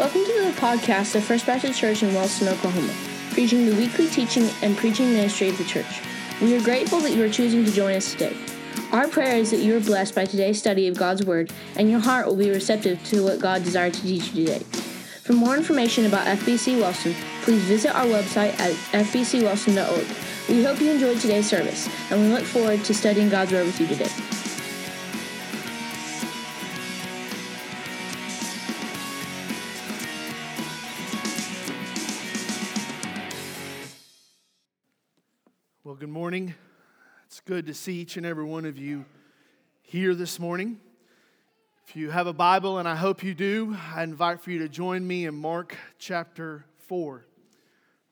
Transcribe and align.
Welcome 0.00 0.24
to 0.24 0.32
the 0.32 0.58
podcast 0.58 1.14
of 1.14 1.24
First 1.24 1.44
Baptist 1.44 1.78
Church 1.78 2.02
in 2.02 2.14
Wellston, 2.14 2.48
Oklahoma, 2.48 2.90
preaching 3.32 3.66
the 3.66 3.76
weekly 3.76 4.08
teaching 4.08 4.48
and 4.62 4.74
preaching 4.74 5.12
ministry 5.12 5.50
of 5.50 5.58
the 5.58 5.64
church. 5.64 6.00
We 6.40 6.56
are 6.56 6.62
grateful 6.62 7.00
that 7.00 7.12
you 7.12 7.22
are 7.22 7.28
choosing 7.28 7.66
to 7.66 7.70
join 7.70 7.94
us 7.94 8.12
today. 8.12 8.34
Our 8.92 9.08
prayer 9.08 9.36
is 9.36 9.50
that 9.50 9.58
you 9.58 9.76
are 9.76 9.80
blessed 9.80 10.14
by 10.14 10.24
today's 10.24 10.58
study 10.58 10.88
of 10.88 10.96
God's 10.96 11.26
Word 11.26 11.52
and 11.76 11.90
your 11.90 12.00
heart 12.00 12.26
will 12.26 12.36
be 12.36 12.48
receptive 12.48 13.04
to 13.10 13.22
what 13.22 13.40
God 13.40 13.62
desired 13.62 13.92
to 13.92 14.00
teach 14.00 14.32
you 14.32 14.46
today. 14.46 14.64
For 15.22 15.34
more 15.34 15.54
information 15.54 16.06
about 16.06 16.26
FBC 16.28 16.80
Wellston, 16.80 17.14
please 17.42 17.60
visit 17.64 17.94
our 17.94 18.06
website 18.06 18.58
at 18.58 18.72
fbcwellston.org. 19.04 20.06
We 20.48 20.64
hope 20.64 20.80
you 20.80 20.92
enjoyed 20.92 21.20
today's 21.20 21.46
service, 21.46 21.90
and 22.10 22.22
we 22.22 22.28
look 22.28 22.44
forward 22.44 22.82
to 22.84 22.94
studying 22.94 23.28
God's 23.28 23.52
Word 23.52 23.66
with 23.66 23.78
you 23.78 23.86
today. 23.86 24.08
Morning. 36.30 36.54
It's 37.26 37.40
good 37.40 37.66
to 37.66 37.74
see 37.74 37.94
each 37.94 38.16
and 38.16 38.24
every 38.24 38.44
one 38.44 38.64
of 38.64 38.78
you 38.78 39.04
here 39.82 40.14
this 40.14 40.38
morning. 40.38 40.78
If 41.88 41.96
you 41.96 42.10
have 42.10 42.28
a 42.28 42.32
Bible, 42.32 42.78
and 42.78 42.86
I 42.86 42.94
hope 42.94 43.24
you 43.24 43.34
do, 43.34 43.76
I 43.92 44.04
invite 44.04 44.40
for 44.40 44.52
you 44.52 44.60
to 44.60 44.68
join 44.68 45.04
me 45.04 45.26
in 45.26 45.34
Mark 45.34 45.76
chapter 45.98 46.64
4. 46.86 47.26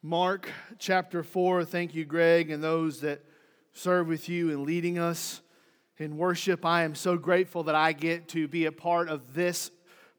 Mark 0.02 0.50
chapter 0.80 1.22
4. 1.22 1.64
Thank 1.64 1.94
you, 1.94 2.04
Greg, 2.04 2.50
and 2.50 2.60
those 2.60 3.02
that 3.02 3.24
serve 3.72 4.08
with 4.08 4.28
you 4.28 4.50
in 4.50 4.64
leading 4.64 4.98
us 4.98 5.40
in 5.96 6.16
worship. 6.16 6.66
I 6.66 6.82
am 6.82 6.96
so 6.96 7.16
grateful 7.16 7.62
that 7.62 7.76
I 7.76 7.92
get 7.92 8.26
to 8.30 8.48
be 8.48 8.64
a 8.64 8.72
part 8.72 9.08
of 9.08 9.32
this 9.34 9.70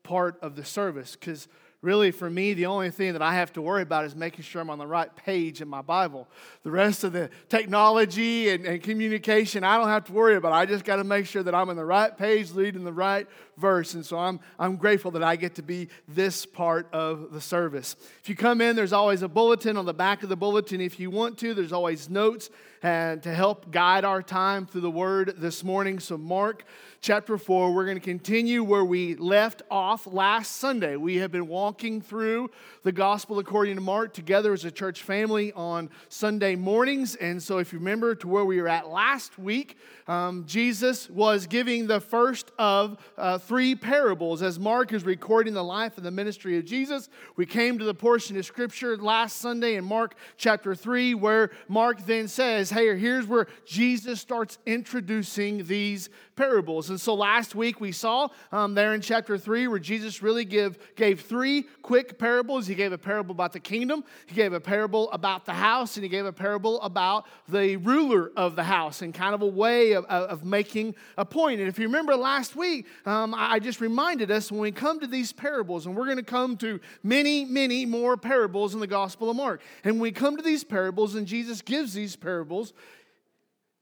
part 0.04 0.40
of 0.42 0.56
the 0.56 0.64
service 0.64 1.18
because 1.20 1.50
really 1.82 2.12
for 2.12 2.30
me 2.30 2.54
the 2.54 2.66
only 2.66 2.90
thing 2.90 3.14
that 3.14 3.22
i 3.22 3.34
have 3.34 3.54
to 3.54 3.62
worry 3.62 3.82
about 3.82 4.04
is 4.06 4.16
making 4.16 4.44
sure 4.44 4.62
i'm 4.62 4.70
on 4.70 4.78
the 4.78 4.88
right 4.88 5.16
page 5.16 5.62
in 5.62 5.68
my 5.68 5.82
bible. 5.82 6.28
The 6.64 6.72
rest 6.72 7.04
of 7.04 7.14
the 7.14 7.30
technology 7.48 8.50
and, 8.50 8.66
and 8.66 8.84
communication 8.84 9.64
i 9.64 9.78
don't 9.78 9.88
have 9.88 10.06
to 10.06 10.14
worry 10.14 10.36
about. 10.36 10.52
I 10.52 10.66
just 10.66 10.84
got 10.84 10.98
to 10.98 11.04
make 11.04 11.26
sure 11.26 11.44
that 11.44 11.56
i'm 11.56 11.70
on 11.70 11.76
the 11.76 11.86
right 11.86 12.16
page 12.18 12.52
leading 12.52 12.84
the 12.84 12.94
right 12.94 13.28
verse 13.60 13.94
and 13.94 14.06
so 14.06 14.18
I'm, 14.18 14.40
I'm 14.58 14.78
grateful 14.78 15.12
that 15.12 15.24
i 15.24 15.36
get 15.36 15.56
to 15.56 15.62
be 15.62 15.90
this 16.08 16.46
part 16.46 16.88
of 16.94 17.32
the 17.32 17.42
service 17.42 17.96
if 18.22 18.30
you 18.30 18.36
come 18.36 18.62
in 18.62 18.76
there's 18.76 18.94
always 18.94 19.22
a 19.22 19.28
bulletin 19.28 19.78
on 19.78 19.86
the 19.86 19.94
back 19.94 20.24
of 20.24 20.30
the 20.30 20.38
bulletin 20.38 20.82
if 20.82 21.00
you 21.00 21.12
want 21.12 21.38
to 21.40 21.54
there's 21.54 21.74
always 21.74 22.10
notes 22.10 22.50
and 22.82 23.22
to 23.24 23.34
help 23.34 23.72
guide 23.72 24.06
our 24.06 24.24
time 24.24 24.66
through 24.66 24.82
the 24.82 24.92
word 24.92 25.36
this 25.38 25.64
morning 25.64 26.00
so 26.00 26.18
mark 26.18 26.64
chapter 27.02 27.38
4. 27.38 27.72
We're 27.72 27.86
going 27.86 27.98
to 27.98 28.04
continue 28.04 28.64
where 28.64 28.84
we 28.84 29.16
left 29.16 29.62
off 29.72 30.06
last 30.06 30.58
Sunday. 30.58 30.96
We 30.98 31.18
have 31.18 31.32
been 31.32 31.48
walking 31.48 32.02
through 32.02 32.52
the 32.84 32.92
gospel 32.92 33.40
according 33.40 33.76
to 33.76 33.82
Mark 33.82 34.14
together 34.14 34.52
as 34.52 34.66
a 34.66 34.72
church 34.72 35.04
family 35.04 35.54
on 35.54 35.90
Sunday 36.10 36.56
mornings. 36.56 37.16
And 37.16 37.42
so, 37.42 37.58
if 37.60 37.72
you 37.72 37.80
remember 37.80 38.16
to 38.16 38.28
where 38.28 38.44
we 38.44 38.62
were 38.62 38.68
at 38.68 38.90
last 38.90 39.40
week, 39.40 39.78
um, 40.08 40.44
Jesus 40.46 41.10
was 41.10 41.48
giving 41.48 41.88
the 41.88 42.02
first 42.02 42.52
of 42.58 42.98
uh, 43.18 43.38
three 43.50 43.74
parables 43.74 44.44
as 44.44 44.60
Mark 44.60 44.94
is 44.94 45.04
recording 45.04 45.56
the 45.56 45.64
life 45.64 45.98
and 45.98 46.06
the 46.06 46.12
ministry 46.12 46.60
of 46.60 46.66
Jesus. 46.66 47.10
We 47.36 47.48
came 47.48 47.80
to 47.80 47.84
the 47.84 47.96
portion 47.96 48.38
of 48.38 48.46
scripture 48.46 48.96
last 48.96 49.38
Sunday 49.38 49.74
in 49.74 49.86
Mark 49.86 50.14
chapter 50.38 50.76
3 50.76 51.16
where 51.16 51.50
Mark 51.68 52.06
then 52.06 52.28
says, 52.28 52.70
Hey, 52.70 52.96
here's 52.96 53.26
where 53.26 53.48
Jesus 53.66 54.22
starts 54.22 54.60
introducing 54.68 55.66
these 55.66 56.12
parables. 56.36 56.92
And 56.92 57.02
so 57.02 57.16
last 57.16 57.56
week 57.56 57.82
we 57.82 57.92
saw 57.92 58.30
um, 58.52 58.76
there 58.76 58.94
in 58.94 59.02
chapter 59.02 59.36
3 59.36 59.68
where 59.68 59.80
Jesus 59.80 60.22
really 60.22 60.46
give, 60.46 60.78
gave 60.96 61.22
three 61.22 61.64
quick 61.82 62.20
parables. 62.20 62.68
He 62.68 62.76
gave 62.76 62.94
a 62.94 63.00
parable 63.00 63.32
about 63.32 63.52
the 63.52 63.60
kingdom, 63.60 64.04
he 64.28 64.36
gave 64.36 64.54
a 64.54 64.60
parable 64.60 65.12
about 65.12 65.46
the 65.46 65.54
house, 65.54 65.98
and 65.98 66.04
he 66.04 66.10
gave 66.10 66.28
a 66.28 66.32
parable 66.32 66.80
about 66.82 67.26
the 67.48 67.78
ruler 67.78 68.32
of 68.38 68.56
the 68.56 68.64
house 68.64 69.02
and 69.02 69.12
kind 69.12 69.34
of 69.34 69.42
a 69.42 69.48
way 69.48 69.94
of, 69.94 70.06
of 70.06 70.46
making 70.46 70.94
a 71.18 71.26
point. 71.26 71.60
And 71.60 71.68
if 71.68 71.80
you 71.80 71.88
remember 71.88 72.16
last 72.16 72.56
week, 72.56 72.86
um, 73.08 73.34
I 73.42 73.60
just 73.60 73.80
reminded 73.80 74.32
us 74.32 74.52
when 74.52 74.60
we 74.60 74.72
come 74.72 75.00
to 75.00 75.08
these 75.08 75.32
parables, 75.32 75.86
and 75.86 75.96
we're 75.96 76.06
going 76.06 76.18
to 76.18 76.24
come 76.24 76.58
to 76.58 76.82
many, 77.04 77.46
many 77.46 77.86
more 77.86 78.18
parables 78.18 78.74
in 78.74 78.82
the 78.82 78.88
Gospel 78.88 79.30
of 79.30 79.38
Mark. 79.38 79.62
And 79.86 79.96
when 79.96 80.02
we 80.02 80.12
come 80.12 80.36
to 80.36 80.44
these 80.44 80.66
parables, 80.66 81.16
and 81.16 81.26
Jesus 81.26 81.62
gives 81.62 81.94
these 81.94 82.18
parables, 82.18 82.74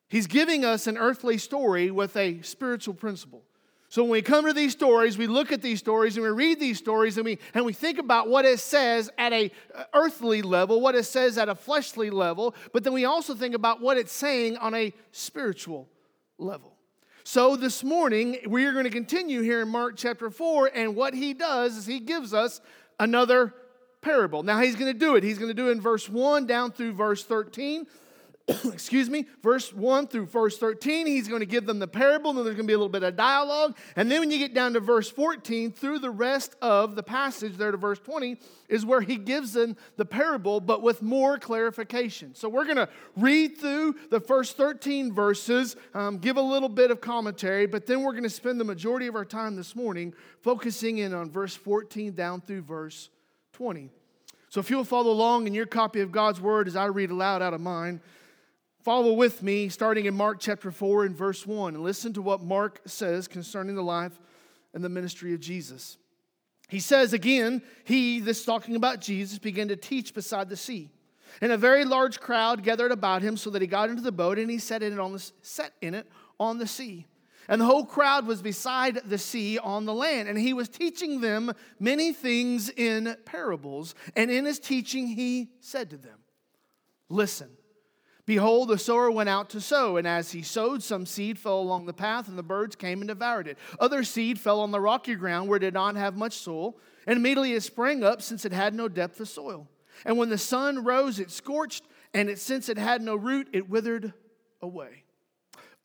He's 0.09 0.27
giving 0.27 0.63
us 0.63 0.87
an 0.87 0.97
earthly 0.97 1.37
story 1.37 1.91
with 1.91 2.15
a 2.15 2.41
spiritual 2.41 2.93
principle. 2.93 3.43
So 3.89 4.03
when 4.03 4.11
we 4.11 4.21
come 4.21 4.45
to 4.45 4.53
these 4.53 4.73
stories, 4.73 5.17
we 5.17 5.27
look 5.27 5.51
at 5.51 5.61
these 5.61 5.79
stories 5.79 6.17
and 6.17 6.23
we 6.23 6.31
read 6.31 6.59
these 6.59 6.77
stories 6.77 7.17
and 7.17 7.25
we, 7.25 7.39
and 7.53 7.65
we 7.65 7.73
think 7.73 7.99
about 7.99 8.29
what 8.29 8.45
it 8.45 8.59
says 8.59 9.09
at 9.17 9.33
a 9.33 9.49
uh, 9.73 9.83
earthly 9.93 10.41
level, 10.41 10.81
what 10.81 10.93
it 10.93 11.05
says 11.05 11.37
at 11.37 11.49
a 11.49 11.55
fleshly 11.55 12.09
level, 12.09 12.53
but 12.73 12.83
then 12.83 12.93
we 12.93 13.05
also 13.05 13.33
think 13.33 13.55
about 13.55 13.81
what 13.81 13.97
it's 13.97 14.11
saying 14.11 14.57
on 14.57 14.73
a 14.75 14.93
spiritual 15.11 15.87
level. 16.37 16.76
So 17.29 17.57
this 17.57 17.83
morning, 17.83 18.37
we 18.47 18.63
are 18.63 18.71
going 18.71 18.85
to 18.85 18.89
continue 18.89 19.41
here 19.41 19.61
in 19.61 19.67
Mark 19.67 19.95
chapter 19.97 20.29
4, 20.29 20.71
and 20.73 20.95
what 20.95 21.13
he 21.13 21.33
does 21.33 21.75
is 21.75 21.85
he 21.85 21.99
gives 21.99 22.33
us 22.33 22.61
another 23.01 23.53
parable. 23.99 24.43
Now 24.43 24.61
he's 24.61 24.77
going 24.77 24.93
to 24.93 24.97
do 24.97 25.17
it. 25.17 25.25
He's 25.25 25.37
going 25.37 25.49
to 25.49 25.53
do 25.53 25.67
it 25.67 25.73
in 25.73 25.81
verse 25.81 26.07
1 26.07 26.47
down 26.47 26.71
through 26.71 26.93
verse 26.93 27.25
13. 27.25 27.85
excuse 28.71 29.09
me, 29.09 29.25
verse 29.43 29.73
1 29.73 30.07
through 30.07 30.25
verse 30.25 30.57
13, 30.57 31.05
he's 31.05 31.27
going 31.27 31.41
to 31.41 31.45
give 31.45 31.65
them 31.65 31.79
the 31.79 31.87
parable, 31.87 32.29
and 32.29 32.37
then 32.37 32.45
there's 32.45 32.55
going 32.55 32.65
to 32.65 32.71
be 32.71 32.73
a 32.73 32.77
little 32.77 32.87
bit 32.87 33.03
of 33.03 33.17
dialogue. 33.17 33.77
And 33.97 34.09
then 34.09 34.21
when 34.21 34.31
you 34.31 34.37
get 34.37 34.53
down 34.53 34.73
to 34.73 34.79
verse 34.79 35.09
14, 35.09 35.73
through 35.73 35.99
the 35.99 36.09
rest 36.09 36.55
of 36.61 36.95
the 36.95 37.03
passage 37.03 37.57
there 37.57 37.71
to 37.71 37.77
verse 37.77 37.99
20, 37.99 38.37
is 38.69 38.85
where 38.85 39.01
he 39.01 39.17
gives 39.17 39.51
them 39.51 39.75
the 39.97 40.05
parable, 40.05 40.61
but 40.61 40.81
with 40.81 41.01
more 41.01 41.37
clarification. 41.37 42.35
So 42.35 42.47
we're 42.47 42.63
going 42.63 42.77
to 42.77 42.87
read 43.17 43.57
through 43.57 43.95
the 44.11 44.21
first 44.21 44.55
13 44.55 45.13
verses, 45.13 45.75
um, 45.93 46.17
give 46.17 46.37
a 46.37 46.41
little 46.41 46.69
bit 46.69 46.89
of 46.89 47.01
commentary, 47.01 47.65
but 47.65 47.85
then 47.85 48.01
we're 48.01 48.13
going 48.13 48.23
to 48.23 48.29
spend 48.29 48.61
the 48.61 48.65
majority 48.65 49.07
of 49.07 49.15
our 49.15 49.25
time 49.25 49.57
this 49.57 49.75
morning 49.75 50.13
focusing 50.41 50.99
in 50.99 51.13
on 51.13 51.29
verse 51.29 51.55
14 51.55 52.13
down 52.13 52.39
through 52.39 52.61
verse 52.61 53.09
20. 53.53 53.89
So 54.47 54.61
if 54.61 54.69
you'll 54.69 54.85
follow 54.85 55.11
along 55.11 55.47
in 55.47 55.53
your 55.53 55.65
copy 55.65 55.99
of 55.99 56.13
God's 56.13 56.39
word 56.39 56.69
as 56.69 56.77
I 56.77 56.85
read 56.85 57.11
aloud 57.11 57.41
out 57.41 57.53
of 57.53 57.59
mine, 57.59 57.99
Follow 58.87 59.11
with 59.11 59.43
me, 59.43 59.67
starting 59.67 60.05
in 60.05 60.13
Mark 60.13 60.37
chapter 60.39 60.71
4 60.71 61.03
and 61.03 61.13
verse 61.13 61.45
1, 61.45 61.75
and 61.75 61.83
listen 61.83 62.13
to 62.13 62.21
what 62.21 62.41
Mark 62.41 62.79
says 62.85 63.27
concerning 63.27 63.75
the 63.75 63.83
life 63.83 64.17
and 64.73 64.81
the 64.81 64.87
ministry 64.87 65.33
of 65.33 65.41
Jesus. 65.41 65.97
He 66.69 66.79
says 66.79 67.11
again, 67.11 67.61
he, 67.83 68.21
this 68.21 68.45
talking 68.45 68.77
about 68.77 69.01
Jesus, 69.01 69.39
began 69.39 69.67
to 69.67 69.75
teach 69.75 70.13
beside 70.13 70.47
the 70.47 70.55
sea. 70.55 70.89
And 71.41 71.51
a 71.51 71.57
very 71.57 71.83
large 71.83 72.21
crowd 72.21 72.63
gathered 72.63 72.93
about 72.93 73.21
him 73.21 73.35
so 73.35 73.49
that 73.49 73.61
he 73.61 73.67
got 73.67 73.89
into 73.89 74.01
the 74.01 74.13
boat 74.13 74.39
and 74.39 74.49
he 74.49 74.57
set 74.57 74.81
in 74.81 74.93
it 74.93 74.99
on 74.99 75.11
the, 75.11 75.31
set 75.41 75.73
in 75.81 75.93
it 75.93 76.07
on 76.39 76.57
the 76.57 76.65
sea. 76.65 77.07
And 77.49 77.59
the 77.59 77.65
whole 77.65 77.85
crowd 77.85 78.25
was 78.25 78.41
beside 78.41 79.01
the 79.03 79.17
sea 79.17 79.59
on 79.59 79.83
the 79.83 79.93
land. 79.93 80.29
And 80.29 80.39
he 80.39 80.53
was 80.53 80.69
teaching 80.69 81.19
them 81.19 81.51
many 81.77 82.13
things 82.13 82.69
in 82.69 83.17
parables. 83.25 83.95
And 84.15 84.31
in 84.31 84.45
his 84.45 84.59
teaching, 84.59 85.07
he 85.07 85.49
said 85.59 85.89
to 85.89 85.97
them, 85.97 86.19
Listen. 87.09 87.49
Behold, 88.27 88.67
the 88.67 88.77
sower 88.77 89.09
went 89.09 89.29
out 89.29 89.49
to 89.51 89.61
sow, 89.61 89.95
and 89.95 90.05
as 90.05 90.33
he 90.33 90.41
sowed, 90.41 90.83
some 90.83 91.05
seed 91.05 91.39
fell 91.39 91.61
along 91.61 91.85
the 91.85 91.93
path, 91.93 92.27
and 92.27 92.37
the 92.37 92.43
birds 92.43 92.75
came 92.75 92.99
and 92.99 93.07
devoured 93.07 93.47
it. 93.47 93.57
Other 93.79 94.03
seed 94.03 94.37
fell 94.37 94.59
on 94.59 94.71
the 94.71 94.81
rocky 94.81 95.15
ground 95.15 95.47
where 95.47 95.55
it 95.55 95.61
did 95.61 95.73
not 95.73 95.95
have 95.95 96.17
much 96.17 96.33
soil, 96.33 96.77
and 97.07 97.15
immediately 97.15 97.53
it 97.53 97.63
sprang 97.63 98.03
up, 98.03 98.21
since 98.21 98.43
it 98.43 98.51
had 98.51 98.75
no 98.75 98.89
depth 98.89 99.21
of 99.21 99.29
soil. 99.29 99.69
And 100.05 100.17
when 100.17 100.27
the 100.27 100.37
sun 100.37 100.83
rose, 100.83 101.19
it 101.19 101.31
scorched, 101.31 101.85
and 102.13 102.29
it, 102.29 102.37
since 102.37 102.67
it 102.67 102.77
had 102.77 103.01
no 103.01 103.15
root, 103.15 103.47
it 103.53 103.69
withered 103.69 104.11
away. 104.61 105.05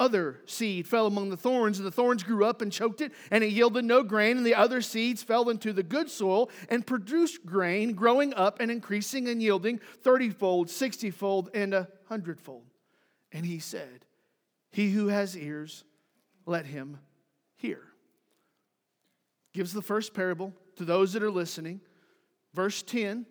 Other 0.00 0.40
seed 0.46 0.88
fell 0.88 1.06
among 1.06 1.30
the 1.30 1.36
thorns, 1.36 1.78
and 1.78 1.86
the 1.86 1.92
thorns 1.92 2.24
grew 2.24 2.44
up 2.44 2.60
and 2.60 2.72
choked 2.72 3.00
it, 3.02 3.12
and 3.30 3.44
it 3.44 3.52
yielded 3.52 3.84
no 3.84 4.02
grain. 4.02 4.36
And 4.36 4.44
the 4.44 4.56
other 4.56 4.82
seeds 4.82 5.22
fell 5.22 5.48
into 5.48 5.72
the 5.72 5.84
good 5.84 6.10
soil 6.10 6.50
and 6.68 6.84
produced 6.84 7.46
grain, 7.46 7.92
growing 7.92 8.34
up 8.34 8.58
and 8.58 8.68
increasing 8.68 9.28
and 9.28 9.40
yielding 9.40 9.78
thirtyfold, 10.02 10.70
sixtyfold, 10.70 11.50
and 11.54 11.72
a 11.72 11.88
hundredfold. 12.12 12.66
And 13.32 13.46
he 13.46 13.58
said, 13.58 14.04
He 14.70 14.90
who 14.90 15.08
has 15.08 15.34
ears, 15.34 15.84
let 16.44 16.66
him 16.66 16.98
hear. 17.56 17.80
Gives 19.54 19.72
the 19.72 19.80
first 19.80 20.12
parable 20.12 20.52
to 20.76 20.84
those 20.84 21.14
that 21.14 21.22
are 21.22 21.30
listening. 21.30 21.80
Verse 22.52 22.82
10 22.82 23.24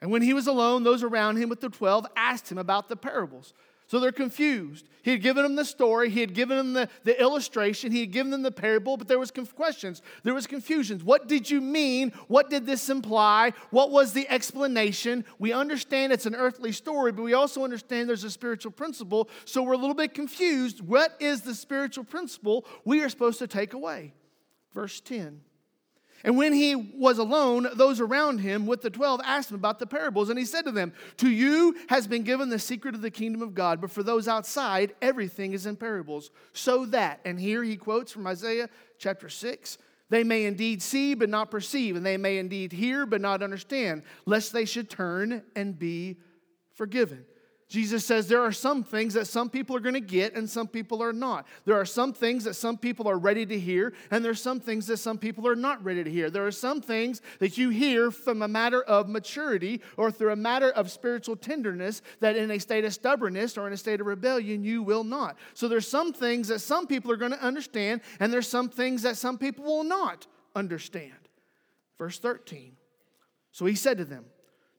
And 0.00 0.10
when 0.12 0.22
he 0.22 0.32
was 0.34 0.46
alone, 0.46 0.84
those 0.84 1.02
around 1.02 1.38
him 1.38 1.48
with 1.48 1.60
the 1.60 1.68
twelve 1.68 2.06
asked 2.16 2.50
him 2.50 2.58
about 2.58 2.88
the 2.88 2.96
parables. 2.96 3.52
So 3.88 4.00
they're 4.00 4.10
confused. 4.10 4.88
He 5.02 5.12
had 5.12 5.22
given 5.22 5.44
them 5.44 5.54
the 5.54 5.64
story, 5.64 6.10
he 6.10 6.18
had 6.18 6.34
given 6.34 6.56
them 6.56 6.72
the, 6.72 6.88
the 7.04 7.20
illustration, 7.20 7.92
he 7.92 8.00
had 8.00 8.10
given 8.10 8.32
them 8.32 8.42
the 8.42 8.50
parable, 8.50 8.96
but 8.96 9.06
there 9.06 9.20
was 9.20 9.30
conf- 9.30 9.54
questions. 9.54 10.02
There 10.24 10.34
was 10.34 10.48
confusions. 10.48 11.04
What 11.04 11.28
did 11.28 11.48
you 11.48 11.60
mean? 11.60 12.10
What 12.26 12.50
did 12.50 12.66
this 12.66 12.88
imply? 12.88 13.52
What 13.70 13.92
was 13.92 14.12
the 14.12 14.28
explanation? 14.28 15.24
We 15.38 15.52
understand 15.52 16.12
it's 16.12 16.26
an 16.26 16.34
earthly 16.34 16.72
story, 16.72 17.12
but 17.12 17.22
we 17.22 17.34
also 17.34 17.62
understand 17.62 18.08
there's 18.08 18.24
a 18.24 18.30
spiritual 18.30 18.72
principle. 18.72 19.28
So 19.44 19.62
we're 19.62 19.74
a 19.74 19.78
little 19.78 19.94
bit 19.94 20.14
confused. 20.14 20.80
What 20.80 21.14
is 21.20 21.42
the 21.42 21.54
spiritual 21.54 22.02
principle 22.02 22.66
we 22.84 23.02
are 23.02 23.08
supposed 23.08 23.38
to 23.38 23.46
take 23.46 23.72
away? 23.72 24.14
Verse 24.74 25.00
10. 25.00 25.42
And 26.26 26.36
when 26.36 26.52
he 26.52 26.74
was 26.74 27.18
alone, 27.18 27.68
those 27.74 28.00
around 28.00 28.40
him 28.40 28.66
with 28.66 28.82
the 28.82 28.90
twelve 28.90 29.20
asked 29.24 29.50
him 29.50 29.54
about 29.54 29.78
the 29.78 29.86
parables. 29.86 30.28
And 30.28 30.38
he 30.38 30.44
said 30.44 30.64
to 30.64 30.72
them, 30.72 30.92
To 31.18 31.30
you 31.30 31.76
has 31.88 32.08
been 32.08 32.24
given 32.24 32.48
the 32.48 32.58
secret 32.58 32.96
of 32.96 33.00
the 33.00 33.12
kingdom 33.12 33.42
of 33.42 33.54
God, 33.54 33.80
but 33.80 33.92
for 33.92 34.02
those 34.02 34.26
outside, 34.26 34.94
everything 35.00 35.52
is 35.52 35.66
in 35.66 35.76
parables. 35.76 36.30
So 36.52 36.84
that, 36.86 37.20
and 37.24 37.38
here 37.38 37.62
he 37.62 37.76
quotes 37.76 38.10
from 38.10 38.26
Isaiah 38.26 38.68
chapter 38.98 39.28
6 39.28 39.78
they 40.08 40.22
may 40.22 40.44
indeed 40.44 40.82
see, 40.82 41.14
but 41.14 41.28
not 41.28 41.50
perceive, 41.50 41.96
and 41.96 42.06
they 42.06 42.16
may 42.16 42.38
indeed 42.38 42.72
hear, 42.72 43.06
but 43.06 43.20
not 43.20 43.42
understand, 43.42 44.04
lest 44.24 44.52
they 44.52 44.64
should 44.64 44.88
turn 44.88 45.42
and 45.56 45.76
be 45.76 46.18
forgiven. 46.74 47.24
Jesus 47.68 48.04
says 48.04 48.28
there 48.28 48.42
are 48.42 48.52
some 48.52 48.84
things 48.84 49.14
that 49.14 49.26
some 49.26 49.50
people 49.50 49.74
are 49.74 49.80
going 49.80 49.94
to 49.94 50.00
get 50.00 50.36
and 50.36 50.48
some 50.48 50.68
people 50.68 51.02
are 51.02 51.12
not. 51.12 51.48
There 51.64 51.74
are 51.74 51.84
some 51.84 52.12
things 52.12 52.44
that 52.44 52.54
some 52.54 52.78
people 52.78 53.08
are 53.08 53.18
ready 53.18 53.44
to 53.44 53.58
hear, 53.58 53.92
and 54.12 54.24
there's 54.24 54.40
some 54.40 54.60
things 54.60 54.86
that 54.86 54.98
some 54.98 55.18
people 55.18 55.48
are 55.48 55.56
not 55.56 55.84
ready 55.84 56.04
to 56.04 56.10
hear. 56.10 56.30
There 56.30 56.46
are 56.46 56.52
some 56.52 56.80
things 56.80 57.22
that 57.40 57.58
you 57.58 57.70
hear 57.70 58.12
from 58.12 58.42
a 58.42 58.48
matter 58.48 58.82
of 58.82 59.08
maturity 59.08 59.80
or 59.96 60.12
through 60.12 60.30
a 60.30 60.36
matter 60.36 60.70
of 60.70 60.92
spiritual 60.92 61.34
tenderness 61.34 62.02
that 62.20 62.36
in 62.36 62.52
a 62.52 62.60
state 62.60 62.84
of 62.84 62.94
stubbornness 62.94 63.58
or 63.58 63.66
in 63.66 63.72
a 63.72 63.76
state 63.76 64.00
of 64.00 64.06
rebellion 64.06 64.62
you 64.62 64.84
will 64.84 65.04
not. 65.04 65.36
So 65.54 65.66
there's 65.66 65.88
some 65.88 66.12
things 66.12 66.46
that 66.48 66.60
some 66.60 66.86
people 66.86 67.10
are 67.10 67.16
going 67.16 67.32
to 67.32 67.44
understand, 67.44 68.00
and 68.20 68.32
there's 68.32 68.48
some 68.48 68.68
things 68.68 69.02
that 69.02 69.16
some 69.16 69.38
people 69.38 69.64
will 69.64 69.84
not 69.84 70.28
understand. 70.54 71.14
Verse 71.98 72.20
13. 72.20 72.76
So 73.50 73.66
he 73.66 73.74
said 73.74 73.98
to 73.98 74.04
them, 74.04 74.24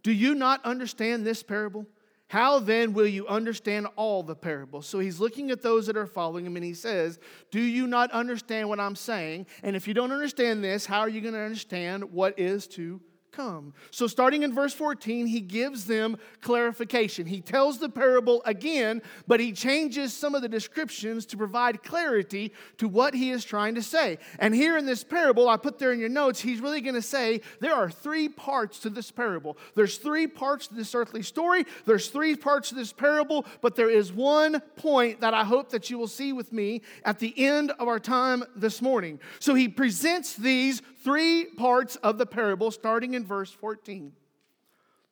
Do 0.04 0.14
you 0.14 0.36
not 0.36 0.64
understand 0.64 1.26
this 1.26 1.44
parable? 1.44 1.86
How 2.30 2.60
then 2.60 2.94
will 2.94 3.08
you 3.08 3.26
understand 3.28 3.88
all 3.96 4.22
the 4.22 4.36
parables? 4.36 4.86
So 4.86 5.00
he's 5.00 5.20
looking 5.20 5.50
at 5.50 5.62
those 5.62 5.88
that 5.88 5.96
are 5.96 6.06
following 6.06 6.46
him 6.46 6.58
and 6.58 6.66
he 6.66 6.74
says, 6.74 7.20
Do 7.52 7.62
you 7.62 7.88
not 7.88 8.12
understand 8.12 8.68
what 8.68 8.82
I'm 8.82 8.98
saying? 8.98 9.48
And 9.64 9.78
if 9.78 9.88
you 9.88 9.94
don't 9.94 10.12
understand 10.12 10.62
this, 10.62 10.86
how 10.86 11.00
are 11.00 11.10
you 11.10 11.22
going 11.22 11.34
to 11.36 11.40
understand 11.40 12.12
what 12.12 12.38
is 12.38 12.68
to 12.68 13.00
come. 13.32 13.74
So, 13.92 14.08
starting 14.08 14.44
in 14.44 14.54
verse 14.54 14.74
14, 14.74 15.28
he 15.28 15.42
gives 15.42 15.86
them 15.86 16.18
clarification. 16.42 17.26
He 17.26 17.42
tells 17.42 17.80
the 17.80 17.90
parable 17.90 18.42
again, 18.46 19.02
but 19.28 19.40
he 19.40 19.52
changes 19.52 20.14
some 20.14 20.36
of 20.36 20.42
the 20.42 20.50
descriptions 20.50 21.26
to 21.28 21.38
provide 21.38 21.84
clarity 21.84 22.54
to 22.78 22.88
what 22.88 23.14
he 23.14 23.32
is 23.32 23.46
trying 23.46 23.76
to 23.76 23.84
say. 23.84 24.18
And 24.40 24.54
here 24.54 24.78
in 24.78 24.86
this 24.86 25.04
parable, 25.04 25.50
I 25.50 25.58
put 25.58 25.80
there 25.80 25.92
in 25.92 26.00
your 26.00 26.10
notes, 26.10 26.40
he's 26.40 26.60
really 26.60 26.82
going 26.82 26.96
to 26.96 27.02
say 27.02 27.42
there 27.60 27.74
are 27.74 27.90
three 27.90 28.30
parts 28.30 28.80
to 28.80 28.90
this 28.90 29.12
parable. 29.12 29.58
There's 29.76 29.98
three 29.98 30.28
parts 30.28 30.68
to 30.68 30.76
this 30.76 30.96
earthly 30.96 31.24
story, 31.24 31.66
there's 31.86 32.10
three 32.10 32.36
parts 32.36 32.70
to 32.70 32.76
this 32.76 32.94
parable, 32.94 33.46
but 33.62 33.76
there 33.76 33.90
is 33.90 34.12
one 34.12 34.60
point 34.76 35.22
that 35.22 35.34
I 35.34 35.44
hope 35.44 35.70
that 35.70 35.90
you 35.90 35.98
will 35.98 36.08
see 36.08 36.34
with 36.34 36.52
me 36.52 36.82
at 37.04 37.20
the 37.20 37.34
end 37.38 37.72
of 37.72 37.88
our 37.88 38.00
time 38.00 38.44
this 38.56 38.82
morning. 38.82 39.20
So, 39.40 39.54
he 39.54 39.68
presents 39.68 40.36
these 40.36 40.82
three 41.04 41.46
parts 41.46 41.96
of 41.98 42.18
the 42.18 42.26
parable, 42.26 42.72
starting 42.72 43.14
in 43.14 43.26
verse 43.26 43.52
14. 43.52 44.14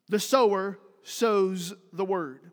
The 0.10 0.20
sower 0.20 0.80
sows 1.04 1.74
the 1.94 2.06
word. 2.06 2.52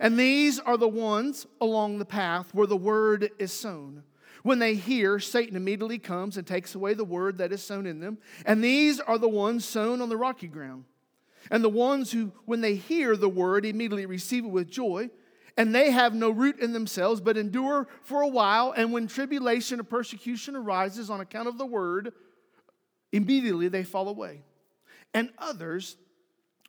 And 0.00 0.18
these 0.18 0.58
are 0.58 0.76
the 0.76 0.88
ones 0.88 1.46
along 1.60 1.98
the 1.98 2.04
path 2.04 2.54
where 2.54 2.66
the 2.66 2.76
word 2.76 3.30
is 3.38 3.52
sown. 3.52 4.04
When 4.42 4.60
they 4.60 4.74
hear, 4.74 5.18
Satan 5.18 5.56
immediately 5.56 5.98
comes 5.98 6.36
and 6.36 6.46
takes 6.46 6.74
away 6.74 6.94
the 6.94 7.04
word 7.04 7.38
that 7.38 7.52
is 7.52 7.62
sown 7.62 7.86
in 7.86 8.00
them. 8.00 8.18
And 8.46 8.62
these 8.62 9.00
are 9.00 9.18
the 9.18 9.28
ones 9.28 9.64
sown 9.64 10.00
on 10.00 10.08
the 10.08 10.16
rocky 10.16 10.46
ground. 10.46 10.84
And 11.50 11.64
the 11.64 11.68
ones 11.68 12.12
who, 12.12 12.32
when 12.44 12.60
they 12.60 12.74
hear 12.74 13.16
the 13.16 13.28
word, 13.28 13.64
immediately 13.64 14.06
receive 14.06 14.44
it 14.44 14.50
with 14.50 14.70
joy. 14.70 15.10
And 15.56 15.74
they 15.74 15.90
have 15.90 16.14
no 16.14 16.30
root 16.30 16.60
in 16.60 16.72
themselves, 16.72 17.20
but 17.20 17.36
endure 17.36 17.88
for 18.02 18.22
a 18.22 18.28
while. 18.28 18.72
And 18.76 18.92
when 18.92 19.08
tribulation 19.08 19.80
or 19.80 19.84
persecution 19.84 20.54
arises 20.54 21.10
on 21.10 21.20
account 21.20 21.48
of 21.48 21.58
the 21.58 21.66
word, 21.66 22.12
immediately 23.12 23.68
they 23.68 23.84
fall 23.84 24.08
away. 24.08 24.42
And 25.14 25.30
others 25.38 25.96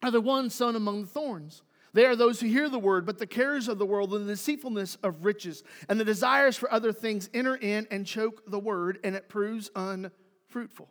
are 0.01 0.12
the 0.12 0.21
ones 0.21 0.53
sown 0.53 0.75
among 0.75 1.01
the 1.01 1.07
thorns. 1.07 1.63
They 1.94 2.06
are 2.06 2.15
those 2.15 2.39
who 2.39 2.47
hear 2.47 2.69
the 2.69 2.80
word, 2.80 3.06
but 3.06 3.18
the 3.18 3.27
cares 3.27 3.68
of 3.68 3.80
the 3.80 3.86
world 3.86 4.13
and 4.13 4.27
the 4.27 4.33
deceitfulness 4.33 4.97
of 5.03 5.25
riches 5.25 5.63
and 5.88 6.00
the 6.00 6.06
desires 6.06 6.56
for 6.56 6.71
other 6.71 6.94
things 6.94 7.30
enter 7.33 7.56
in 7.56 7.88
and 7.89 8.06
choke 8.06 8.44
the 8.47 8.59
word, 8.59 9.00
and 9.03 9.15
it 9.15 9.27
proves 9.27 9.71
unfruitful. 9.75 10.88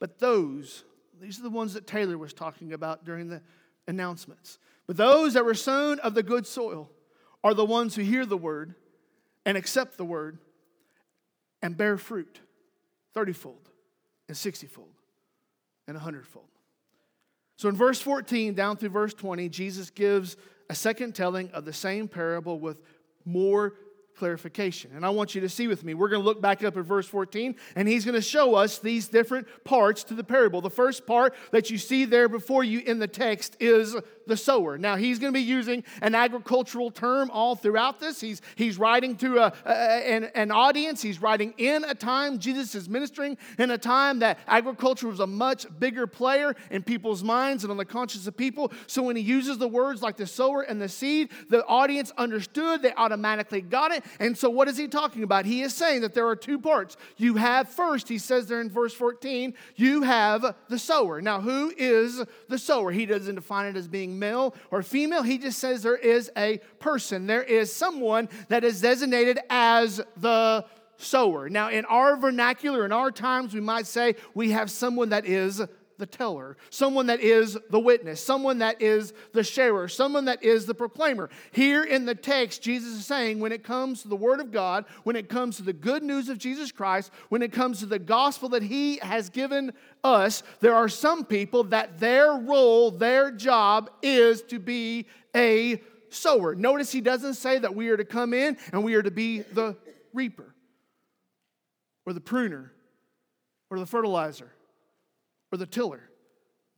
But 0.00 0.18
those, 0.18 0.84
these 1.20 1.38
are 1.38 1.44
the 1.44 1.50
ones 1.50 1.74
that 1.74 1.86
Taylor 1.86 2.18
was 2.18 2.32
talking 2.32 2.72
about 2.72 3.04
during 3.04 3.28
the 3.28 3.42
announcements. 3.86 4.58
But 4.86 4.96
those 4.96 5.34
that 5.34 5.44
were 5.44 5.54
sown 5.54 6.00
of 6.00 6.14
the 6.14 6.22
good 6.22 6.46
soil 6.46 6.90
are 7.44 7.54
the 7.54 7.64
ones 7.64 7.94
who 7.94 8.02
hear 8.02 8.26
the 8.26 8.36
word 8.36 8.74
and 9.46 9.56
accept 9.56 9.96
the 9.96 10.04
word 10.04 10.38
and 11.62 11.76
bear 11.76 11.96
fruit 11.96 12.40
thirtyfold 13.14 13.68
and 14.28 14.36
60 14.36 14.66
fold 14.66 14.94
and 15.86 15.96
100 15.96 16.26
fold. 16.26 16.46
So 17.56 17.68
in 17.68 17.74
verse 17.74 18.00
14 18.00 18.54
down 18.54 18.76
through 18.76 18.90
verse 18.90 19.14
20, 19.14 19.48
Jesus 19.48 19.90
gives 19.90 20.36
a 20.70 20.74
second 20.74 21.14
telling 21.14 21.50
of 21.50 21.64
the 21.64 21.72
same 21.72 22.06
parable 22.06 22.60
with 22.60 22.80
more 23.24 23.74
clarification. 24.18 24.90
And 24.94 25.06
I 25.06 25.10
want 25.10 25.34
you 25.34 25.40
to 25.42 25.48
see 25.48 25.68
with 25.68 25.84
me. 25.84 25.94
We're 25.94 26.08
going 26.08 26.20
to 26.20 26.26
look 26.26 26.40
back 26.40 26.64
up 26.64 26.76
at 26.76 26.84
verse 26.84 27.06
14, 27.06 27.54
and 27.76 27.88
he's 27.88 28.04
going 28.04 28.14
to 28.14 28.20
show 28.20 28.54
us 28.54 28.78
these 28.78 29.08
different 29.08 29.46
parts 29.64 30.04
to 30.04 30.14
the 30.14 30.24
parable. 30.24 30.60
The 30.60 30.70
first 30.70 31.06
part 31.06 31.34
that 31.52 31.70
you 31.70 31.78
see 31.78 32.04
there 32.04 32.28
before 32.28 32.64
you 32.64 32.80
in 32.80 32.98
the 32.98 33.06
text 33.06 33.56
is 33.60 33.96
the 34.28 34.36
sower. 34.36 34.78
Now, 34.78 34.96
he's 34.96 35.18
going 35.18 35.32
to 35.32 35.38
be 35.38 35.44
using 35.44 35.82
an 36.02 36.14
agricultural 36.14 36.90
term 36.90 37.30
all 37.30 37.56
throughout 37.56 37.98
this. 37.98 38.20
He's, 38.20 38.42
he's 38.54 38.78
writing 38.78 39.16
to 39.16 39.38
a, 39.38 39.52
a, 39.64 39.72
an, 39.72 40.24
an 40.34 40.50
audience, 40.50 41.02
he's 41.02 41.20
writing 41.20 41.54
in 41.56 41.84
a 41.84 41.94
time. 41.94 42.38
Jesus 42.38 42.74
is 42.74 42.88
ministering 42.88 43.36
in 43.58 43.70
a 43.70 43.78
time 43.78 44.20
that 44.20 44.38
agriculture 44.46 45.08
was 45.08 45.20
a 45.20 45.26
much 45.26 45.66
bigger 45.78 46.06
player 46.06 46.54
in 46.70 46.82
people's 46.82 47.24
minds 47.24 47.64
and 47.64 47.70
on 47.70 47.76
the 47.76 47.84
conscience 47.84 48.26
of 48.26 48.36
people. 48.36 48.70
So 48.86 49.02
when 49.02 49.16
he 49.16 49.22
uses 49.22 49.58
the 49.58 49.68
words 49.68 50.02
like 50.02 50.16
the 50.16 50.26
sower 50.26 50.62
and 50.62 50.80
the 50.80 50.88
seed, 50.88 51.30
the 51.48 51.64
audience 51.66 52.12
understood, 52.16 52.82
they 52.82 52.92
automatically 52.92 53.62
got 53.62 53.92
it. 53.92 54.04
And 54.18 54.36
so, 54.36 54.50
what 54.50 54.68
is 54.68 54.76
he 54.76 54.88
talking 54.88 55.22
about? 55.22 55.44
He 55.44 55.62
is 55.62 55.74
saying 55.74 56.02
that 56.02 56.14
there 56.14 56.26
are 56.26 56.36
two 56.36 56.58
parts. 56.58 56.96
You 57.16 57.36
have 57.36 57.68
first, 57.68 58.08
he 58.08 58.18
says 58.18 58.46
there 58.46 58.60
in 58.60 58.70
verse 58.70 58.94
14, 58.94 59.54
you 59.76 60.02
have 60.02 60.54
the 60.68 60.78
sower. 60.78 61.20
Now, 61.20 61.40
who 61.40 61.72
is 61.76 62.22
the 62.48 62.58
sower? 62.58 62.90
He 62.90 63.06
doesn't 63.06 63.34
define 63.34 63.66
it 63.66 63.76
as 63.76 63.88
being 63.88 64.18
male 64.18 64.54
or 64.70 64.82
female. 64.82 65.22
He 65.22 65.38
just 65.38 65.58
says 65.58 65.82
there 65.82 65.96
is 65.96 66.30
a 66.36 66.58
person, 66.78 67.26
there 67.26 67.42
is 67.42 67.72
someone 67.72 68.28
that 68.48 68.64
is 68.64 68.80
designated 68.80 69.38
as 69.50 70.00
the 70.16 70.64
sower. 70.98 71.48
Now, 71.48 71.70
in 71.70 71.84
our 71.86 72.16
vernacular, 72.16 72.84
in 72.84 72.92
our 72.92 73.10
times, 73.10 73.54
we 73.54 73.60
might 73.60 73.86
say 73.86 74.16
we 74.34 74.50
have 74.50 74.70
someone 74.70 75.10
that 75.10 75.24
is 75.24 75.62
the 75.98 76.06
teller, 76.06 76.56
someone 76.70 77.06
that 77.06 77.20
is 77.20 77.58
the 77.70 77.78
witness, 77.78 78.22
someone 78.22 78.58
that 78.58 78.80
is 78.80 79.12
the 79.32 79.42
sharer, 79.42 79.88
someone 79.88 80.26
that 80.26 80.42
is 80.42 80.64
the 80.64 80.74
proclaimer. 80.74 81.28
Here 81.50 81.84
in 81.84 82.06
the 82.06 82.14
text, 82.14 82.62
Jesus 82.62 82.94
is 82.94 83.06
saying 83.06 83.40
when 83.40 83.52
it 83.52 83.64
comes 83.64 84.02
to 84.02 84.08
the 84.08 84.16
Word 84.16 84.40
of 84.40 84.52
God, 84.52 84.84
when 85.02 85.16
it 85.16 85.28
comes 85.28 85.56
to 85.56 85.62
the 85.62 85.72
good 85.72 86.02
news 86.02 86.28
of 86.28 86.38
Jesus 86.38 86.72
Christ, 86.72 87.10
when 87.28 87.42
it 87.42 87.52
comes 87.52 87.80
to 87.80 87.86
the 87.86 87.98
gospel 87.98 88.48
that 88.50 88.62
He 88.62 88.98
has 88.98 89.28
given 89.28 89.72
us, 90.04 90.42
there 90.60 90.74
are 90.74 90.88
some 90.88 91.24
people 91.24 91.64
that 91.64 91.98
their 91.98 92.32
role, 92.34 92.90
their 92.90 93.30
job 93.30 93.90
is 94.00 94.42
to 94.42 94.58
be 94.58 95.06
a 95.34 95.82
sower. 96.10 96.54
Notice 96.54 96.92
He 96.92 97.00
doesn't 97.00 97.34
say 97.34 97.58
that 97.58 97.74
we 97.74 97.88
are 97.88 97.96
to 97.96 98.04
come 98.04 98.32
in 98.32 98.56
and 98.72 98.84
we 98.84 98.94
are 98.94 99.02
to 99.02 99.10
be 99.10 99.40
the 99.40 99.76
reaper 100.14 100.54
or 102.06 102.12
the 102.12 102.20
pruner 102.20 102.72
or 103.70 103.78
the 103.78 103.86
fertilizer 103.86 104.50
or 105.52 105.58
the 105.58 105.66
tiller. 105.66 106.07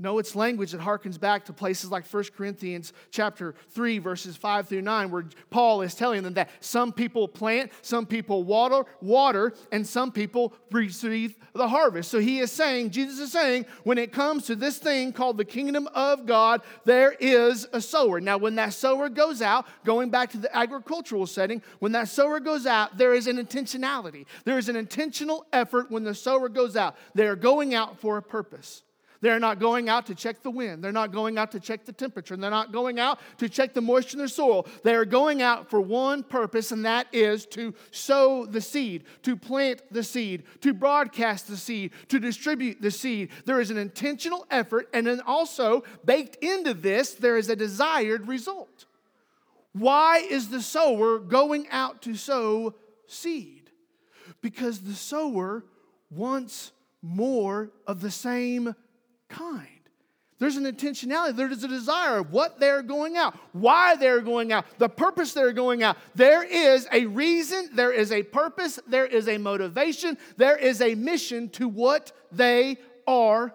No, 0.03 0.19
it's 0.19 0.35
language 0.35 0.73
that 0.73 0.81
harkens 0.81 1.21
back 1.21 1.45
to 1.45 1.53
places 1.53 1.91
like 1.91 2.11
1 2.11 2.25
Corinthians 2.35 2.95
chapter 3.11 3.55
3, 3.69 3.99
verses 3.99 4.35
5 4.35 4.67
through 4.67 4.81
9, 4.81 5.11
where 5.11 5.27
Paul 5.51 5.83
is 5.83 5.95
telling 5.95 6.23
them 6.23 6.33
that 6.35 6.49
some 6.61 6.91
people 6.91 7.29
plant, 7.29 7.71
some 7.83 8.07
people 8.07 8.43
water, 8.43 8.87
water, 9.03 9.53
and 9.71 9.87
some 9.87 10.11
people 10.11 10.55
receive 10.71 11.37
the 11.53 11.69
harvest. 11.69 12.11
So 12.11 12.19
he 12.19 12.39
is 12.39 12.51
saying, 12.51 12.93
Jesus 12.93 13.19
is 13.19 13.31
saying, 13.31 13.67
when 13.85 13.99
it 13.99 14.11
comes 14.11 14.47
to 14.47 14.57
this 14.57 14.79
thing 14.79 15.13
called 15.13 15.37
the 15.37 15.45
kingdom 15.45 15.87
of 15.95 16.25
God, 16.25 16.63
there 16.87 17.13
is 17.21 17.69
a 17.75 17.81
sower. 17.83 18.23
Now, 18.23 18.39
when 18.39 18.55
that 18.55 18.73
sower 18.73 19.11
goes 19.11 19.43
out, 19.43 19.67
going 19.85 20.09
back 20.09 20.31
to 20.31 20.39
the 20.39 20.57
agricultural 20.57 21.27
setting, 21.27 21.61
when 21.81 21.93
that 21.93 22.09
sower 22.09 22.41
goes 22.41 22.65
out, 22.65 22.97
there 22.97 23.13
is 23.13 23.27
an 23.27 23.37
intentionality. 23.37 24.25
There 24.47 24.57
is 24.57 24.71
an 24.71 24.77
intentional 24.77 25.45
effort 25.53 25.91
when 25.91 26.05
the 26.05 26.15
sower 26.15 26.49
goes 26.49 26.75
out. 26.75 26.97
They 27.15 27.27
are 27.27 27.37
going 27.37 27.75
out 27.75 28.01
for 28.01 28.17
a 28.17 28.23
purpose. 28.23 28.83
They're 29.21 29.39
not 29.39 29.59
going 29.59 29.89
out 29.89 30.07
to 30.07 30.15
check 30.15 30.43
the 30.43 30.51
wind. 30.51 30.83
They're 30.83 30.93
not 30.93 31.13
going 31.13 31.37
out 31.37 31.53
to 31.53 31.61
check 31.61 31.85
the 31.85 31.93
temperature. 31.93 32.35
And 32.35 32.43
they're 32.43 32.51
not 32.51 32.73
going 32.73 32.99
out 32.99 33.21
to 33.39 33.49
check 33.49 33.75
the 33.75 33.83
moisture 33.83 34.15
in 34.15 34.19
their 34.19 34.29
soil. 34.29 34.67
They 34.83 34.95
are 34.95 35.05
going 35.05 35.43
out 35.43 35.69
for 35.69 35.81
one 35.81 36.23
purpose, 36.23 36.73
and 36.73 36.85
that 36.87 37.07
is 37.13 37.45
to 37.47 37.75
sow 37.91 38.47
the 38.47 38.61
seed, 38.63 39.05
to 39.23 39.37
plant 39.37 39.83
the 39.91 40.03
seed, 40.03 40.45
to 40.63 40.73
broadcast 40.73 41.49
the 41.49 41.57
seed, 41.57 41.93
to 42.09 42.19
distribute 42.19 42.81
the 42.81 42.91
seed. 42.91 43.31
There 43.45 43.61
is 43.61 43.71
an 43.71 43.77
intentional 43.77 44.47
effort, 44.51 44.89
and 44.95 45.07
then 45.07 45.21
also 45.21 45.85
baked 46.05 46.37
into 46.37 46.73
this, 46.73 47.13
there 47.13 47.37
is 47.37 47.51
a 47.51 47.57
desired 47.57 48.27
result. 48.27 48.87
Why 49.73 50.19
is 50.19 50.49
the 50.49 50.63
sower 50.63 51.19
going 51.19 51.69
out 51.69 52.03
to 52.03 52.15
sow 52.15 52.75
seed? 53.07 53.71
Because 54.41 54.81
the 54.81 54.95
sower 54.95 55.65
wants 56.11 56.73
more 57.03 57.71
of 57.87 58.01
the 58.01 58.11
same 58.11 58.75
kind. 59.31 59.67
There's 60.39 60.57
an 60.57 60.65
intentionality. 60.65 61.37
There's 61.37 61.65
a 61.65 61.69
desire 61.69 62.19
of 62.19 62.33
what 62.33 62.59
they're 62.59 62.83
going 62.83 63.17
out, 63.17 63.37
why 63.53 63.97
they're 63.97 64.23
going 64.23 64.53
out, 64.53 64.65
the 64.79 64.89
purpose 64.89 65.35
they're 65.35 65.53
going 65.53 65.83
out. 65.83 65.99
There 66.15 66.43
is 66.43 66.89
a 66.93 67.05
reason, 67.07 67.69
there 67.75 67.93
is 67.93 68.11
a 68.11 68.23
purpose, 68.23 68.79
there 68.87 69.05
is 69.05 69.29
a 69.29 69.37
motivation, 69.37 70.17
there 70.39 70.57
is 70.57 70.81
a 70.81 70.95
mission 70.95 71.51
to 71.51 71.69
what 71.69 72.13
they 72.33 72.79
are 73.07 73.55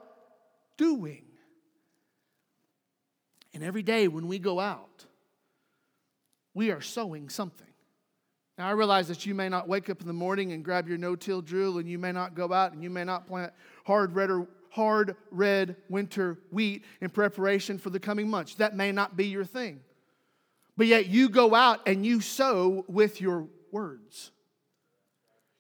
doing. 0.78 1.24
And 3.56 3.64
every 3.64 3.84
day 3.84 4.08
when 4.08 4.28
we 4.28 4.38
go 4.38 4.60
out, 4.60 5.06
we 6.54 6.70
are 6.70 6.82
sowing 6.82 7.30
something. 7.30 7.66
Now, 8.60 8.68
I 8.68 8.72
realize 8.72 9.08
that 9.08 9.26
you 9.26 9.34
may 9.34 9.50
not 9.50 9.68
wake 9.68 9.90
up 9.90 10.02
in 10.02 10.08
the 10.08 10.14
morning 10.14 10.52
and 10.52 10.64
grab 10.64 10.88
your 10.88 10.98
no 10.98 11.16
till 11.16 11.42
drill, 11.42 11.80
and 11.80 11.90
you 11.90 11.98
may 11.98 12.12
not 12.12 12.36
go 12.36 12.54
out 12.54 12.74
and 12.74 12.84
you 12.84 12.90
may 12.90 13.04
not 13.04 13.28
plant 13.28 13.52
hard 13.86 14.16
red 14.16 14.30
or 14.30 14.48
hard 14.76 15.16
red 15.32 15.78
winter 15.88 16.38
wheat 16.52 16.84
in 17.00 17.10
preparation 17.10 17.78
for 17.78 17.90
the 17.90 18.00
coming 18.00 18.30
months. 18.30 18.56
That 18.56 18.76
may 18.76 18.92
not 18.92 19.16
be 19.16 19.28
your 19.28 19.46
thing. 19.46 19.80
But 20.76 20.88
yet 20.88 21.08
you 21.08 21.30
go 21.30 21.56
out 21.56 21.88
and 21.88 22.06
you 22.06 22.20
sow 22.20 22.84
with 22.90 23.22
your 23.22 23.48
words. 23.72 24.32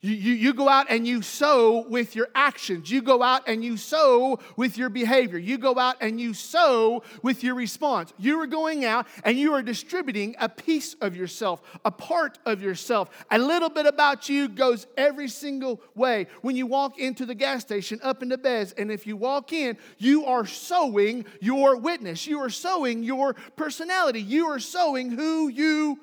You, 0.05 0.13
you, 0.13 0.33
you 0.33 0.53
go 0.53 0.69
out 0.69 0.85
and 0.91 1.07
you 1.07 1.23
sow 1.23 1.83
with 1.87 2.15
your 2.15 2.27
actions. 2.35 2.91
You 2.91 3.01
go 3.01 3.23
out 3.23 3.47
and 3.47 3.63
you 3.63 3.75
sow 3.75 4.37
with 4.55 4.77
your 4.77 4.89
behavior. 4.89 5.39
You 5.39 5.57
go 5.57 5.79
out 5.79 5.95
and 5.99 6.21
you 6.21 6.35
sow 6.35 7.01
with 7.23 7.43
your 7.43 7.55
response. 7.55 8.13
You 8.19 8.39
are 8.41 8.45
going 8.45 8.85
out 8.85 9.07
and 9.23 9.35
you 9.35 9.53
are 9.53 9.63
distributing 9.63 10.35
a 10.39 10.47
piece 10.47 10.93
of 11.01 11.15
yourself, 11.15 11.63
a 11.83 11.89
part 11.89 12.37
of 12.45 12.61
yourself. 12.61 13.09
A 13.31 13.39
little 13.39 13.69
bit 13.69 13.87
about 13.87 14.29
you 14.29 14.47
goes 14.47 14.85
every 14.95 15.27
single 15.27 15.81
way. 15.95 16.27
When 16.43 16.55
you 16.55 16.67
walk 16.67 16.99
into 16.99 17.25
the 17.25 17.33
gas 17.33 17.61
station, 17.61 17.99
up 18.03 18.21
into 18.21 18.37
beds, 18.37 18.75
and 18.77 18.91
if 18.91 19.07
you 19.07 19.17
walk 19.17 19.53
in, 19.53 19.75
you 19.97 20.25
are 20.25 20.45
sowing 20.45 21.25
your 21.41 21.77
witness. 21.77 22.27
You 22.27 22.41
are 22.41 22.51
sowing 22.51 23.01
your 23.01 23.33
personality. 23.55 24.21
You 24.21 24.49
are 24.49 24.59
sowing 24.59 25.09
who 25.09 25.47
you 25.47 25.99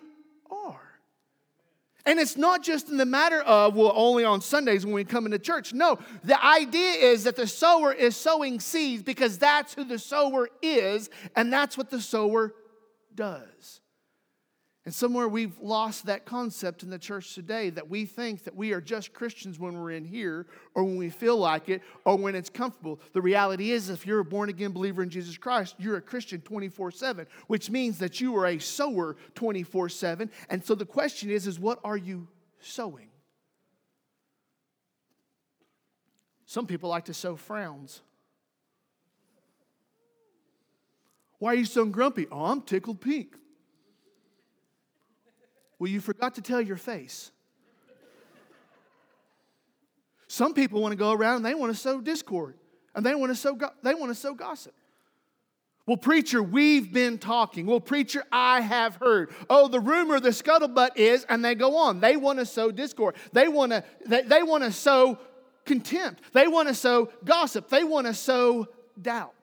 are. 0.51 0.82
And 2.05 2.19
it's 2.19 2.37
not 2.37 2.63
just 2.63 2.89
in 2.89 2.97
the 2.97 3.07
matter 3.07 3.41
of, 3.43 3.77
well, 3.77 3.93
only 3.95 4.25
on 4.25 4.41
Sundays 4.41 4.85
when 4.85 4.95
we 4.95 5.05
come 5.05 5.27
into 5.27 5.39
church. 5.39 5.73
No, 5.73 5.99
the 6.25 6.43
idea 6.45 6.93
is 6.93 7.25
that 7.25 7.37
the 7.37 7.47
sower 7.47 7.93
is 7.93 8.17
sowing 8.17 8.59
seeds 8.59 9.03
because 9.03 9.39
that's 9.39 9.75
who 9.75 9.85
the 9.85 9.99
sower 9.99 10.49
is, 10.63 11.11
and 11.37 11.53
that's 11.53 11.79
what 11.79 11.91
the 11.91 12.01
sower 12.01 12.55
does. 13.15 13.82
And 14.85 14.93
somewhere 14.93 15.29
we've 15.29 15.57
lost 15.61 16.07
that 16.07 16.25
concept 16.25 16.83
in 16.83 16.91
the 16.91 16.99
church 16.99 17.37
today 17.37 17.71
that 17.71 17.89
we 17.89 18.05
think 18.05 18.43
that 18.45 18.57
we 18.57 18.73
are 18.73 18.81
just 18.81 19.12
Christians 19.12 19.57
when 19.57 19.81
we're 19.81 19.93
in 19.93 20.05
here 20.05 20.47
or 20.75 20.83
when 20.83 20.97
we 20.97 21.09
feel 21.09 21.37
like 21.37 21.69
it 21.69 21.83
or 22.05 22.17
when 22.17 22.35
it's 22.35 22.51
comfortable. 22.51 22.99
The 23.12 23.21
reality 23.21 23.71
is, 23.71 23.91
if 23.91 24.05
you're 24.07 24.19
a 24.19 24.25
born 24.25 24.49
again 24.49 24.73
believer 24.73 25.05
in 25.05 25.09
Jesus 25.09 25.39
Christ, 25.39 25.77
you're 25.79 25.99
a 25.99 26.03
Christian 26.03 26.41
24 26.41 26.91
7, 26.91 27.27
which 27.47 27.71
means 27.71 27.99
that 27.99 28.21
you 28.21 28.37
are 28.37 28.47
a 28.47 28.59
sower 28.59 29.17
24 29.37 29.89
7. 29.89 30.29
And 30.51 30.65
so 30.65 30.75
the 30.75 30.85
question 30.85 31.31
is, 31.31 31.47
is 31.47 31.61
what 31.61 31.79
are 31.85 31.97
you 31.97 32.27
sowing? 32.59 33.09
Some 36.45 36.67
people 36.67 36.91
like 36.91 37.05
to 37.05 37.15
sow 37.15 37.37
frowns. 37.37 38.01
Why 41.39 41.53
are 41.53 41.57
you 41.57 41.65
so 41.65 41.85
grumpy? 41.85 42.27
Oh, 42.33 42.47
I'm 42.47 42.62
tickled 42.62 43.01
pink. 43.01 43.37
Well, 45.83 45.91
you 45.91 46.01
forgot 46.01 46.37
to 46.37 46.43
tell 46.43 46.61
your 46.61 46.77
face. 46.77 47.33
Some 50.29 50.55
people 50.55 50.81
want 50.81 50.93
to 50.93 50.97
go 50.97 51.11
around 51.11 51.39
and 51.39 51.45
they 51.45 51.55
want 51.55 51.75
to 51.75 51.77
sow 51.77 52.01
discord 52.01 52.55
and 52.95 53.05
they 53.05 53.17
want 53.17 53.33
to 53.33 53.35
sow, 53.35 53.59
they 53.83 53.93
want 53.93 54.11
to 54.11 54.15
sow 54.15 54.33
gossip. 54.33 54.75
Well, 55.85 55.97
preacher, 55.97 56.41
we've 56.41 56.93
been 56.93 57.19
talking. 57.19 57.67
Well, 57.67 57.81
preacher, 57.81 58.23
I 58.31 58.61
have 58.61 58.95
heard. 58.95 59.33
Oh, 59.51 59.67
the 59.67 59.81
rumor, 59.81 60.21
the 60.21 60.29
scuttlebutt 60.29 60.91
is, 60.95 61.27
and 61.29 61.45
they 61.45 61.57
go 61.57 61.75
on. 61.75 61.99
They 61.99 62.15
want 62.15 62.39
to 62.39 62.47
sow 62.47 62.71
discord. 62.71 63.17
They 63.33 63.49
want 63.49 63.73
to, 63.73 63.83
they, 64.07 64.23
they 64.23 64.45
want 64.45 64.62
to 64.62 64.71
sow 64.71 65.19
contempt. 65.67 66.23
They 66.33 66.47
want 66.47 66.69
to 66.69 66.75
sow 66.75 67.11
gossip. 67.25 67.69
They 67.69 67.83
want 67.83 68.07
to 68.07 68.15
sow 68.15 68.69
doubt. 69.01 69.42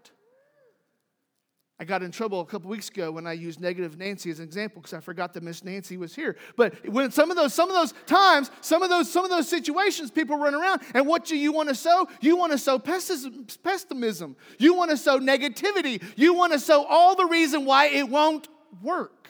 I 1.81 1.85
got 1.85 2.03
in 2.03 2.11
trouble 2.11 2.41
a 2.41 2.45
couple 2.45 2.69
weeks 2.69 2.89
ago 2.89 3.09
when 3.09 3.25
I 3.25 3.31
used 3.31 3.61
negative 3.61 3.97
Nancy 3.97 4.29
as 4.29 4.39
an 4.39 4.45
example 4.45 4.81
because 4.81 4.93
I 4.93 4.99
forgot 4.99 5.33
that 5.33 5.43
Miss 5.43 5.63
Nancy 5.63 5.95
was 5.95 6.13
here. 6.13 6.35
But 6.57 6.89
when 6.89 7.09
some 7.09 7.31
of 7.31 7.37
those 7.37 7.53
some 7.53 7.69
of 7.69 7.75
those 7.75 7.93
times, 8.05 8.51
some 8.59 8.83
of 8.83 8.89
those 8.89 9.09
some 9.09 9.23
of 9.23 9.29
those 9.31 9.47
situations, 9.47 10.11
people 10.11 10.35
run 10.35 10.53
around, 10.53 10.81
and 10.93 11.07
what 11.07 11.23
do 11.23 11.37
you 11.37 11.53
want 11.53 11.69
to 11.69 11.75
sow? 11.75 12.09
You 12.19 12.35
want 12.35 12.51
to 12.51 12.57
sow 12.57 12.79
pessimism. 12.79 14.35
You 14.57 14.73
want 14.73 14.91
to 14.91 14.97
sow 14.97 15.19
negativity. 15.19 16.03
You 16.17 16.33
want 16.33 16.51
to 16.51 16.59
sow 16.59 16.83
all 16.83 17.15
the 17.15 17.25
reason 17.25 17.63
why 17.63 17.85
it 17.85 18.09
won't 18.09 18.49
work. 18.81 19.29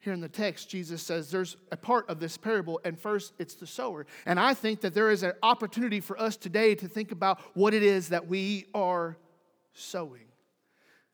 Here 0.00 0.12
in 0.12 0.20
the 0.20 0.28
text, 0.28 0.68
Jesus 0.68 1.02
says 1.02 1.30
there's 1.30 1.56
a 1.70 1.76
part 1.76 2.08
of 2.08 2.18
this 2.18 2.36
parable, 2.36 2.80
and 2.84 2.98
first 2.98 3.32
it's 3.38 3.54
the 3.54 3.66
sower. 3.66 4.06
And 4.26 4.40
I 4.40 4.54
think 4.54 4.80
that 4.80 4.92
there 4.94 5.10
is 5.10 5.22
an 5.22 5.34
opportunity 5.40 6.00
for 6.00 6.20
us 6.20 6.36
today 6.36 6.74
to 6.76 6.88
think 6.88 7.12
about 7.12 7.38
what 7.54 7.74
it 7.74 7.84
is 7.84 8.08
that 8.08 8.26
we 8.26 8.66
are 8.74 9.16
sowing. 9.78 10.28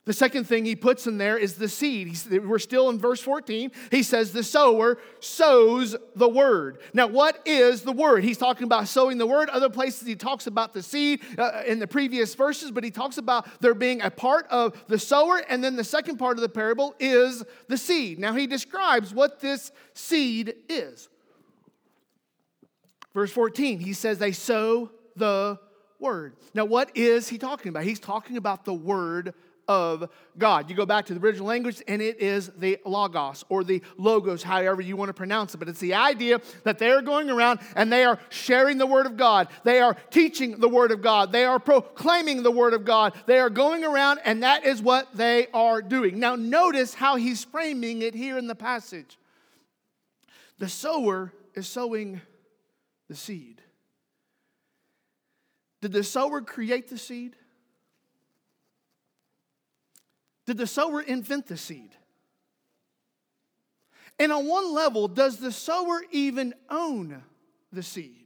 The 0.06 0.12
second 0.12 0.44
thing 0.44 0.66
he 0.66 0.76
puts 0.76 1.06
in 1.06 1.16
there 1.16 1.38
is 1.38 1.54
the 1.54 1.68
seed. 1.68 2.14
We're 2.30 2.58
still 2.58 2.90
in 2.90 2.98
verse 2.98 3.20
14. 3.22 3.70
He 3.90 4.02
says, 4.02 4.32
The 4.32 4.42
sower 4.42 4.98
sows 5.20 5.96
the 6.14 6.28
word. 6.28 6.80
Now, 6.92 7.06
what 7.06 7.40
is 7.46 7.82
the 7.82 7.92
word? 7.92 8.22
He's 8.22 8.36
talking 8.36 8.64
about 8.64 8.86
sowing 8.86 9.16
the 9.16 9.26
word. 9.26 9.48
Other 9.48 9.70
places 9.70 10.06
he 10.06 10.14
talks 10.14 10.46
about 10.46 10.74
the 10.74 10.82
seed 10.82 11.22
uh, 11.38 11.62
in 11.66 11.78
the 11.78 11.86
previous 11.86 12.34
verses, 12.34 12.70
but 12.70 12.84
he 12.84 12.90
talks 12.90 13.16
about 13.16 13.46
there 13.62 13.72
being 13.72 14.02
a 14.02 14.10
part 14.10 14.46
of 14.48 14.76
the 14.88 14.98
sower, 14.98 15.42
and 15.48 15.64
then 15.64 15.74
the 15.74 15.84
second 15.84 16.18
part 16.18 16.36
of 16.36 16.42
the 16.42 16.50
parable 16.50 16.94
is 17.00 17.42
the 17.68 17.78
seed. 17.78 18.18
Now, 18.18 18.34
he 18.34 18.46
describes 18.46 19.14
what 19.14 19.40
this 19.40 19.72
seed 19.94 20.54
is. 20.68 21.08
Verse 23.14 23.30
14, 23.30 23.78
he 23.78 23.94
says, 23.94 24.18
They 24.18 24.32
sow 24.32 24.90
the 25.16 25.58
word. 26.04 26.36
Now, 26.52 26.66
what 26.66 26.94
is 26.94 27.28
he 27.28 27.38
talking 27.38 27.70
about? 27.70 27.84
He's 27.84 27.98
talking 27.98 28.36
about 28.36 28.64
the 28.66 28.74
word 28.74 29.32
of 29.66 30.10
God. 30.36 30.68
You 30.68 30.76
go 30.76 30.84
back 30.84 31.06
to 31.06 31.14
the 31.14 31.20
original 31.20 31.46
language, 31.46 31.82
and 31.88 32.02
it 32.02 32.20
is 32.20 32.50
the 32.58 32.78
logos 32.84 33.44
or 33.48 33.64
the 33.64 33.82
logos, 33.96 34.42
however 34.42 34.82
you 34.82 34.94
want 34.94 35.08
to 35.08 35.14
pronounce 35.14 35.54
it. 35.54 35.56
But 35.56 35.70
it's 35.70 35.80
the 35.80 35.94
idea 35.94 36.42
that 36.64 36.78
they 36.78 36.90
are 36.90 37.00
going 37.00 37.30
around 37.30 37.60
and 37.74 37.90
they 37.90 38.04
are 38.04 38.18
sharing 38.28 38.76
the 38.76 38.86
word 38.86 39.06
of 39.06 39.16
God. 39.16 39.48
They 39.64 39.80
are 39.80 39.94
teaching 40.10 40.60
the 40.60 40.68
word 40.68 40.92
of 40.92 41.00
God. 41.00 41.32
They 41.32 41.46
are 41.46 41.58
proclaiming 41.58 42.42
the 42.42 42.50
word 42.50 42.74
of 42.74 42.84
God. 42.84 43.14
They 43.24 43.38
are 43.38 43.48
going 43.48 43.82
around, 43.84 44.20
and 44.26 44.42
that 44.42 44.66
is 44.66 44.82
what 44.82 45.16
they 45.16 45.46
are 45.54 45.80
doing. 45.80 46.20
Now, 46.20 46.36
notice 46.36 46.92
how 46.92 47.16
he's 47.16 47.42
framing 47.42 48.02
it 48.02 48.14
here 48.14 48.36
in 48.36 48.46
the 48.46 48.54
passage. 48.54 49.18
The 50.58 50.68
sower 50.68 51.32
is 51.54 51.66
sowing 51.66 52.20
the 53.08 53.16
seed. 53.16 53.62
Did 55.84 55.92
the 55.92 56.02
sower 56.02 56.40
create 56.40 56.88
the 56.88 56.96
seed? 56.96 57.36
Did 60.46 60.56
the 60.56 60.66
sower 60.66 61.02
invent 61.02 61.46
the 61.46 61.58
seed? 61.58 61.90
And 64.18 64.32
on 64.32 64.46
one 64.46 64.72
level, 64.72 65.08
does 65.08 65.36
the 65.36 65.52
sower 65.52 66.02
even 66.10 66.54
own 66.70 67.22
the 67.70 67.82
seed? 67.82 68.23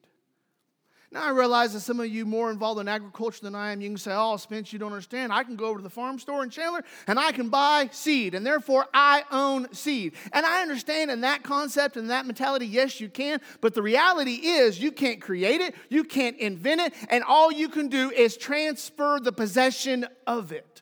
Now, 1.11 1.25
I 1.25 1.31
realize 1.31 1.73
that 1.73 1.81
some 1.81 2.01
of 2.01 2.07
you 2.07 2.27
more 2.27 2.51
involved 2.51 2.81
in 2.81 2.87
agriculture 2.87 3.41
than 3.43 3.55
I 3.55 3.73
am. 3.73 3.81
You 3.81 3.89
can 3.89 3.97
say, 3.97 4.13
Oh, 4.15 4.37
Spence, 4.37 4.75
you 4.75 4.79
don't 4.79 4.93
understand. 4.93 5.33
I 5.33 5.43
can 5.43 5.57
go 5.57 5.65
over 5.67 5.79
to 5.79 5.83
the 5.83 5.89
farm 5.89 6.19
store 6.19 6.43
in 6.43 6.51
Chandler 6.51 6.85
and 7.07 7.19
I 7.19 7.33
can 7.33 7.49
buy 7.49 7.89
seed, 7.93 8.35
and 8.35 8.45
therefore 8.45 8.87
I 8.93 9.25
own 9.31 9.73
seed. 9.73 10.13
And 10.35 10.45
I 10.45 10.61
understand 10.61 11.11
in 11.11 11.23
that 11.23 11.43
concept 11.43 11.97
and 11.97 12.11
that 12.11 12.27
mentality, 12.27 12.67
yes, 12.67 13.01
you 13.01 13.09
can. 13.09 13.41
But 13.63 13.73
the 13.73 13.83
reality 13.83 14.35
is, 14.35 14.81
you 14.81 14.93
can't 14.93 15.21
create 15.21 15.63
it, 15.63 15.75
you 15.89 16.05
can't 16.05 16.37
invent 16.37 16.83
it, 16.83 16.95
and 17.09 17.25
all 17.25 17.51
you 17.51 17.71
can 17.71 17.89
do 17.89 18.11
is 18.11 18.37
transfer 18.37 19.19
the 19.19 19.33
possession 19.33 20.07
of 20.27 20.53
it. 20.53 20.78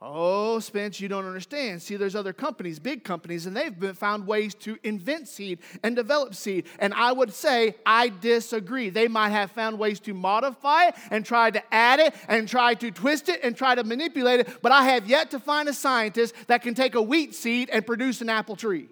Oh, 0.00 0.60
Spence, 0.60 1.00
you 1.00 1.08
don't 1.08 1.26
understand. 1.26 1.82
See, 1.82 1.96
there's 1.96 2.14
other 2.14 2.32
companies, 2.32 2.78
big 2.78 3.02
companies, 3.02 3.46
and 3.46 3.56
they've 3.56 3.76
been 3.76 3.96
found 3.96 4.28
ways 4.28 4.54
to 4.56 4.78
invent 4.84 5.26
seed 5.26 5.58
and 5.82 5.96
develop 5.96 6.36
seed. 6.36 6.66
And 6.78 6.94
I 6.94 7.10
would 7.10 7.32
say 7.32 7.74
I 7.84 8.10
disagree. 8.10 8.90
They 8.90 9.08
might 9.08 9.30
have 9.30 9.50
found 9.50 9.76
ways 9.76 9.98
to 10.00 10.14
modify 10.14 10.86
it 10.86 10.94
and 11.10 11.26
try 11.26 11.50
to 11.50 11.74
add 11.74 11.98
it 11.98 12.14
and 12.28 12.48
try 12.48 12.74
to 12.74 12.92
twist 12.92 13.28
it 13.28 13.40
and 13.42 13.56
try 13.56 13.74
to 13.74 13.82
manipulate 13.82 14.40
it, 14.40 14.62
but 14.62 14.70
I 14.70 14.84
have 14.84 15.08
yet 15.08 15.32
to 15.32 15.40
find 15.40 15.68
a 15.68 15.74
scientist 15.74 16.32
that 16.46 16.62
can 16.62 16.74
take 16.74 16.94
a 16.94 17.02
wheat 17.02 17.34
seed 17.34 17.68
and 17.68 17.84
produce 17.84 18.20
an 18.20 18.28
apple 18.28 18.54
tree. 18.54 18.86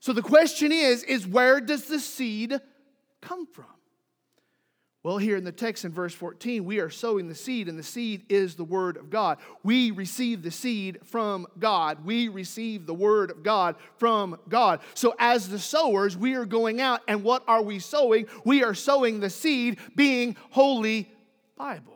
So 0.00 0.12
the 0.12 0.22
question 0.22 0.72
is 0.72 1.04
is 1.04 1.28
where 1.28 1.60
does 1.60 1.84
the 1.84 2.00
seed 2.00 2.60
come 3.20 3.46
from? 3.46 3.75
Well, 5.06 5.18
here 5.18 5.36
in 5.36 5.44
the 5.44 5.52
text 5.52 5.84
in 5.84 5.92
verse 5.92 6.12
14, 6.14 6.64
we 6.64 6.80
are 6.80 6.90
sowing 6.90 7.28
the 7.28 7.34
seed, 7.36 7.68
and 7.68 7.78
the 7.78 7.84
seed 7.84 8.24
is 8.28 8.56
the 8.56 8.64
word 8.64 8.96
of 8.96 9.08
God. 9.08 9.38
We 9.62 9.92
receive 9.92 10.42
the 10.42 10.50
seed 10.50 10.98
from 11.04 11.46
God. 11.60 12.04
We 12.04 12.26
receive 12.26 12.86
the 12.86 12.92
word 12.92 13.30
of 13.30 13.44
God 13.44 13.76
from 13.98 14.36
God. 14.48 14.80
So, 14.94 15.14
as 15.20 15.48
the 15.48 15.60
sowers, 15.60 16.16
we 16.16 16.34
are 16.34 16.44
going 16.44 16.80
out, 16.80 17.02
and 17.06 17.22
what 17.22 17.44
are 17.46 17.62
we 17.62 17.78
sowing? 17.78 18.26
We 18.44 18.64
are 18.64 18.74
sowing 18.74 19.20
the 19.20 19.30
seed, 19.30 19.78
being 19.94 20.36
Holy 20.50 21.08
Bible. 21.56 21.95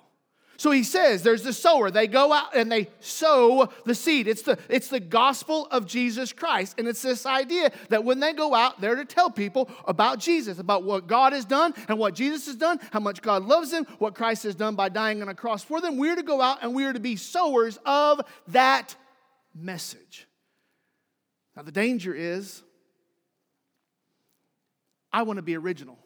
So 0.61 0.73
he 0.73 0.85
says 0.85 1.23
there's 1.23 1.43
the 1.43 1.55
sower. 1.55 1.91
They 1.91 2.07
go 2.07 2.35
out 2.35 2.55
and 2.55 2.71
they 2.71 2.89
sow 3.01 3.71
the 3.87 3.95
seed. 3.95 4.29
It's 4.29 4.43
the, 4.43 4.59
it's 4.69 4.89
the 4.89 5.01
gospel 5.01 5.67
of 5.71 5.87
Jesus 5.87 6.35
Christ. 6.35 6.75
And 6.77 6.87
it's 6.87 7.01
this 7.01 7.25
idea 7.25 7.73
that 7.89 8.05
when 8.05 8.21
they 8.21 8.35
go 8.35 8.55
out, 8.55 8.79
they're 8.79 8.97
to 8.97 9.07
tell 9.07 9.31
people 9.31 9.71
about 9.87 10.19
Jesus, 10.19 10.59
about 10.59 10.83
what 10.83 11.07
God 11.07 11.33
has 11.33 11.47
done 11.47 11.73
and 11.89 11.99
what 11.99 12.15
Jesus 12.15 12.45
has 12.45 12.57
done, 12.57 12.79
how 12.93 13.01
much 13.01 13.23
God 13.23 13.47
loves 13.47 13.71
them, 13.71 13.87
what 14.01 14.15
Christ 14.15 14.43
has 14.43 14.55
done 14.55 14.75
by 14.75 14.91
dying 14.91 15.23
on 15.23 15.31
a 15.31 15.35
cross 15.35 15.65
for 15.65 15.81
them. 15.81 15.97
We're 15.97 16.17
to 16.17 16.23
go 16.23 16.43
out 16.43 16.59
and 16.61 16.75
we're 16.75 16.93
to 16.93 17.01
be 17.01 17.17
sowers 17.17 17.79
of 17.87 18.21
that 18.49 18.95
message. 19.59 20.29
Now, 21.57 21.63
the 21.63 21.73
danger 21.73 22.15
is 22.15 22.63
I 25.11 25.23
want 25.23 25.39
to 25.39 25.43
be 25.43 25.57
original 25.57 26.00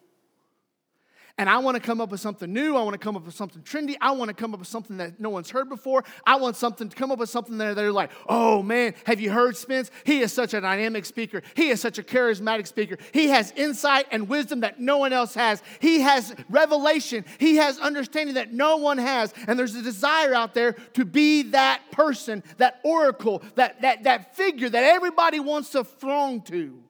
and 1.36 1.50
I 1.50 1.58
want 1.58 1.74
to 1.74 1.80
come 1.80 2.00
up 2.00 2.10
with 2.10 2.20
something 2.20 2.52
new. 2.52 2.76
I 2.76 2.82
want 2.82 2.94
to 2.94 2.98
come 2.98 3.16
up 3.16 3.24
with 3.24 3.34
something 3.34 3.60
trendy. 3.62 3.96
I 4.00 4.12
want 4.12 4.28
to 4.28 4.34
come 4.34 4.54
up 4.54 4.60
with 4.60 4.68
something 4.68 4.98
that 4.98 5.18
no 5.18 5.30
one's 5.30 5.50
heard 5.50 5.68
before. 5.68 6.04
I 6.24 6.36
want 6.36 6.54
something 6.54 6.88
to 6.88 6.94
come 6.94 7.10
up 7.10 7.18
with 7.18 7.28
something 7.28 7.58
that 7.58 7.74
they're 7.74 7.90
like, 7.90 8.12
oh 8.28 8.62
man, 8.62 8.94
have 9.04 9.20
you 9.20 9.32
heard 9.32 9.56
Spence? 9.56 9.90
He 10.04 10.20
is 10.20 10.32
such 10.32 10.54
a 10.54 10.60
dynamic 10.60 11.04
speaker. 11.04 11.42
He 11.54 11.70
is 11.70 11.80
such 11.80 11.98
a 11.98 12.04
charismatic 12.04 12.68
speaker. 12.68 12.98
He 13.12 13.28
has 13.28 13.52
insight 13.56 14.06
and 14.12 14.28
wisdom 14.28 14.60
that 14.60 14.78
no 14.78 14.98
one 14.98 15.12
else 15.12 15.34
has. 15.34 15.60
He 15.80 16.00
has 16.02 16.34
revelation. 16.48 17.24
He 17.38 17.56
has 17.56 17.80
understanding 17.80 18.36
that 18.36 18.52
no 18.52 18.76
one 18.76 18.98
has. 18.98 19.34
And 19.48 19.58
there's 19.58 19.74
a 19.74 19.82
desire 19.82 20.34
out 20.34 20.54
there 20.54 20.74
to 20.92 21.04
be 21.04 21.42
that 21.50 21.80
person, 21.90 22.44
that 22.58 22.78
oracle, 22.84 23.42
that, 23.56 23.80
that, 23.82 24.04
that 24.04 24.36
figure 24.36 24.68
that 24.68 24.84
everybody 24.84 25.40
wants 25.40 25.70
to 25.70 25.82
throng 25.82 26.42
to. 26.42 26.84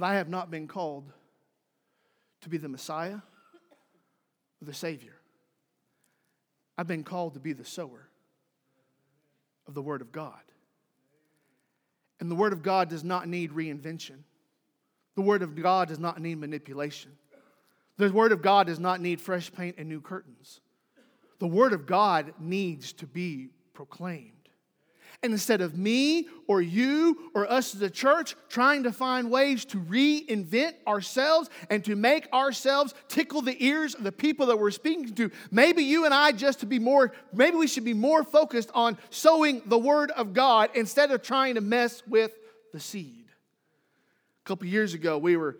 But 0.00 0.06
I 0.06 0.14
have 0.14 0.30
not 0.30 0.50
been 0.50 0.66
called 0.66 1.12
to 2.40 2.48
be 2.48 2.56
the 2.56 2.70
Messiah 2.70 3.16
or 3.16 4.64
the 4.64 4.72
Savior. 4.72 5.12
I've 6.78 6.86
been 6.86 7.04
called 7.04 7.34
to 7.34 7.38
be 7.38 7.52
the 7.52 7.66
sower 7.66 8.08
of 9.68 9.74
the 9.74 9.82
Word 9.82 10.00
of 10.00 10.10
God. 10.10 10.40
And 12.18 12.30
the 12.30 12.34
Word 12.34 12.54
of 12.54 12.62
God 12.62 12.88
does 12.88 13.04
not 13.04 13.28
need 13.28 13.50
reinvention. 13.50 14.20
The 15.16 15.22
Word 15.22 15.42
of 15.42 15.54
God 15.54 15.88
does 15.88 15.98
not 15.98 16.18
need 16.18 16.38
manipulation. 16.38 17.12
The 17.98 18.10
Word 18.10 18.32
of 18.32 18.40
God 18.40 18.68
does 18.68 18.80
not 18.80 19.02
need 19.02 19.20
fresh 19.20 19.52
paint 19.52 19.76
and 19.76 19.86
new 19.86 20.00
curtains. 20.00 20.62
The 21.40 21.46
Word 21.46 21.74
of 21.74 21.84
God 21.84 22.32
needs 22.40 22.94
to 22.94 23.06
be 23.06 23.50
proclaimed. 23.74 24.39
And 25.22 25.32
instead 25.32 25.60
of 25.60 25.76
me 25.76 26.28
or 26.46 26.62
you 26.62 27.30
or 27.34 27.50
us 27.50 27.74
as 27.74 27.82
a 27.82 27.90
church 27.90 28.36
trying 28.48 28.84
to 28.84 28.92
find 28.92 29.30
ways 29.30 29.64
to 29.66 29.78
reinvent 29.78 30.74
ourselves 30.86 31.50
and 31.68 31.84
to 31.84 31.96
make 31.96 32.32
ourselves 32.32 32.94
tickle 33.08 33.42
the 33.42 33.62
ears 33.64 33.94
of 33.94 34.04
the 34.04 34.12
people 34.12 34.46
that 34.46 34.58
we're 34.58 34.70
speaking 34.70 35.14
to, 35.14 35.30
maybe 35.50 35.82
you 35.82 36.04
and 36.04 36.14
I 36.14 36.32
just 36.32 36.60
to 36.60 36.66
be 36.66 36.78
more, 36.78 37.12
maybe 37.32 37.56
we 37.56 37.66
should 37.66 37.84
be 37.84 37.94
more 37.94 38.24
focused 38.24 38.70
on 38.74 38.98
sowing 39.10 39.62
the 39.66 39.78
word 39.78 40.10
of 40.12 40.32
God 40.32 40.70
instead 40.74 41.10
of 41.10 41.22
trying 41.22 41.56
to 41.56 41.60
mess 41.60 42.02
with 42.06 42.32
the 42.72 42.80
seed. 42.80 43.26
A 44.44 44.48
couple 44.48 44.66
years 44.66 44.94
ago, 44.94 45.18
we 45.18 45.36
were 45.36 45.58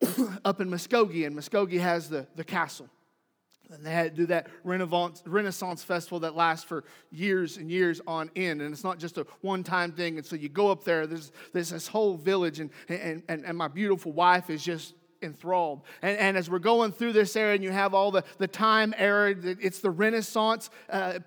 up 0.44 0.60
in 0.60 0.70
Muskogee, 0.70 1.26
and 1.26 1.36
Muskogee 1.36 1.80
has 1.80 2.08
the, 2.08 2.26
the 2.34 2.44
castle. 2.44 2.88
And 3.72 3.84
they 3.84 3.90
had 3.90 4.14
to 4.14 4.22
do 4.22 4.26
that 4.26 4.48
Renaissance, 4.64 5.82
festival 5.82 6.20
that 6.20 6.36
lasts 6.36 6.64
for 6.64 6.84
years 7.10 7.56
and 7.56 7.70
years 7.70 8.00
on 8.06 8.30
end. 8.36 8.60
And 8.60 8.72
it's 8.72 8.84
not 8.84 8.98
just 8.98 9.18
a 9.18 9.26
one 9.40 9.64
time 9.64 9.92
thing. 9.92 10.18
And 10.18 10.26
so 10.26 10.36
you 10.36 10.48
go 10.48 10.70
up 10.70 10.84
there, 10.84 11.06
there's, 11.06 11.32
there's 11.52 11.70
this 11.70 11.88
whole 11.88 12.16
village, 12.16 12.60
and, 12.60 12.70
and, 12.88 13.22
and, 13.28 13.44
and 13.44 13.56
my 13.56 13.68
beautiful 13.68 14.12
wife 14.12 14.50
is 14.50 14.62
just 14.62 14.94
enthralled. 15.22 15.82
And, 16.02 16.18
and 16.18 16.36
as 16.36 16.50
we're 16.50 16.58
going 16.58 16.92
through 16.92 17.12
this 17.12 17.34
area, 17.34 17.54
and 17.54 17.64
you 17.64 17.70
have 17.70 17.94
all 17.94 18.10
the, 18.10 18.24
the 18.38 18.48
time 18.48 18.94
era, 18.98 19.34
it's 19.42 19.80
the 19.80 19.90
Renaissance 19.90 20.68
uh, 20.90 21.20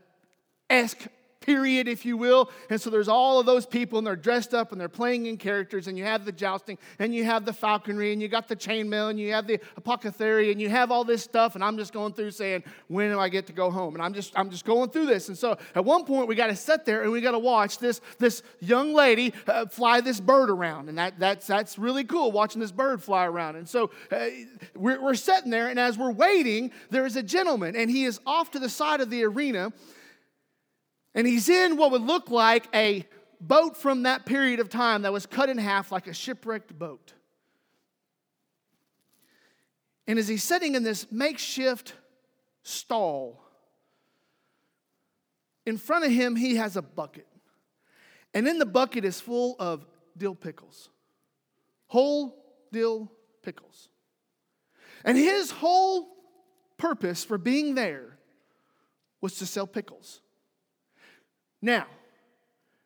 esque 0.70 1.08
period, 1.46 1.88
if 1.88 2.06
you 2.06 2.18
will. 2.18 2.50
And 2.70 2.82
so 2.82 2.90
there's 2.90 3.08
all 3.08 3.40
of 3.40 3.46
those 3.46 3.66
people, 3.66 4.00
and 4.00 4.08
they're 4.08 4.16
dressed 4.16 4.54
up 4.54 4.72
and 4.72 4.82
they're 4.82 4.90
playing 4.90 5.28
in 5.28 5.38
characters, 5.38 5.88
and 5.88 5.98
you 5.98 6.04
have 6.04 6.26
the 6.26 6.32
jousting, 6.32 6.78
and 7.00 7.14
you 7.14 7.24
have 7.24 7.46
the 7.46 7.54
falconry, 7.54 8.12
and 8.14 8.22
you 8.22 8.28
got 8.28 8.48
the 8.48 8.56
chainmail, 8.56 9.10
and 9.12 9.20
you 9.20 9.32
have 9.32 9.46
the 9.46 9.60
apothecary, 9.78 10.52
and 10.52 10.60
you 10.60 10.70
have 10.70 10.92
all 10.92 11.04
this 11.04 11.24
stuff. 11.24 11.56
And 11.56 11.64
I'm 11.64 11.78
just 11.78 11.94
going 11.94 12.14
through 12.14 12.32
saying, 12.32 12.64
when 12.88 13.12
do 13.12 13.20
I 13.20 13.30
get 13.30 13.46
to 13.48 13.54
go 13.54 13.70
home? 13.70 13.94
And 13.94 14.04
I'm 14.04 14.14
just, 14.14 14.34
I'm 14.38 14.50
just 14.50 14.66
going 14.66 14.90
through 14.90 15.06
this. 15.06 15.30
And 15.30 15.38
so 15.38 15.58
at 15.76 15.86
one 15.86 16.04
point, 16.06 16.28
we 16.28 16.36
got 16.36 16.48
to 16.48 16.56
sit 16.56 16.86
there 16.86 17.04
and 17.04 17.12
we 17.12 17.22
got 17.22 17.32
to 17.32 17.40
watch 17.40 17.78
this, 17.78 18.02
this 18.18 18.42
young 18.60 18.94
lady 18.94 19.34
uh, 19.48 19.68
fly 19.68 20.02
this 20.02 20.20
bird 20.20 20.50
around. 20.50 20.90
And 20.90 20.98
that, 20.98 21.20
that's, 21.20 21.46
that's 21.46 21.78
really 21.78 22.04
cool, 22.04 22.32
watching 22.32 22.60
this 22.62 22.72
bird 22.72 23.04
fly 23.04 23.26
around. 23.26 23.56
And 23.56 23.70
so 23.70 23.92
uh, 24.12 24.28
we're, 24.76 25.02
we're 25.02 25.16
sitting 25.16 25.52
there, 25.52 25.68
and 25.68 25.80
as 25.80 25.98
we're 25.98 26.12
waiting, 26.12 26.72
there 26.90 27.06
is 27.06 27.16
a 27.16 27.24
gentleman, 27.24 27.76
and 27.76 27.90
he 27.90 28.06
is 28.06 28.20
off 28.26 28.52
to 28.52 28.60
the 28.60 28.70
side 28.70 29.02
of 29.02 29.10
the 29.10 29.24
arena 29.24 29.72
and 31.16 31.26
he's 31.26 31.48
in 31.48 31.78
what 31.78 31.92
would 31.92 32.02
look 32.02 32.30
like 32.30 32.68
a 32.76 33.06
boat 33.40 33.78
from 33.78 34.04
that 34.04 34.26
period 34.26 34.60
of 34.60 34.70
time 34.70 35.04
that 35.04 35.14
was 35.14 35.26
cut 35.26 35.50
in 35.50 35.58
half 35.58 35.92
like 35.92 36.08
a 36.08 36.14
shipwrecked 36.14 36.78
boat. 36.78 37.14
And 40.06 40.20
as 40.20 40.28
he's 40.28 40.44
sitting 40.44 40.76
in 40.76 40.84
this 40.84 41.12
makeshift 41.12 41.94
stall, 42.64 43.42
in 45.66 45.78
front 45.78 46.06
of 46.06 46.12
him, 46.12 46.36
he 46.36 46.58
has 46.58 46.76
a 46.76 46.82
bucket. 46.82 47.28
And 48.34 48.48
in 48.48 48.60
the 48.60 48.66
bucket 48.66 49.06
is 49.06 49.20
full 49.20 49.56
of 49.58 49.86
dill 50.18 50.36
pickles, 50.36 50.90
whole 51.88 52.36
dill 52.72 53.10
pickles. 53.42 53.88
And 55.06 55.18
his 55.18 55.50
whole 55.50 56.10
purpose 56.78 57.24
for 57.24 57.38
being 57.38 57.76
there 57.76 58.18
was 59.22 59.36
to 59.36 59.46
sell 59.46 59.66
pickles. 59.66 60.20
Now, 61.66 61.88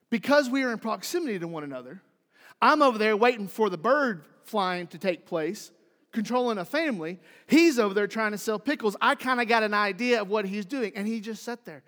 because 0.10 0.50
we 0.50 0.64
are 0.64 0.72
in 0.72 0.80
proximity 0.80 1.38
to 1.38 1.50
one 1.50 1.66
another, 1.66 2.02
I'm 2.62 2.82
over 2.82 2.98
there 2.98 3.18
waiting 3.18 3.50
for 3.50 3.70
the 3.70 3.78
bird 3.78 4.24
flying 4.46 4.88
to 4.88 4.98
take 4.98 5.26
place, 5.26 5.72
controlling 6.14 6.58
a 6.58 6.64
family. 6.64 7.20
He's 7.46 7.78
over 7.78 7.94
there 7.94 8.08
trying 8.08 8.32
to 8.32 8.38
sell 8.38 8.58
pickles. 8.58 8.96
I 9.02 9.16
kind 9.16 9.42
of 9.42 9.50
got 9.50 9.64
an 9.64 9.74
idea 9.74 10.22
of 10.22 10.30
what 10.30 10.46
he's 10.46 10.66
doing, 10.66 10.94
and 10.96 11.06
he 11.06 11.20
just 11.20 11.44
sat 11.44 11.66
there. 11.66 11.84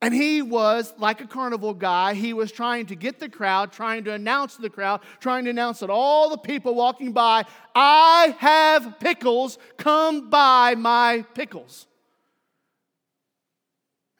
And 0.00 0.14
he 0.14 0.40
was 0.40 0.94
like 0.98 1.20
a 1.20 1.26
carnival 1.26 1.74
guy. 1.74 2.14
He 2.14 2.32
was 2.32 2.52
trying 2.52 2.86
to 2.86 2.94
get 2.94 3.18
the 3.18 3.28
crowd, 3.28 3.72
trying 3.72 4.04
to 4.04 4.12
announce 4.12 4.56
the 4.56 4.70
crowd, 4.70 5.00
trying 5.18 5.46
to 5.46 5.50
announce 5.50 5.80
that 5.80 5.90
all 5.90 6.30
the 6.30 6.38
people 6.38 6.76
walking 6.76 7.10
by, 7.10 7.44
I 7.74 8.36
have 8.38 9.00
pickles, 9.00 9.58
come 9.76 10.30
buy 10.30 10.76
my 10.78 11.24
pickles. 11.34 11.88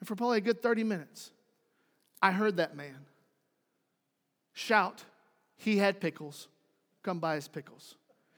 And 0.01 0.07
for 0.09 0.17
probably 0.17 0.39
a 0.39 0.41
good 0.41 0.61
30 0.61 0.83
minutes, 0.83 1.31
I 2.21 2.31
heard 2.31 2.57
that 2.57 2.75
man 2.75 3.05
shout, 4.53 5.03
He 5.57 5.77
had 5.77 5.99
pickles. 5.99 6.47
Come 7.03 7.19
buy 7.19 7.35
his 7.35 7.47
pickles. 7.47 7.95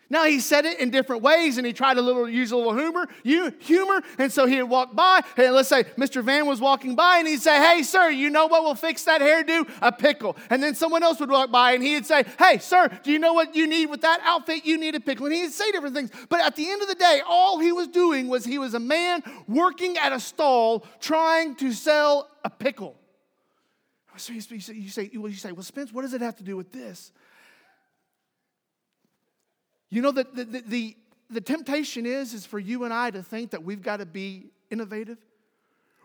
Now 0.10 0.26
he 0.26 0.40
said 0.42 0.66
it 0.66 0.80
in 0.80 0.92
different 0.92 1.24
ways, 1.24 1.58
and 1.58 1.66
he 1.66 1.74
tried 1.74 1.96
to 1.96 2.02
little, 2.02 2.30
use 2.30 2.52
a 2.52 2.58
little 2.58 2.76
humor, 2.76 3.08
humor. 3.24 4.02
And 4.20 4.32
so 4.32 4.46
he 4.46 4.62
would 4.62 4.70
walk 4.70 4.94
by, 4.94 5.22
and 5.38 5.56
let's 5.56 5.70
say 5.70 5.86
Mr. 5.98 6.22
Van 6.22 6.46
was 6.46 6.60
walking 6.60 6.96
by, 6.96 7.18
and 7.18 7.28
he'd 7.28 7.42
say, 7.42 7.56
"Hey, 7.58 7.82
sir, 7.82 8.10
you 8.10 8.30
know 8.30 8.46
what 8.46 8.64
will 8.64 8.76
fix 8.76 9.06
that 9.06 9.22
hairdo? 9.22 9.68
A 9.82 9.92
pickle." 9.92 10.36
And 10.50 10.62
then 10.62 10.76
someone 10.76 11.02
else 11.02 11.20
would 11.20 11.32
walk 11.32 11.50
by, 11.50 11.72
and 11.72 11.82
he'd 11.82 12.06
say, 12.06 12.26
"Hey, 12.38 12.60
sir, 12.60 12.90
do 13.04 13.12
you 13.12 13.18
know 13.20 13.34
what 13.34 13.56
you 13.56 13.66
need 13.66 13.88
with 13.88 14.02
that 14.02 14.20
outfit? 14.24 14.66
You 14.66 14.78
need 14.78 14.94
a 14.94 15.00
pickle." 15.00 15.26
And 15.26 15.34
he'd 15.34 15.52
say 15.52 15.72
different 15.72 15.96
things. 15.96 16.12
But 16.30 16.42
at 16.42 16.56
the 16.56 16.70
end 16.70 16.82
of 16.82 16.90
the 16.90 16.96
day, 16.96 17.22
all 17.26 17.60
he 17.60 17.72
was 17.72 17.88
doing 17.88 18.28
was 18.28 18.46
he 18.46 18.60
was 18.60 18.74
a 18.74 18.80
man 18.80 19.24
working 19.48 19.98
at 19.98 20.12
a 20.14 20.20
stall 20.20 20.86
trying 21.00 21.56
to 21.56 21.72
sell 21.72 22.30
a 22.44 22.50
pickle. 22.50 23.00
So 24.18 24.34
you 24.34 24.42
say, 24.42 24.74
you 24.74 24.90
say, 24.90 25.10
well, 25.16 25.30
you 25.30 25.38
say, 25.38 25.52
well, 25.52 25.64
Spence, 25.64 25.92
what 25.92 26.04
does 26.04 26.14
it 26.14 26.22
have 26.22 26.36
to 26.38 26.44
do 26.44 26.56
with 26.56 26.72
this? 26.72 27.12
You 29.90 30.02
know 30.02 30.12
the, 30.12 30.24
the, 30.34 30.64
the, 30.66 30.98
the 31.30 31.42
temptation 31.42 32.06
is 32.06 32.34
is 32.34 32.46
for 32.46 32.60
you 32.60 32.84
and 32.84 32.94
I 32.94 33.12
to 33.12 33.22
think 33.22 33.52
that 33.52 33.64
we've 33.64 33.82
got 33.82 33.98
to 33.98 34.06
be 34.06 34.48
innovative, 34.72 35.18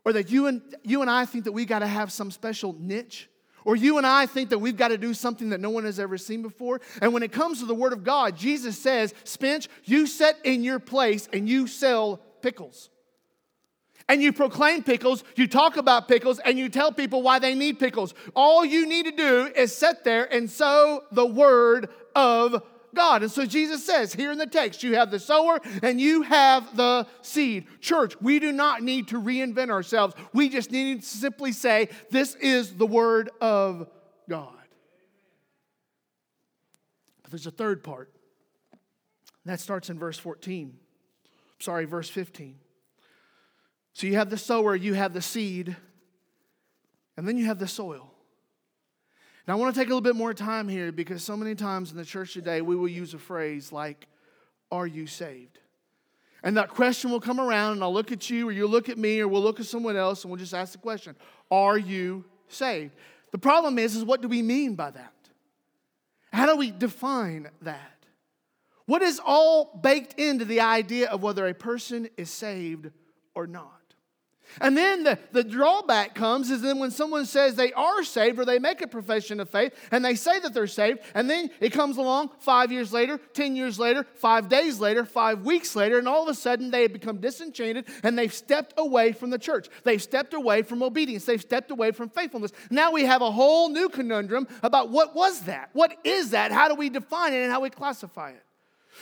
or 0.05 0.13
that 0.13 0.31
you 0.31 0.47
and 0.47 0.61
you 0.83 1.01
and 1.01 1.11
I 1.11 1.25
think 1.25 1.45
that 1.45 1.53
we've 1.53 1.69
got 1.69 1.79
to 1.79 1.87
have 1.87 2.13
some 2.13 2.31
special 2.31 2.75
niche. 2.79 3.29
Or 3.65 3.77
you 3.77 3.99
and 3.99 4.07
I 4.07 4.25
think 4.27 4.51
that 4.51 4.59
we've 4.59 4.77
got 4.77 4.89
to 4.89 4.97
do 4.99 5.13
something 5.13 5.51
that 5.51 5.61
no 5.61 5.69
one 5.69 5.85
has 5.85 5.99
ever 5.99 6.17
seen 6.17 6.43
before. 6.43 6.81
And 7.03 7.13
when 7.13 7.23
it 7.23 7.33
comes 7.33 7.59
to 7.59 7.67
the 7.67 7.75
Word 7.75 7.93
of 7.93 8.05
God, 8.05 8.37
Jesus 8.37 8.79
says, 8.79 9.13
Spence, 9.25 9.69
you 9.85 10.07
sit 10.07 10.37
in 10.45 10.65
your 10.65 10.79
place 10.79 11.29
and 11.33 11.49
you 11.49 11.67
sell 11.67 12.19
pickles. 12.41 12.89
And 14.09 14.23
you 14.23 14.33
proclaim 14.33 14.83
pickles, 14.83 15.23
you 15.37 15.47
talk 15.47 15.77
about 15.77 16.09
pickles, 16.09 16.39
and 16.39 16.59
you 16.59 16.69
tell 16.69 16.93
people 16.93 17.23
why 17.23 17.39
they 17.39 17.55
need 17.55 17.79
pickles. 17.79 18.15
All 18.35 18.65
you 18.65 18.87
need 18.87 19.05
to 19.05 19.13
do 19.13 19.53
is 19.55 19.75
sit 19.75 20.05
there 20.05 20.25
and 20.33 20.51
sow 20.51 21.03
the 21.13 21.27
word 21.27 21.89
of 22.15 22.63
God. 22.95 23.23
And 23.23 23.31
so 23.31 23.45
Jesus 23.45 23.85
says 23.85 24.15
here 24.15 24.33
in 24.33 24.39
the 24.39 24.47
text, 24.47 24.83
you 24.83 24.95
have 24.95 25.11
the 25.11 25.21
sower 25.21 25.61
and 25.83 26.01
you 26.01 26.23
have 26.23 26.77
the 26.77 27.07
seed. 27.23 27.67
Church, 27.81 28.21
we 28.21 28.39
do 28.39 28.51
not 28.51 28.83
need 28.83 29.09
to 29.09 29.21
reinvent 29.21 29.71
ourselves. 29.71 30.15
We 30.33 30.49
just 30.49 30.71
need 30.71 31.03
to 31.03 31.07
simply 31.07 31.53
say, 31.53 31.91
This 32.11 32.35
is 32.37 32.75
the 32.75 32.87
word 32.87 33.31
of 33.41 33.89
God. 34.29 34.55
But 37.23 37.31
there's 37.31 37.47
a 37.47 37.51
third 37.51 37.85
part. 37.85 38.11
That 39.45 39.61
starts 39.61 39.91
in 39.91 39.99
verse 39.99 40.19
14. 40.19 40.77
Sorry, 41.59 41.85
verse 41.85 42.09
15. 42.09 42.57
So 43.99 44.07
you 44.07 44.15
have 44.15 44.31
the 44.31 44.39
sower, 44.39 44.77
you 44.77 44.95
have 44.95 45.13
the 45.13 45.21
seed, 45.21 45.75
and 47.17 47.27
then 47.27 47.37
you 47.37 47.47
have 47.47 47.59
the 47.59 47.67
soil. 47.67 48.13
Now, 49.45 49.55
I 49.55 49.57
want 49.57 49.75
to 49.75 49.81
take 49.81 49.89
a 49.89 49.91
little 49.91 50.01
bit 50.01 50.15
more 50.15 50.33
time 50.33 50.69
here 50.69 50.93
because 50.93 51.25
so 51.25 51.37
many 51.37 51.57
times 51.57 51.91
in 51.91 51.97
the 51.97 52.05
church 52.05 52.33
today 52.33 52.61
we 52.61 52.77
will 52.77 52.87
use 52.87 53.13
a 53.13 53.19
phrase 53.19 53.73
like, 53.73 54.07
Are 54.71 54.87
you 54.87 55.09
saved? 55.09 55.59
And 56.45 56.57
that 56.57 56.69
question 56.69 57.11
will 57.11 57.19
come 57.19 57.41
around, 57.41 57.73
and 57.73 57.83
I'll 57.83 57.93
look 57.93 58.13
at 58.13 58.31
you, 58.31 58.49
or 58.49 58.53
you'll 58.53 58.71
look 58.71 58.89
at 58.89 58.99
me, 58.99 59.19
or 59.19 59.27
we'll 59.27 59.43
look 59.43 59.59
at 59.59 59.67
someone 59.67 59.97
else, 59.97 60.23
and 60.23 60.31
we'll 60.31 60.39
just 60.39 60.55
ask 60.55 60.71
the 60.71 60.79
question 60.79 61.17
Are 61.51 61.77
you 61.77 62.25
saved? 62.47 62.93
The 63.33 63.39
problem 63.39 63.81
is, 63.81 63.97
is 63.97 64.05
what 64.05 64.23
do 64.23 64.29
we 64.29 64.43
mean 64.43 64.77
by 64.77 64.93
that? 64.93 65.13
How 66.33 66.47
do 66.47 66.55
we 66.55 66.71
define 66.71 67.51
that? 67.63 68.07
What 68.87 69.03
is 69.03 69.21
all 69.27 69.77
baked 69.83 70.21
into 70.21 70.45
the 70.45 70.61
idea 70.61 71.09
of 71.09 71.21
whether 71.21 71.49
a 71.49 71.53
person 71.53 72.09
is 72.17 72.31
saved 72.31 72.93
or 73.35 73.49
not? 73.49 73.73
And 74.61 74.77
then 74.77 75.05
the, 75.05 75.19
the 75.33 75.45
drawback 75.45 76.15
comes 76.15 76.51
is 76.51 76.63
then 76.63 76.79
when 76.79 76.91
someone 76.91 77.27
says 77.27 77.55
they 77.55 77.73
are 77.73 78.03
saved 78.03 78.39
or 78.39 78.45
they 78.45 78.59
make 78.59 78.81
a 78.83 78.87
profession 78.87 79.41
of 79.41 79.51
faith 79.51 79.75
and 79.91 80.05
they 80.05 80.15
say 80.15 80.41
that 80.41 80.55
they're 80.55 80.67
saved, 80.67 81.01
and 81.15 81.29
then 81.29 81.51
it 81.61 81.71
comes 81.71 81.97
along 81.97 82.31
five 82.41 82.73
years 82.73 82.93
later, 82.93 83.19
10 83.35 83.57
years 83.57 83.79
later, 83.79 84.07
five 84.15 84.49
days 84.49 84.81
later, 84.81 85.05
five 85.05 85.45
weeks 85.45 85.77
later, 85.77 85.99
and 85.99 86.09
all 86.09 86.23
of 86.23 86.29
a 86.29 86.35
sudden 86.35 86.71
they 86.71 86.83
have 86.83 86.93
become 86.93 87.19
disenchanted 87.19 87.87
and 88.03 88.19
they've 88.19 88.33
stepped 88.33 88.75
away 88.77 89.13
from 89.13 89.31
the 89.31 89.39
church. 89.39 89.69
They've 89.85 90.03
stepped 90.03 90.35
away 90.35 90.63
from 90.63 90.83
obedience. 90.83 91.25
They've 91.25 91.41
stepped 91.41 91.71
away 91.71 91.93
from 91.93 92.09
faithfulness. 92.09 92.53
Now 92.71 92.93
we 92.93 93.05
have 93.05 93.23
a 93.23 93.31
whole 93.31 93.69
new 93.69 93.89
conundrum 93.89 94.49
about 94.63 94.91
what 94.91 95.15
was 95.15 95.43
that? 95.43 95.71
What 95.73 95.97
is 96.05 96.31
that? 96.31 96.53
How 96.53 96.69
do 96.69 96.75
we 96.75 96.89
define 96.89 97.33
it 97.33 97.43
and 97.43 97.53
how 97.53 97.61
we 97.61 97.71
classify 97.71 98.31
it? 98.31 98.43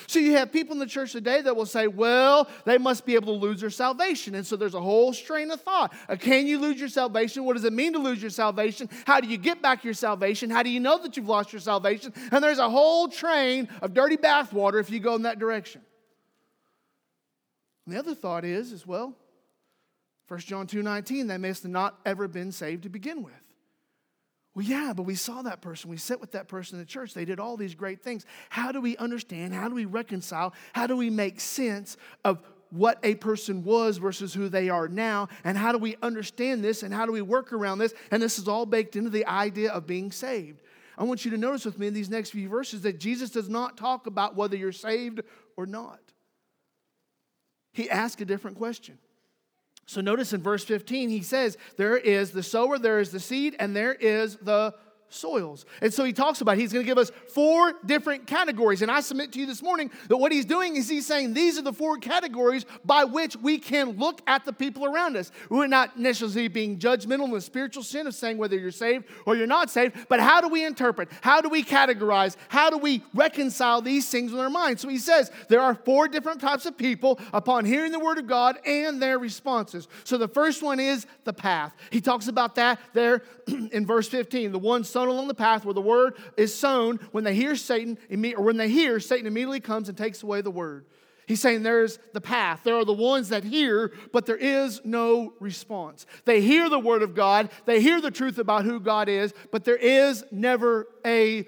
So 0.06 0.18
you 0.18 0.32
have 0.32 0.52
people 0.52 0.72
in 0.72 0.78
the 0.78 0.86
church 0.86 1.12
today 1.12 1.40
that 1.40 1.56
will 1.56 1.66
say, 1.66 1.86
well, 1.86 2.48
they 2.64 2.78
must 2.78 3.06
be 3.06 3.14
able 3.14 3.38
to 3.38 3.40
lose 3.40 3.60
their 3.60 3.70
salvation. 3.70 4.34
And 4.34 4.46
so 4.46 4.56
there's 4.56 4.74
a 4.74 4.80
whole 4.80 5.12
strain 5.12 5.50
of 5.50 5.60
thought. 5.60 5.94
Uh, 6.08 6.16
can 6.16 6.46
you 6.46 6.58
lose 6.58 6.78
your 6.78 6.88
salvation? 6.88 7.44
What 7.44 7.54
does 7.54 7.64
it 7.64 7.72
mean 7.72 7.92
to 7.94 7.98
lose 7.98 8.20
your 8.20 8.30
salvation? 8.30 8.88
How 9.06 9.20
do 9.20 9.28
you 9.28 9.36
get 9.36 9.62
back 9.62 9.84
your 9.84 9.94
salvation? 9.94 10.50
How 10.50 10.62
do 10.62 10.70
you 10.70 10.80
know 10.80 10.98
that 10.98 11.16
you've 11.16 11.28
lost 11.28 11.52
your 11.52 11.60
salvation? 11.60 12.12
And 12.30 12.42
there's 12.42 12.58
a 12.58 12.70
whole 12.70 13.08
train 13.08 13.68
of 13.82 13.94
dirty 13.94 14.16
bathwater 14.16 14.80
if 14.80 14.90
you 14.90 15.00
go 15.00 15.14
in 15.14 15.22
that 15.22 15.38
direction. 15.38 15.80
And 17.86 17.94
the 17.94 17.98
other 17.98 18.14
thought 18.14 18.44
is, 18.44 18.72
as 18.72 18.86
well, 18.86 19.14
1 20.28 20.40
John 20.40 20.66
2 20.66 20.82
19, 20.82 21.28
they 21.28 21.38
must 21.38 21.62
have 21.62 21.72
not 21.72 21.98
ever 22.04 22.26
been 22.26 22.50
saved 22.50 22.82
to 22.82 22.88
begin 22.88 23.22
with. 23.22 23.45
Well, 24.56 24.64
yeah, 24.64 24.94
but 24.96 25.02
we 25.02 25.16
saw 25.16 25.42
that 25.42 25.60
person. 25.60 25.90
We 25.90 25.98
sat 25.98 26.18
with 26.18 26.32
that 26.32 26.48
person 26.48 26.76
in 26.76 26.80
the 26.80 26.88
church. 26.88 27.12
They 27.12 27.26
did 27.26 27.38
all 27.38 27.58
these 27.58 27.74
great 27.74 28.02
things. 28.02 28.24
How 28.48 28.72
do 28.72 28.80
we 28.80 28.96
understand? 28.96 29.52
How 29.52 29.68
do 29.68 29.74
we 29.74 29.84
reconcile? 29.84 30.54
How 30.72 30.86
do 30.86 30.96
we 30.96 31.10
make 31.10 31.40
sense 31.40 31.98
of 32.24 32.40
what 32.70 32.98
a 33.02 33.16
person 33.16 33.64
was 33.64 33.98
versus 33.98 34.32
who 34.32 34.48
they 34.48 34.70
are 34.70 34.88
now? 34.88 35.28
And 35.44 35.58
how 35.58 35.72
do 35.72 35.78
we 35.78 35.96
understand 36.02 36.64
this? 36.64 36.82
And 36.82 36.94
how 36.94 37.04
do 37.04 37.12
we 37.12 37.20
work 37.20 37.52
around 37.52 37.78
this? 37.78 37.92
And 38.10 38.22
this 38.22 38.38
is 38.38 38.48
all 38.48 38.64
baked 38.64 38.96
into 38.96 39.10
the 39.10 39.26
idea 39.26 39.70
of 39.70 39.86
being 39.86 40.10
saved. 40.10 40.62
I 40.96 41.04
want 41.04 41.26
you 41.26 41.30
to 41.32 41.36
notice 41.36 41.66
with 41.66 41.78
me 41.78 41.88
in 41.88 41.92
these 41.92 42.08
next 42.08 42.30
few 42.30 42.48
verses 42.48 42.80
that 42.80 42.98
Jesus 42.98 43.28
does 43.28 43.50
not 43.50 43.76
talk 43.76 44.06
about 44.06 44.36
whether 44.36 44.56
you're 44.56 44.72
saved 44.72 45.20
or 45.58 45.66
not. 45.66 46.00
He 47.74 47.90
asks 47.90 48.22
a 48.22 48.24
different 48.24 48.56
question. 48.56 48.96
So 49.86 50.00
notice 50.00 50.32
in 50.32 50.42
verse 50.42 50.64
15, 50.64 51.08
he 51.08 51.22
says, 51.22 51.56
There 51.76 51.96
is 51.96 52.32
the 52.32 52.42
sower, 52.42 52.78
there 52.78 52.98
is 52.98 53.12
the 53.12 53.20
seed, 53.20 53.54
and 53.58 53.74
there 53.74 53.94
is 53.94 54.36
the 54.36 54.74
soils. 55.16 55.64
And 55.80 55.92
so 55.92 56.04
he 56.04 56.12
talks 56.12 56.40
about 56.40 56.58
he's 56.58 56.72
going 56.72 56.84
to 56.84 56.88
give 56.88 56.98
us 56.98 57.10
four 57.28 57.74
different 57.84 58.26
categories. 58.26 58.82
And 58.82 58.90
I 58.90 59.00
submit 59.00 59.32
to 59.32 59.40
you 59.40 59.46
this 59.46 59.62
morning 59.62 59.90
that 60.08 60.16
what 60.16 60.32
he's 60.32 60.44
doing 60.44 60.76
is 60.76 60.88
he's 60.88 61.06
saying 61.06 61.34
these 61.34 61.58
are 61.58 61.62
the 61.62 61.72
four 61.72 61.96
categories 61.98 62.66
by 62.84 63.04
which 63.04 63.36
we 63.36 63.58
can 63.58 63.92
look 63.92 64.20
at 64.26 64.44
the 64.44 64.52
people 64.52 64.84
around 64.84 65.16
us. 65.16 65.32
We're 65.48 65.66
not 65.66 65.98
necessarily 65.98 66.48
being 66.48 66.78
judgmental 66.78 67.24
in 67.24 67.30
the 67.32 67.40
spiritual 67.40 67.82
sin 67.82 68.06
of 68.06 68.14
saying 68.14 68.38
whether 68.38 68.56
you're 68.56 68.70
saved 68.70 69.06
or 69.24 69.36
you're 69.36 69.46
not 69.46 69.70
saved, 69.70 69.96
but 70.08 70.20
how 70.20 70.40
do 70.40 70.48
we 70.48 70.64
interpret? 70.64 71.08
How 71.22 71.40
do 71.40 71.48
we 71.48 71.62
categorize? 71.62 72.36
How 72.48 72.70
do 72.70 72.78
we 72.78 73.02
reconcile 73.14 73.80
these 73.80 74.08
things 74.08 74.32
in 74.32 74.38
our 74.38 74.50
minds? 74.50 74.82
So 74.82 74.88
he 74.88 74.98
says 74.98 75.30
there 75.48 75.60
are 75.60 75.74
four 75.74 76.08
different 76.08 76.40
types 76.40 76.66
of 76.66 76.76
people 76.76 77.18
upon 77.32 77.64
hearing 77.64 77.92
the 77.92 77.98
word 77.98 78.18
of 78.18 78.26
God 78.26 78.58
and 78.66 79.00
their 79.00 79.18
responses. 79.18 79.88
So 80.04 80.18
the 80.18 80.28
first 80.28 80.62
one 80.62 80.80
is 80.80 81.06
the 81.24 81.32
path. 81.32 81.74
He 81.90 82.00
talks 82.00 82.28
about 82.28 82.54
that 82.56 82.80
there 82.92 83.22
in 83.46 83.86
verse 83.86 84.08
15. 84.08 84.52
The 84.52 84.58
one 84.58 84.84
sown 84.84 85.05
along 85.08 85.28
the 85.28 85.34
path 85.34 85.64
where 85.64 85.74
the 85.74 85.80
word 85.80 86.14
is 86.36 86.54
sown, 86.54 86.98
when 87.12 87.24
they 87.24 87.34
hear 87.34 87.56
Satan, 87.56 87.98
or 88.36 88.42
when 88.42 88.56
they 88.56 88.68
hear, 88.68 89.00
Satan 89.00 89.26
immediately 89.26 89.60
comes 89.60 89.88
and 89.88 89.96
takes 89.96 90.22
away 90.22 90.40
the 90.40 90.50
word. 90.50 90.86
He's 91.26 91.40
saying 91.40 91.64
there's 91.64 91.98
the 92.12 92.20
path. 92.20 92.60
There 92.62 92.76
are 92.76 92.84
the 92.84 92.92
ones 92.92 93.30
that 93.30 93.42
hear, 93.42 93.92
but 94.12 94.26
there 94.26 94.36
is 94.36 94.80
no 94.84 95.34
response. 95.40 96.06
They 96.24 96.40
hear 96.40 96.68
the 96.68 96.78
word 96.78 97.02
of 97.02 97.14
God, 97.14 97.50
they 97.64 97.80
hear 97.80 98.00
the 98.00 98.12
truth 98.12 98.38
about 98.38 98.64
who 98.64 98.78
God 98.78 99.08
is, 99.08 99.34
but 99.50 99.64
there 99.64 99.76
is 99.76 100.24
never 100.30 100.86
a 101.04 101.46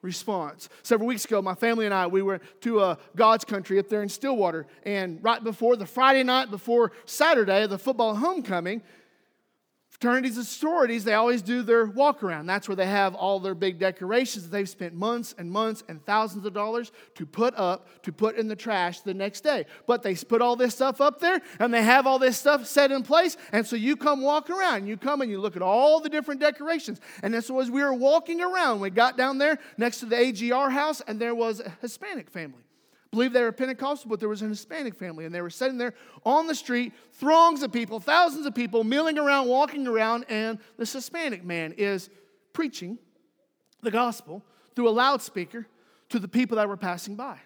response. 0.00 0.68
Several 0.82 1.08
weeks 1.08 1.24
ago, 1.24 1.42
my 1.42 1.54
family 1.54 1.84
and 1.84 1.94
I, 1.94 2.06
we 2.06 2.22
were 2.22 2.40
to 2.60 2.80
a 2.80 2.98
God's 3.16 3.44
country 3.44 3.78
up 3.78 3.88
there 3.88 4.02
in 4.02 4.08
Stillwater. 4.08 4.66
And 4.84 5.22
right 5.22 5.42
before 5.42 5.76
the 5.76 5.86
Friday 5.86 6.22
night, 6.22 6.50
before 6.50 6.92
Saturday, 7.04 7.66
the 7.66 7.78
football 7.78 8.14
homecoming, 8.14 8.82
fraternities 10.00 10.36
and 10.36 10.46
sororities, 10.46 11.02
they 11.02 11.14
always 11.14 11.42
do 11.42 11.62
their 11.62 11.86
walk 11.86 12.22
around. 12.22 12.46
That's 12.46 12.68
where 12.68 12.76
they 12.76 12.86
have 12.86 13.16
all 13.16 13.40
their 13.40 13.54
big 13.54 13.80
decorations 13.80 14.44
that 14.44 14.50
they've 14.50 14.68
spent 14.68 14.94
months 14.94 15.34
and 15.36 15.50
months 15.50 15.82
and 15.88 16.04
thousands 16.04 16.46
of 16.46 16.52
dollars 16.54 16.92
to 17.16 17.26
put 17.26 17.52
up, 17.56 17.88
to 18.04 18.12
put 18.12 18.36
in 18.36 18.46
the 18.46 18.54
trash 18.54 19.00
the 19.00 19.14
next 19.14 19.40
day. 19.40 19.66
But 19.86 20.04
they 20.04 20.14
put 20.14 20.40
all 20.40 20.54
this 20.54 20.74
stuff 20.74 21.00
up 21.00 21.18
there 21.18 21.40
and 21.58 21.74
they 21.74 21.82
have 21.82 22.06
all 22.06 22.20
this 22.20 22.38
stuff 22.38 22.66
set 22.66 22.92
in 22.92 23.02
place. 23.02 23.36
And 23.50 23.66
so 23.66 23.74
you 23.74 23.96
come 23.96 24.22
walk 24.22 24.50
around. 24.50 24.86
You 24.86 24.96
come 24.96 25.20
and 25.20 25.30
you 25.30 25.40
look 25.40 25.56
at 25.56 25.62
all 25.62 25.98
the 25.98 26.08
different 26.08 26.40
decorations. 26.40 27.00
And 27.22 27.42
so 27.42 27.58
as 27.58 27.68
we 27.68 27.82
were 27.82 27.94
walking 27.94 28.40
around, 28.40 28.80
we 28.80 28.90
got 28.90 29.16
down 29.16 29.38
there 29.38 29.58
next 29.78 29.98
to 30.00 30.06
the 30.06 30.16
AGR 30.16 30.70
house 30.70 31.00
and 31.08 31.20
there 31.20 31.34
was 31.34 31.58
a 31.60 31.70
Hispanic 31.80 32.30
family 32.30 32.67
believe 33.10 33.32
they 33.32 33.42
were 33.42 33.52
Pentecostal, 33.52 34.10
but 34.10 34.20
there 34.20 34.28
was 34.28 34.42
an 34.42 34.50
Hispanic 34.50 34.94
family, 34.94 35.24
and 35.24 35.34
they 35.34 35.40
were 35.40 35.50
sitting 35.50 35.78
there 35.78 35.94
on 36.24 36.46
the 36.46 36.54
street, 36.54 36.92
throngs 37.12 37.62
of 37.62 37.72
people, 37.72 38.00
thousands 38.00 38.46
of 38.46 38.54
people 38.54 38.84
milling 38.84 39.18
around, 39.18 39.48
walking 39.48 39.86
around, 39.86 40.26
and 40.28 40.58
this 40.76 40.92
Hispanic 40.92 41.44
man 41.44 41.72
is 41.78 42.10
preaching 42.52 42.98
the 43.82 43.90
gospel 43.90 44.44
through 44.74 44.88
a 44.88 44.90
loudspeaker 44.90 45.66
to 46.08 46.18
the 46.18 46.28
people 46.28 46.56
that 46.56 46.68
were 46.68 46.76
passing 46.76 47.14
by. 47.14 47.38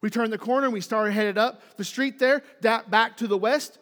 We 0.00 0.10
turned 0.10 0.32
the 0.32 0.38
corner 0.38 0.66
and 0.66 0.74
we 0.74 0.80
started 0.80 1.12
headed 1.12 1.38
up 1.38 1.62
the 1.76 1.84
street 1.84 2.18
there, 2.18 2.42
back 2.60 3.16
to 3.18 3.26
the 3.26 3.38
west. 3.38 3.78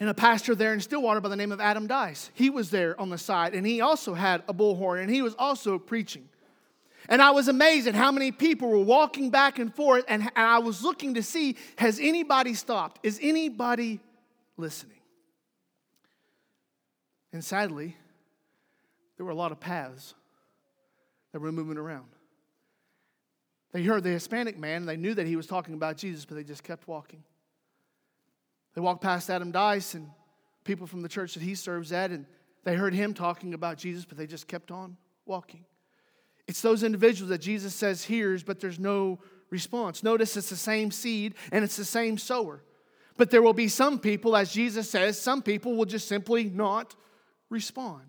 And 0.00 0.10
a 0.10 0.14
pastor 0.14 0.56
there 0.56 0.74
in 0.74 0.80
Stillwater 0.80 1.20
by 1.20 1.28
the 1.28 1.36
name 1.36 1.52
of 1.52 1.60
Adam 1.60 1.86
Dice, 1.86 2.30
he 2.34 2.50
was 2.50 2.70
there 2.70 3.00
on 3.00 3.08
the 3.08 3.18
side, 3.18 3.54
and 3.54 3.64
he 3.64 3.80
also 3.80 4.14
had 4.14 4.42
a 4.48 4.54
bullhorn, 4.54 5.00
and 5.00 5.08
he 5.08 5.22
was 5.22 5.34
also 5.38 5.78
preaching. 5.78 6.28
And 7.12 7.20
I 7.20 7.32
was 7.32 7.48
amazed 7.48 7.86
at 7.88 7.94
how 7.94 8.10
many 8.10 8.32
people 8.32 8.70
were 8.70 8.78
walking 8.78 9.28
back 9.28 9.58
and 9.58 9.72
forth, 9.74 10.02
and, 10.08 10.22
and 10.22 10.32
I 10.34 10.60
was 10.60 10.82
looking 10.82 11.12
to 11.12 11.22
see 11.22 11.58
has 11.76 12.00
anybody 12.00 12.54
stopped? 12.54 13.00
Is 13.02 13.18
anybody 13.20 14.00
listening? 14.56 14.96
And 17.30 17.44
sadly, 17.44 17.94
there 19.18 19.26
were 19.26 19.32
a 19.32 19.34
lot 19.34 19.52
of 19.52 19.60
paths 19.60 20.14
that 21.32 21.40
were 21.40 21.52
moving 21.52 21.76
around. 21.76 22.06
They 23.72 23.82
heard 23.82 24.04
the 24.04 24.08
Hispanic 24.08 24.58
man, 24.58 24.76
and 24.76 24.88
they 24.88 24.96
knew 24.96 25.12
that 25.12 25.26
he 25.26 25.36
was 25.36 25.46
talking 25.46 25.74
about 25.74 25.98
Jesus, 25.98 26.24
but 26.24 26.38
they 26.38 26.44
just 26.44 26.64
kept 26.64 26.88
walking. 26.88 27.22
They 28.74 28.80
walked 28.80 29.02
past 29.02 29.28
Adam 29.28 29.52
Dice 29.52 29.92
and 29.92 30.08
people 30.64 30.86
from 30.86 31.02
the 31.02 31.10
church 31.10 31.34
that 31.34 31.42
he 31.42 31.56
serves 31.56 31.92
at, 31.92 32.10
and 32.10 32.24
they 32.64 32.74
heard 32.74 32.94
him 32.94 33.12
talking 33.12 33.52
about 33.52 33.76
Jesus, 33.76 34.06
but 34.06 34.16
they 34.16 34.26
just 34.26 34.48
kept 34.48 34.70
on 34.70 34.96
walking. 35.26 35.66
It's 36.52 36.60
those 36.60 36.82
individuals 36.82 37.30
that 37.30 37.38
Jesus 37.38 37.74
says 37.74 38.04
hears, 38.04 38.42
but 38.42 38.60
there's 38.60 38.78
no 38.78 39.18
response. 39.48 40.02
Notice 40.02 40.36
it's 40.36 40.50
the 40.50 40.56
same 40.56 40.90
seed 40.90 41.34
and 41.50 41.64
it's 41.64 41.78
the 41.78 41.84
same 41.86 42.18
sower. 42.18 42.62
But 43.16 43.30
there 43.30 43.40
will 43.40 43.54
be 43.54 43.68
some 43.68 43.98
people, 43.98 44.36
as 44.36 44.52
Jesus 44.52 44.90
says, 44.90 45.18
some 45.18 45.40
people 45.40 45.76
will 45.76 45.86
just 45.86 46.08
simply 46.08 46.44
not 46.50 46.94
respond. 47.48 48.02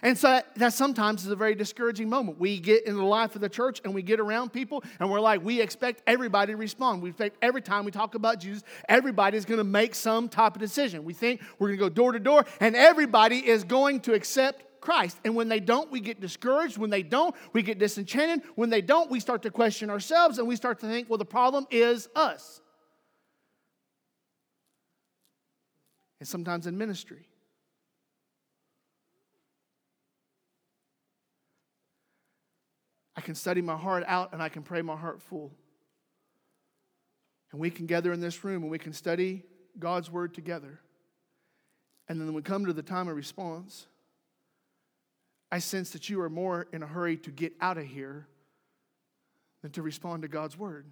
And 0.00 0.16
so 0.16 0.28
that, 0.28 0.54
that, 0.58 0.74
sometimes 0.74 1.24
is 1.24 1.32
a 1.32 1.34
very 1.34 1.56
discouraging 1.56 2.08
moment. 2.08 2.38
We 2.38 2.60
get 2.60 2.86
in 2.86 2.96
the 2.96 3.02
life 3.02 3.34
of 3.34 3.40
the 3.40 3.48
church 3.48 3.80
and 3.82 3.92
we 3.92 4.02
get 4.02 4.20
around 4.20 4.52
people 4.52 4.84
and 5.00 5.10
we're 5.10 5.18
like, 5.18 5.44
we 5.44 5.60
expect 5.60 6.04
everybody 6.06 6.52
to 6.52 6.56
respond. 6.56 7.02
We 7.02 7.08
expect 7.08 7.36
every 7.42 7.62
time 7.62 7.84
we 7.84 7.90
talk 7.90 8.14
about 8.14 8.38
Jesus, 8.38 8.62
everybody's 8.88 9.44
going 9.44 9.58
to 9.58 9.64
make 9.64 9.96
some 9.96 10.28
type 10.28 10.54
of 10.54 10.60
decision. 10.60 11.02
We 11.02 11.14
think 11.14 11.40
we're 11.58 11.66
going 11.66 11.80
to 11.80 11.84
go 11.84 11.88
door 11.88 12.12
to 12.12 12.20
door 12.20 12.46
and 12.60 12.76
everybody 12.76 13.38
is 13.38 13.64
going 13.64 14.02
to 14.02 14.14
accept 14.14 14.66
Christ. 14.82 15.16
And 15.24 15.34
when 15.34 15.48
they 15.48 15.60
don't, 15.60 15.90
we 15.90 16.00
get 16.00 16.20
discouraged. 16.20 16.76
When 16.76 16.90
they 16.90 17.02
don't, 17.02 17.34
we 17.54 17.62
get 17.62 17.78
disenchanted. 17.78 18.42
When 18.56 18.68
they 18.68 18.82
don't, 18.82 19.10
we 19.10 19.20
start 19.20 19.42
to 19.42 19.50
question 19.50 19.88
ourselves 19.88 20.38
and 20.38 20.46
we 20.46 20.56
start 20.56 20.80
to 20.80 20.86
think, 20.86 21.08
well, 21.08 21.16
the 21.16 21.24
problem 21.24 21.66
is 21.70 22.08
us. 22.14 22.60
And 26.18 26.28
sometimes 26.28 26.66
in 26.66 26.76
ministry, 26.76 27.26
I 33.16 33.20
can 33.20 33.34
study 33.34 33.62
my 33.62 33.76
heart 33.76 34.04
out 34.06 34.32
and 34.32 34.42
I 34.42 34.48
can 34.48 34.62
pray 34.62 34.82
my 34.82 34.96
heart 34.96 35.22
full. 35.22 35.52
And 37.52 37.60
we 37.60 37.70
can 37.70 37.86
gather 37.86 38.12
in 38.12 38.20
this 38.20 38.42
room 38.44 38.62
and 38.62 38.70
we 38.70 38.78
can 38.78 38.92
study 38.92 39.44
God's 39.78 40.10
word 40.10 40.34
together. 40.34 40.80
And 42.08 42.20
then 42.20 42.34
we 42.34 42.42
come 42.42 42.66
to 42.66 42.72
the 42.72 42.82
time 42.82 43.08
of 43.08 43.16
response, 43.16 43.86
I 45.52 45.58
sense 45.58 45.90
that 45.90 46.08
you 46.08 46.18
are 46.22 46.30
more 46.30 46.66
in 46.72 46.82
a 46.82 46.86
hurry 46.86 47.18
to 47.18 47.30
get 47.30 47.52
out 47.60 47.76
of 47.76 47.84
here 47.84 48.26
than 49.60 49.70
to 49.72 49.82
respond 49.82 50.22
to 50.22 50.28
God's 50.28 50.56
word. 50.56 50.86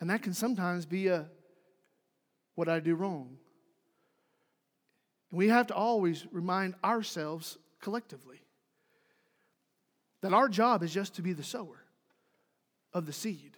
And 0.00 0.10
that 0.10 0.22
can 0.22 0.34
sometimes 0.34 0.84
be 0.84 1.06
a 1.06 1.26
what 2.56 2.68
I 2.68 2.78
do 2.78 2.94
wrong. 2.94 3.38
And 5.30 5.38
we 5.38 5.48
have 5.48 5.68
to 5.68 5.74
always 5.74 6.26
remind 6.30 6.74
ourselves 6.84 7.56
collectively 7.80 8.42
that 10.20 10.34
our 10.34 10.48
job 10.48 10.82
is 10.82 10.92
just 10.92 11.14
to 11.14 11.22
be 11.22 11.32
the 11.32 11.42
sower 11.42 11.84
of 12.92 13.06
the 13.06 13.14
seed. 13.14 13.56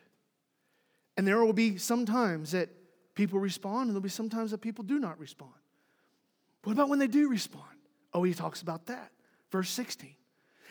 And 1.17 1.27
there 1.27 1.45
will 1.45 1.53
be 1.53 1.79
some 1.79 2.07
times 2.07 2.53
that 2.53 2.69
people 3.17 3.41
respond, 3.41 3.89
and 3.89 3.91
there'll 3.91 4.03
be 4.03 4.09
some 4.09 4.31
times 4.31 4.53
that 4.53 4.61
people 4.61 4.85
do 4.85 5.01
not 5.01 5.19
respond. 5.19 5.51
What 6.63 6.73
about 6.75 6.89
when 6.89 7.01
they 7.01 7.09
do 7.09 7.29
respond? 7.29 7.65
Oh, 8.15 8.23
he 8.23 8.35
talks 8.35 8.63
about 8.63 8.87
that. 8.87 9.11
Verse 9.51 9.71
16. 9.71 10.15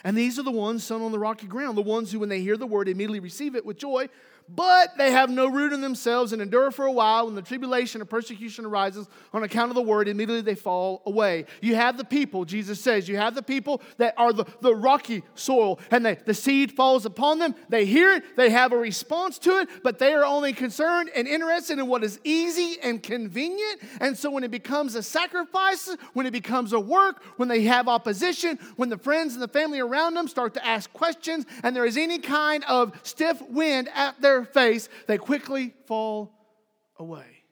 And 0.04 0.16
these 0.18 0.38
are 0.38 0.44
the 0.44 0.52
ones 0.52 0.84
sown 0.84 1.02
on 1.02 1.12
the 1.12 1.20
rocky 1.20 1.48
ground, 1.48 1.78
the 1.78 1.82
ones 1.82 2.12
who, 2.12 2.20
when 2.20 2.30
they 2.30 2.42
hear 2.42 2.56
the 2.56 2.68
word, 2.68 2.88
immediately 2.88 3.20
receive 3.20 3.56
it 3.56 3.66
with 3.66 3.78
joy, 3.78 4.10
but 4.50 4.98
they 4.98 5.12
have 5.12 5.30
no 5.30 5.48
root 5.48 5.74
in 5.74 5.82
themselves 5.82 6.34
and 6.34 6.42
endure 6.42 6.72
for 6.72 6.86
a 6.86 6.92
while. 6.92 7.26
When 7.26 7.36
the 7.36 7.42
tribulation 7.42 8.02
or 8.02 8.06
persecution 8.06 8.66
arises 8.66 9.08
on 9.34 9.44
account 9.44 9.72
of 9.72 9.76
the 9.76 9.82
word, 9.82 10.08
immediately 10.08 10.42
they 10.42 10.56
fall 10.56 11.02
away. 11.06 11.46
You 11.62 11.76
have 11.76 11.98
the 11.98 12.06
people, 12.06 12.46
Jesus 12.46 12.80
says, 12.80 13.10
you 13.10 13.18
have 13.18 13.36
the 13.36 13.44
people 13.44 13.82
that 13.98 14.14
are 14.18 14.32
the, 14.32 14.46
the 14.62 14.76
rocky 14.76 15.24
soil, 15.36 15.80
and 15.92 16.06
they, 16.06 16.16
the 16.16 16.34
seed 16.34 16.72
falls 16.72 17.06
upon 17.06 17.40
them. 17.40 17.56
They 17.70 17.86
hear 17.86 18.14
it, 18.14 18.38
they 18.38 18.50
have 18.50 18.72
a 18.72 18.78
response 18.78 19.38
to 19.40 19.52
it, 19.60 19.70
but 19.84 20.00
they 20.00 20.14
are 20.14 20.24
only 20.26 20.54
concerned 20.54 21.10
and 21.16 21.28
interested 21.28 21.80
in 21.80 21.88
what 21.88 22.04
is 22.04 22.20
easy 22.24 22.78
and 22.82 23.04
convenient. 23.04 23.82
And 24.00 24.18
so 24.18 24.32
when 24.32 24.44
it 24.44 24.52
becomes 24.52 24.96
a 24.96 25.04
sacrifice, 25.04 25.94
when 26.14 26.26
it 26.26 26.32
becomes 26.32 26.74
a 26.74 26.80
work, 26.80 27.22
when 27.36 27.50
they 27.50 27.64
have 27.64 27.88
opposition, 27.88 28.60
when 28.76 28.90
the 28.90 28.98
friends 28.98 29.34
and 29.34 29.42
the 29.42 29.48
family 29.48 29.80
around 29.80 30.14
them 30.14 30.28
start 30.28 30.54
to 30.54 30.66
ask 30.66 30.92
questions, 30.94 31.46
and 31.64 31.76
there 31.76 31.86
is 31.86 31.98
any 31.98 32.20
kind 32.20 32.64
of 32.66 32.98
stiff 33.04 33.42
wind 33.50 33.90
at 33.94 34.20
their 34.22 34.37
face, 34.44 34.90
they 35.08 35.18
quickly 35.18 35.74
fall 35.86 36.34
away. 36.98 37.44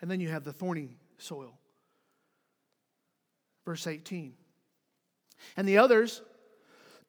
And 0.00 0.10
then 0.10 0.20
you 0.20 0.28
have 0.28 0.44
the 0.44 0.52
thorny 0.52 0.96
soil. 1.18 1.58
Verse 3.64 3.86
18. 3.86 4.34
And 5.56 5.68
the 5.68 5.78
others 5.78 6.22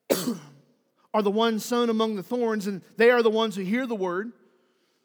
are 1.14 1.22
the 1.22 1.32
ones 1.32 1.66
sown 1.66 1.90
among 1.90 2.16
the 2.16 2.24
thorns, 2.24 2.68
and 2.68 2.82
they 2.98 3.10
are 3.10 3.24
the 3.24 3.30
ones 3.30 3.56
who 3.56 3.64
hear 3.64 3.88
the 3.88 3.96
word. 3.96 4.32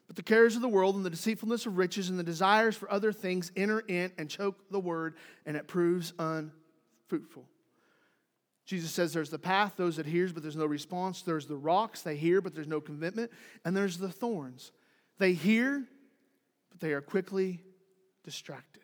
But 0.06 0.16
the 0.16 0.22
cares 0.22 0.54
of 0.54 0.62
the 0.62 0.68
world 0.68 0.94
and 0.94 1.04
the 1.04 1.10
deceitfulness 1.10 1.66
of 1.66 1.78
riches 1.78 2.10
and 2.10 2.18
the 2.18 2.24
desires 2.24 2.76
for 2.76 2.90
other 2.90 3.12
things 3.12 3.50
enter 3.56 3.80
in 3.80 4.12
and 4.18 4.28
choke 4.30 4.56
the 4.70 4.78
word, 4.78 5.14
and 5.44 5.56
it 5.56 5.66
proves 5.66 6.12
unfruitful. 6.18 7.44
Jesus 8.66 8.90
says 8.90 9.12
there's 9.12 9.30
the 9.30 9.38
path, 9.38 9.74
those 9.76 9.96
that 9.96 10.06
hears, 10.06 10.32
but 10.32 10.42
there's 10.42 10.56
no 10.56 10.66
response. 10.66 11.22
There's 11.22 11.46
the 11.46 11.56
rocks, 11.56 12.02
they 12.02 12.16
hear, 12.16 12.40
but 12.40 12.54
there's 12.54 12.66
no 12.66 12.80
commitment. 12.80 13.30
And 13.64 13.76
there's 13.76 13.96
the 13.96 14.10
thorns. 14.10 14.72
They 15.18 15.32
hear, 15.32 15.86
but 16.70 16.80
they 16.80 16.92
are 16.92 17.00
quickly 17.00 17.60
distracted. 18.24 18.82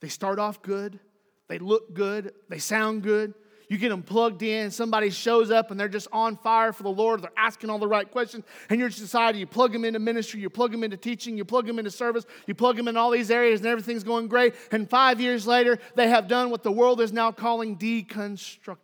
They 0.00 0.08
start 0.08 0.38
off 0.38 0.60
good, 0.60 1.00
they 1.48 1.58
look 1.58 1.94
good, 1.94 2.34
they 2.50 2.58
sound 2.58 3.02
good, 3.02 3.32
you 3.68 3.78
get 3.78 3.88
them 3.88 4.02
plugged 4.02 4.42
in, 4.42 4.70
somebody 4.70 5.10
shows 5.10 5.50
up 5.50 5.70
and 5.70 5.78
they're 5.78 5.88
just 5.88 6.08
on 6.12 6.36
fire 6.36 6.72
for 6.72 6.82
the 6.82 6.88
Lord, 6.88 7.22
they're 7.22 7.30
asking 7.36 7.70
all 7.70 7.78
the 7.78 7.88
right 7.88 8.10
questions, 8.10 8.44
and 8.70 8.78
you're 8.78 8.88
deciding 8.88 9.40
you 9.40 9.46
plug 9.46 9.72
them 9.72 9.84
into 9.84 9.98
ministry, 9.98 10.40
you 10.40 10.50
plug 10.50 10.72
them 10.72 10.84
into 10.84 10.96
teaching, 10.96 11.36
you 11.36 11.44
plug 11.44 11.66
them 11.66 11.78
into 11.78 11.90
service, 11.90 12.26
you 12.46 12.54
plug 12.54 12.76
them 12.76 12.88
in 12.88 12.96
all 12.96 13.10
these 13.10 13.30
areas, 13.30 13.60
and 13.60 13.68
everything's 13.68 14.04
going 14.04 14.28
great. 14.28 14.54
And 14.70 14.88
five 14.88 15.20
years 15.20 15.46
later, 15.46 15.78
they 15.94 16.08
have 16.08 16.28
done 16.28 16.50
what 16.50 16.62
the 16.62 16.72
world 16.72 17.00
is 17.00 17.12
now 17.12 17.32
calling 17.32 17.76
deconstructed. 17.76 18.76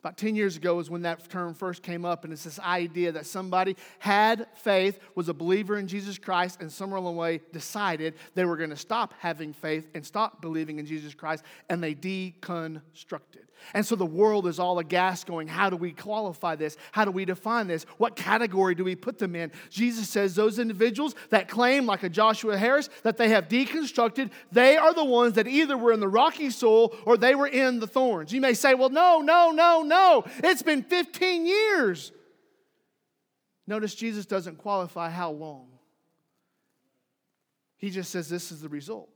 About 0.00 0.16
10 0.16 0.36
years 0.36 0.56
ago 0.56 0.76
was 0.76 0.88
when 0.88 1.02
that 1.02 1.28
term 1.28 1.54
first 1.54 1.82
came 1.82 2.04
up, 2.04 2.22
and 2.22 2.32
it's 2.32 2.44
this 2.44 2.60
idea 2.60 3.10
that 3.10 3.26
somebody 3.26 3.76
had 3.98 4.46
faith, 4.54 5.00
was 5.16 5.28
a 5.28 5.34
believer 5.34 5.76
in 5.76 5.88
Jesus 5.88 6.18
Christ, 6.18 6.60
and 6.60 6.70
somewhere 6.70 6.98
along 6.98 7.16
the 7.16 7.20
way 7.20 7.40
decided 7.52 8.14
they 8.34 8.44
were 8.44 8.56
going 8.56 8.70
to 8.70 8.76
stop 8.76 9.12
having 9.18 9.52
faith 9.52 9.88
and 9.94 10.06
stop 10.06 10.40
believing 10.40 10.78
in 10.78 10.86
Jesus 10.86 11.14
Christ, 11.14 11.42
and 11.68 11.82
they 11.82 11.96
deconstructed. 11.96 13.47
And 13.74 13.84
so 13.84 13.96
the 13.96 14.06
world 14.06 14.46
is 14.46 14.58
all 14.58 14.78
aghast, 14.78 15.26
going, 15.26 15.48
How 15.48 15.70
do 15.70 15.76
we 15.76 15.92
qualify 15.92 16.56
this? 16.56 16.76
How 16.92 17.04
do 17.04 17.10
we 17.10 17.24
define 17.24 17.66
this? 17.66 17.84
What 17.98 18.16
category 18.16 18.74
do 18.74 18.84
we 18.84 18.94
put 18.94 19.18
them 19.18 19.34
in? 19.34 19.52
Jesus 19.70 20.08
says 20.08 20.34
those 20.34 20.58
individuals 20.58 21.14
that 21.30 21.48
claim, 21.48 21.86
like 21.86 22.02
a 22.02 22.08
Joshua 22.08 22.56
Harris, 22.56 22.88
that 23.02 23.16
they 23.16 23.28
have 23.30 23.48
deconstructed, 23.48 24.30
they 24.52 24.76
are 24.76 24.94
the 24.94 25.04
ones 25.04 25.34
that 25.34 25.46
either 25.46 25.76
were 25.76 25.92
in 25.92 26.00
the 26.00 26.08
rocky 26.08 26.50
soil 26.50 26.94
or 27.04 27.16
they 27.16 27.34
were 27.34 27.46
in 27.46 27.80
the 27.80 27.86
thorns. 27.86 28.32
You 28.32 28.40
may 28.40 28.54
say, 28.54 28.74
Well, 28.74 28.90
no, 28.90 29.20
no, 29.20 29.50
no, 29.50 29.82
no. 29.82 30.24
It's 30.38 30.62
been 30.62 30.82
15 30.82 31.46
years. 31.46 32.12
Notice 33.66 33.94
Jesus 33.94 34.24
doesn't 34.24 34.56
qualify 34.56 35.10
how 35.10 35.30
long, 35.30 35.66
he 37.76 37.90
just 37.90 38.10
says 38.10 38.28
this 38.28 38.50
is 38.50 38.62
the 38.62 38.68
result. 38.68 39.10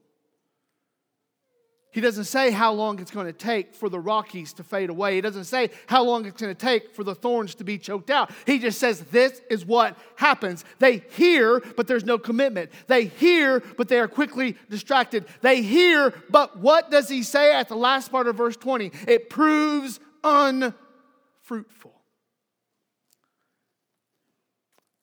He 1.93 2.01
doesn't 2.01 2.25
say 2.25 2.51
how 2.51 2.73
long 2.73 2.99
it's 3.01 3.11
going 3.11 3.27
to 3.27 3.35
take 3.35 3.75
for 3.75 3.91
the 3.91 4.01
Rockies 4.01 4.55
to 4.55 4.65
fade 4.65 4.89
away. 4.89 5.17
He 5.17 5.21
doesn't 5.21 5.45
say 5.45 5.69
how 5.87 6.03
long 6.03 6.25
it's 6.25 6.41
going 6.41 6.55
to 6.55 6.59
take 6.59 6.95
for 6.95 7.05
the 7.05 7.15
thorns 7.15 7.55
to 7.57 7.65
be 7.65 7.77
choked 7.77 8.09
out. 8.09 8.31
He 8.47 8.59
just 8.59 8.79
says 8.79 9.01
this 9.01 9.43
is 9.51 9.67
what 9.67 9.99
happens. 10.17 10.65
They 10.79 11.03
hear, 11.11 11.61
but 11.77 11.87
there's 11.87 12.05
no 12.05 12.17
commitment. 12.17 12.71
They 12.87 13.05
hear, 13.05 13.61
but 13.77 13.89
they 13.89 13.99
are 13.99 14.09
quickly 14.09 14.57
distracted. 14.71 15.27
They 15.43 15.61
hear, 15.61 16.15
but 16.31 16.59
what 16.59 16.91
does 16.91 17.11
he 17.11 17.23
say 17.23 17.55
at 17.55 17.69
the 17.69 17.77
last 17.77 18.11
part 18.11 18.27
of 18.27 18.37
verse 18.37 18.57
20? 18.57 18.91
It 19.07 19.29
proves 19.29 20.01
unfruitful. 20.25 21.93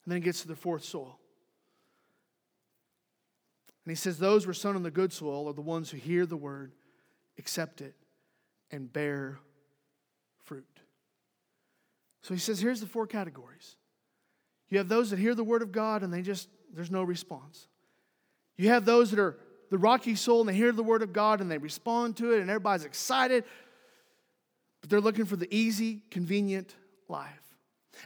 And 0.04 0.12
then 0.12 0.18
it 0.18 0.24
gets 0.24 0.42
to 0.42 0.48
the 0.48 0.56
fourth 0.56 0.82
soil. 0.82 1.20
And 3.84 3.92
he 3.92 3.96
says, 3.96 4.18
Those 4.18 4.44
were 4.44 4.54
sown 4.54 4.74
on 4.74 4.82
the 4.82 4.90
good 4.90 5.12
soil 5.12 5.48
are 5.48 5.52
the 5.52 5.60
ones 5.60 5.90
who 5.90 5.96
hear 5.96 6.26
the 6.26 6.36
word 6.36 6.72
accept 7.40 7.80
it, 7.80 7.94
and 8.70 8.92
bear 8.92 9.40
fruit. 10.44 10.64
So 12.22 12.34
he 12.34 12.38
says, 12.38 12.60
here's 12.60 12.80
the 12.80 12.86
four 12.86 13.06
categories. 13.06 13.76
You 14.68 14.78
have 14.78 14.88
those 14.88 15.10
that 15.10 15.18
hear 15.18 15.34
the 15.34 15.42
word 15.42 15.62
of 15.62 15.72
God 15.72 16.02
and 16.02 16.12
they 16.12 16.22
just, 16.22 16.48
there's 16.72 16.90
no 16.90 17.02
response. 17.02 17.66
You 18.56 18.68
have 18.68 18.84
those 18.84 19.10
that 19.10 19.18
are 19.18 19.36
the 19.70 19.78
rocky 19.78 20.14
soul 20.14 20.40
and 20.40 20.48
they 20.48 20.54
hear 20.54 20.70
the 20.70 20.82
word 20.82 21.02
of 21.02 21.12
God 21.12 21.40
and 21.40 21.50
they 21.50 21.58
respond 21.58 22.16
to 22.18 22.32
it 22.32 22.40
and 22.40 22.50
everybody's 22.50 22.84
excited, 22.84 23.44
but 24.80 24.90
they're 24.90 25.00
looking 25.00 25.24
for 25.24 25.36
the 25.36 25.52
easy, 25.52 26.02
convenient 26.10 26.74
life. 27.08 27.49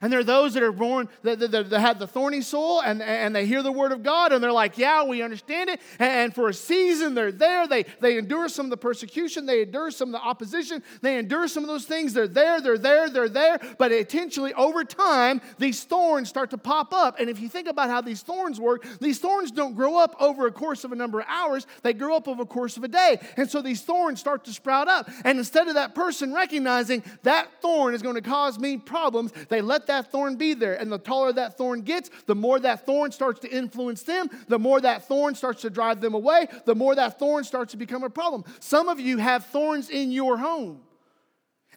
And 0.00 0.12
there 0.12 0.20
are 0.20 0.24
those 0.24 0.54
that 0.54 0.62
are 0.62 0.72
born 0.72 1.09
that, 1.22 1.38
that, 1.40 1.70
that, 1.70 1.80
have 1.80 1.98
the 1.98 2.07
thorny 2.07 2.40
soul 2.40 2.80
and, 2.80 3.02
and 3.02 3.35
they 3.35 3.46
hear 3.46 3.62
the 3.62 3.72
word 3.72 3.92
of 3.92 4.02
God 4.02 4.33
and 4.33 4.42
they're 4.42 4.52
like, 4.52 4.78
yeah, 4.78 5.04
we 5.04 5.22
understand 5.22 5.70
it. 5.70 5.80
And 5.98 6.35
for 6.35 6.48
a 6.48 6.54
season, 6.54 7.14
they're 7.14 7.33
there. 7.33 7.66
They, 7.66 7.85
they 8.00 8.18
endure 8.18 8.48
some 8.48 8.66
of 8.66 8.70
the 8.70 8.76
persecution, 8.76 9.46
they 9.46 9.62
endure 9.62 9.90
some 9.90 10.09
of 10.14 10.20
the 10.20 10.26
opposition, 10.26 10.83
they 11.02 11.18
endure 11.18 11.48
some 11.48 11.62
of 11.62 11.68
those 11.68 11.85
things. 11.85 12.12
They're 12.12 12.28
there, 12.28 12.61
they're 12.61 12.78
there, 12.78 13.11
they're 13.11 13.28
there. 13.28 13.61
But 13.78 13.92
intentionally, 13.92 14.54
over 14.54 14.85
time, 14.85 15.40
these 15.59 15.85
thorns 15.85 16.28
start 16.28 16.50
to 16.50 16.59
pop 16.59 16.92
up. 16.92 17.20
And 17.20 17.28
if 17.28 17.40
you 17.40 17.48
think 17.48 17.68
about 17.68 17.90
how 17.90 18.00
these 18.00 18.22
thorns 18.22 18.61
work, 18.61 18.87
these 19.00 19.18
thorns 19.18 19.50
don't 19.50 19.74
grow 19.74 19.96
up 19.96 20.16
over 20.20 20.46
a 20.46 20.52
course 20.52 20.85
of 20.85 20.92
a 20.92 20.96
number 20.96 21.20
of 21.20 21.26
hours, 21.28 21.66
they 21.83 21.92
grow 21.92 22.16
up 22.16 22.28
over 22.28 22.42
a 22.42 22.46
course 22.46 22.76
of 22.76 22.85
a 22.85 22.88
day. 22.88 23.18
And 23.37 23.50
so 23.50 23.62
these 23.62 23.83
thorns 23.83 24.20
start 24.20 24.44
to 24.44 24.52
sprout 24.52 24.88
up. 24.88 25.09
And 25.24 25.38
instead 25.38 25.68
of 25.68 25.74
that 25.74 25.94
person 25.94 26.33
recognizing 26.33 27.02
that 27.22 27.61
thorn 27.61 27.94
is 27.94 28.02
going 28.02 28.16
to 28.16 28.22
cause 28.22 28.59
me 28.59 28.76
problems, 28.76 29.33
they 29.48 29.61
let 29.61 29.83
that 29.86 30.10
thorn 30.10 30.36
be 30.36 30.54
there. 30.54 30.74
And 30.74 30.90
the 30.90 30.98
taller 30.98 31.32
that 31.32 31.56
thorn 31.56 31.82
gets, 31.82 32.10
the 32.26 32.34
more 32.34 32.58
that 32.60 32.86
thorn 32.86 33.12
starts 33.12 33.40
to 33.40 33.48
influence 33.48 34.02
them, 34.02 34.28
the 34.48 34.58
more 34.58 34.80
that 34.80 35.06
thorn 35.06 35.34
starts 35.34 35.62
to 35.62 35.70
drive 35.70 36.00
them 36.00 36.14
away, 36.14 36.48
the 36.64 36.74
more 36.74 36.94
that 36.94 37.18
thorn 37.18 37.44
starts 37.44 37.72
to 37.72 37.76
become 37.76 38.04
a 38.04 38.10
problem. 38.10 38.44
Some 38.60 38.88
of 38.88 39.00
you 39.00 39.18
have 39.18 39.46
thorns 39.46 39.90
in 39.90 40.12
your 40.12 40.36
home. 40.36 40.80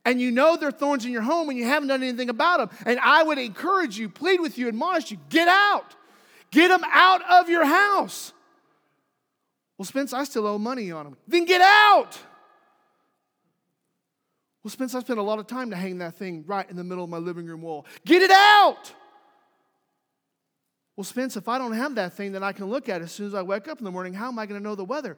And 0.05 0.21
you 0.21 0.31
know 0.31 0.55
there 0.55 0.69
are 0.69 0.71
thorns 0.71 1.03
in 1.03 1.11
your 1.11 1.21
home 1.21 1.49
and 1.49 1.57
you 1.57 1.65
haven't 1.65 1.89
done 1.89 2.01
anything 2.01 2.29
about 2.29 2.59
them. 2.69 2.77
And 2.85 2.99
I 2.99 3.23
would 3.23 3.37
encourage 3.37 3.97
you, 3.97 4.07
plead 4.07 4.39
with 4.39 4.57
you, 4.57 4.69
admonish 4.69 5.11
you, 5.11 5.17
get 5.29 5.47
out. 5.47 5.95
Get 6.51 6.69
them 6.69 6.83
out 6.91 7.21
of 7.29 7.49
your 7.49 7.65
house. 7.65 8.31
Well, 9.77 9.85
Spence, 9.85 10.13
I 10.13 10.23
still 10.23 10.47
owe 10.47 10.57
money 10.57 10.91
on 10.91 11.03
them. 11.03 11.17
Then 11.27 11.45
get 11.45 11.61
out. 11.61 12.17
Well, 14.63 14.71
Spence, 14.71 14.95
I 14.95 14.99
spent 14.99 15.19
a 15.19 15.23
lot 15.23 15.39
of 15.39 15.47
time 15.47 15.69
to 15.69 15.75
hang 15.75 15.99
that 15.99 16.15
thing 16.15 16.43
right 16.45 16.69
in 16.69 16.75
the 16.75 16.83
middle 16.83 17.03
of 17.03 17.09
my 17.09 17.17
living 17.17 17.45
room 17.45 17.61
wall. 17.61 17.85
Get 18.05 18.21
it 18.21 18.31
out. 18.31 18.93
Well, 20.95 21.03
Spence, 21.03 21.37
if 21.37 21.47
I 21.47 21.57
don't 21.57 21.73
have 21.73 21.95
that 21.95 22.13
thing 22.13 22.31
that 22.31 22.43
I 22.43 22.51
can 22.51 22.65
look 22.65 22.89
at 22.89 23.01
as 23.01 23.11
soon 23.11 23.27
as 23.27 23.33
I 23.35 23.43
wake 23.43 23.67
up 23.67 23.77
in 23.77 23.85
the 23.85 23.91
morning, 23.91 24.13
how 24.13 24.27
am 24.27 24.39
I 24.39 24.45
going 24.45 24.59
to 24.59 24.63
know 24.63 24.75
the 24.75 24.83
weather? 24.83 25.15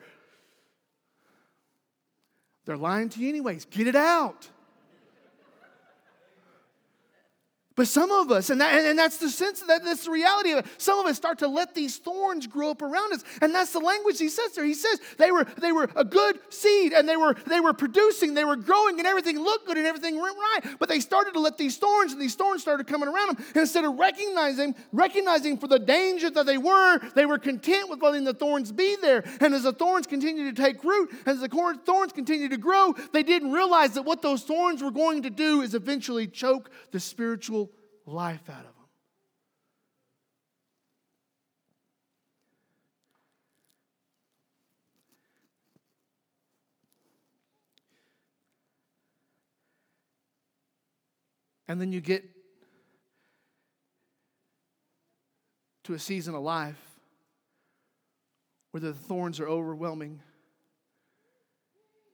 They're 2.65 2.77
lying 2.77 3.09
to 3.09 3.19
you, 3.19 3.29
anyways. 3.29 3.65
Get 3.65 3.87
it 3.87 3.95
out. 3.95 4.49
But 7.79 7.87
some 7.87 8.11
of 8.11 8.29
us, 8.29 8.49
and, 8.49 8.59
that, 8.59 8.83
and 8.83 8.99
that's 8.99 9.19
the 9.19 9.29
sense, 9.29 9.61
that, 9.61 9.85
that's 9.85 10.03
the 10.03 10.11
reality 10.11 10.51
of 10.51 10.59
it. 10.59 10.65
Some 10.77 10.99
of 10.99 11.05
us 11.05 11.15
start 11.15 11.39
to 11.39 11.47
let 11.47 11.73
these 11.73 11.95
thorns 11.95 12.45
grow 12.45 12.71
up 12.71 12.81
around 12.81 13.13
us. 13.13 13.23
And 13.41 13.55
that's 13.55 13.71
the 13.71 13.79
language 13.79 14.19
he 14.19 14.27
says 14.27 14.51
there. 14.51 14.65
He 14.65 14.73
says 14.73 14.99
they 15.17 15.31
were, 15.31 15.45
they 15.45 15.71
were 15.71 15.89
a 15.95 16.03
good 16.03 16.39
seed 16.49 16.91
and 16.91 17.07
they 17.07 17.15
were, 17.15 17.37
they 17.47 17.61
were 17.61 17.71
producing, 17.71 18.33
they 18.33 18.43
were 18.43 18.57
growing, 18.57 18.99
and 18.99 19.07
everything 19.07 19.39
looked 19.39 19.65
good 19.65 19.77
and 19.77 19.87
everything 19.87 20.19
went 20.19 20.35
right. 20.35 20.75
But 20.77 20.89
they 20.89 20.99
started 20.99 21.35
to 21.35 21.39
let 21.39 21.57
these 21.57 21.77
thorns, 21.77 22.11
and 22.11 22.21
these 22.21 22.35
thorns 22.35 22.63
started 22.63 22.85
coming 22.85 23.07
around 23.07 23.29
them. 23.29 23.45
And 23.53 23.61
instead 23.61 23.85
of 23.85 23.97
recognizing, 23.97 24.75
recognizing 24.91 25.57
for 25.57 25.67
the 25.67 25.79
danger 25.79 26.29
that 26.31 26.45
they 26.45 26.57
were, 26.57 26.99
they 27.15 27.25
were 27.25 27.39
content 27.39 27.89
with 27.89 28.01
letting 28.01 28.25
the 28.25 28.33
thorns 28.33 28.73
be 28.73 28.97
there. 29.01 29.23
And 29.39 29.53
as 29.53 29.63
the 29.63 29.71
thorns 29.71 30.05
continued 30.05 30.53
to 30.53 30.61
take 30.61 30.83
root, 30.83 31.11
as 31.25 31.39
the 31.39 31.47
thorns 31.85 32.11
continued 32.11 32.51
to 32.51 32.57
grow, 32.57 32.93
they 33.13 33.23
didn't 33.23 33.53
realize 33.53 33.93
that 33.93 34.03
what 34.03 34.21
those 34.21 34.43
thorns 34.43 34.83
were 34.83 34.91
going 34.91 35.21
to 35.21 35.29
do 35.29 35.61
is 35.61 35.75
eventually 35.75 36.27
choke 36.27 36.69
the 36.91 36.99
spiritual 36.99 37.68
life 38.09 38.49
out 38.49 38.59
of 38.59 38.63
them. 38.63 38.73
And 51.67 51.79
then 51.79 51.91
you 51.91 52.01
get 52.01 52.23
to 55.83 55.93
a 55.93 55.99
season 55.99 56.33
of 56.33 56.41
life 56.41 56.81
where 58.71 58.81
the 58.81 58.93
thorns 58.93 59.39
are 59.39 59.47
overwhelming 59.47 60.19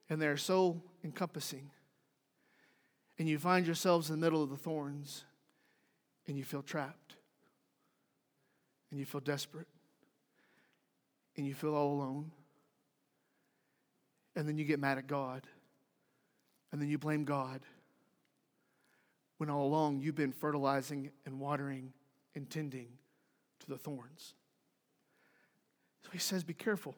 and 0.10 0.22
they're 0.22 0.38
so 0.38 0.82
encompassing. 1.04 1.72
And 3.18 3.30
you 3.30 3.40
find 3.40 3.66
yourselves 3.66 4.10
in 4.10 4.20
the 4.20 4.26
middle 4.26 4.44
of 4.44 4.50
the 4.50 4.58
thorns 4.58 5.24
and 6.28 6.38
you 6.38 6.44
feel 6.44 6.62
trapped 6.62 7.16
and 8.90 9.00
you 9.00 9.06
feel 9.06 9.22
desperate 9.22 9.68
and 11.38 11.46
you 11.46 11.54
feel 11.54 11.76
all 11.76 11.94
alone. 11.94 12.32
And 14.36 14.48
then 14.48 14.58
you 14.58 14.66
get 14.66 14.80
mad 14.80 14.98
at 14.98 15.08
God 15.08 15.44
and 16.72 16.82
then 16.82 16.90
you 16.90 16.98
blame 16.98 17.24
God 17.24 17.62
when 19.38 19.50
all 19.50 19.66
along 19.66 20.02
you've 20.02 20.16
been 20.16 20.32
fertilizing 20.32 21.12
and 21.26 21.40
watering 21.40 21.94
and 22.36 22.50
tending 22.50 22.88
to 23.60 23.68
the 23.68 23.78
thorns. 23.78 24.34
So 26.04 26.10
he 26.12 26.20
says, 26.20 26.44
Be 26.44 26.54
careful 26.54 26.96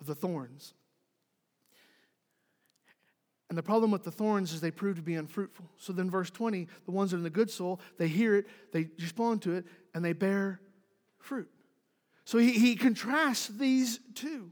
of 0.00 0.06
the 0.06 0.14
thorns. 0.14 0.74
And 3.52 3.58
the 3.58 3.62
problem 3.62 3.90
with 3.90 4.02
the 4.02 4.10
thorns 4.10 4.54
is 4.54 4.62
they 4.62 4.70
prove 4.70 4.96
to 4.96 5.02
be 5.02 5.14
unfruitful. 5.14 5.66
So 5.76 5.92
then, 5.92 6.08
verse 6.08 6.30
20, 6.30 6.68
the 6.86 6.90
ones 6.90 7.10
that 7.10 7.16
are 7.16 7.18
in 7.18 7.22
the 7.22 7.28
good 7.28 7.50
soil, 7.50 7.80
they 7.98 8.08
hear 8.08 8.34
it, 8.34 8.46
they 8.72 8.88
respond 8.98 9.42
to 9.42 9.52
it, 9.52 9.66
and 9.92 10.02
they 10.02 10.14
bear 10.14 10.58
fruit. 11.18 11.50
So 12.24 12.38
he, 12.38 12.52
he 12.52 12.76
contrasts 12.76 13.48
these 13.48 14.00
two. 14.14 14.50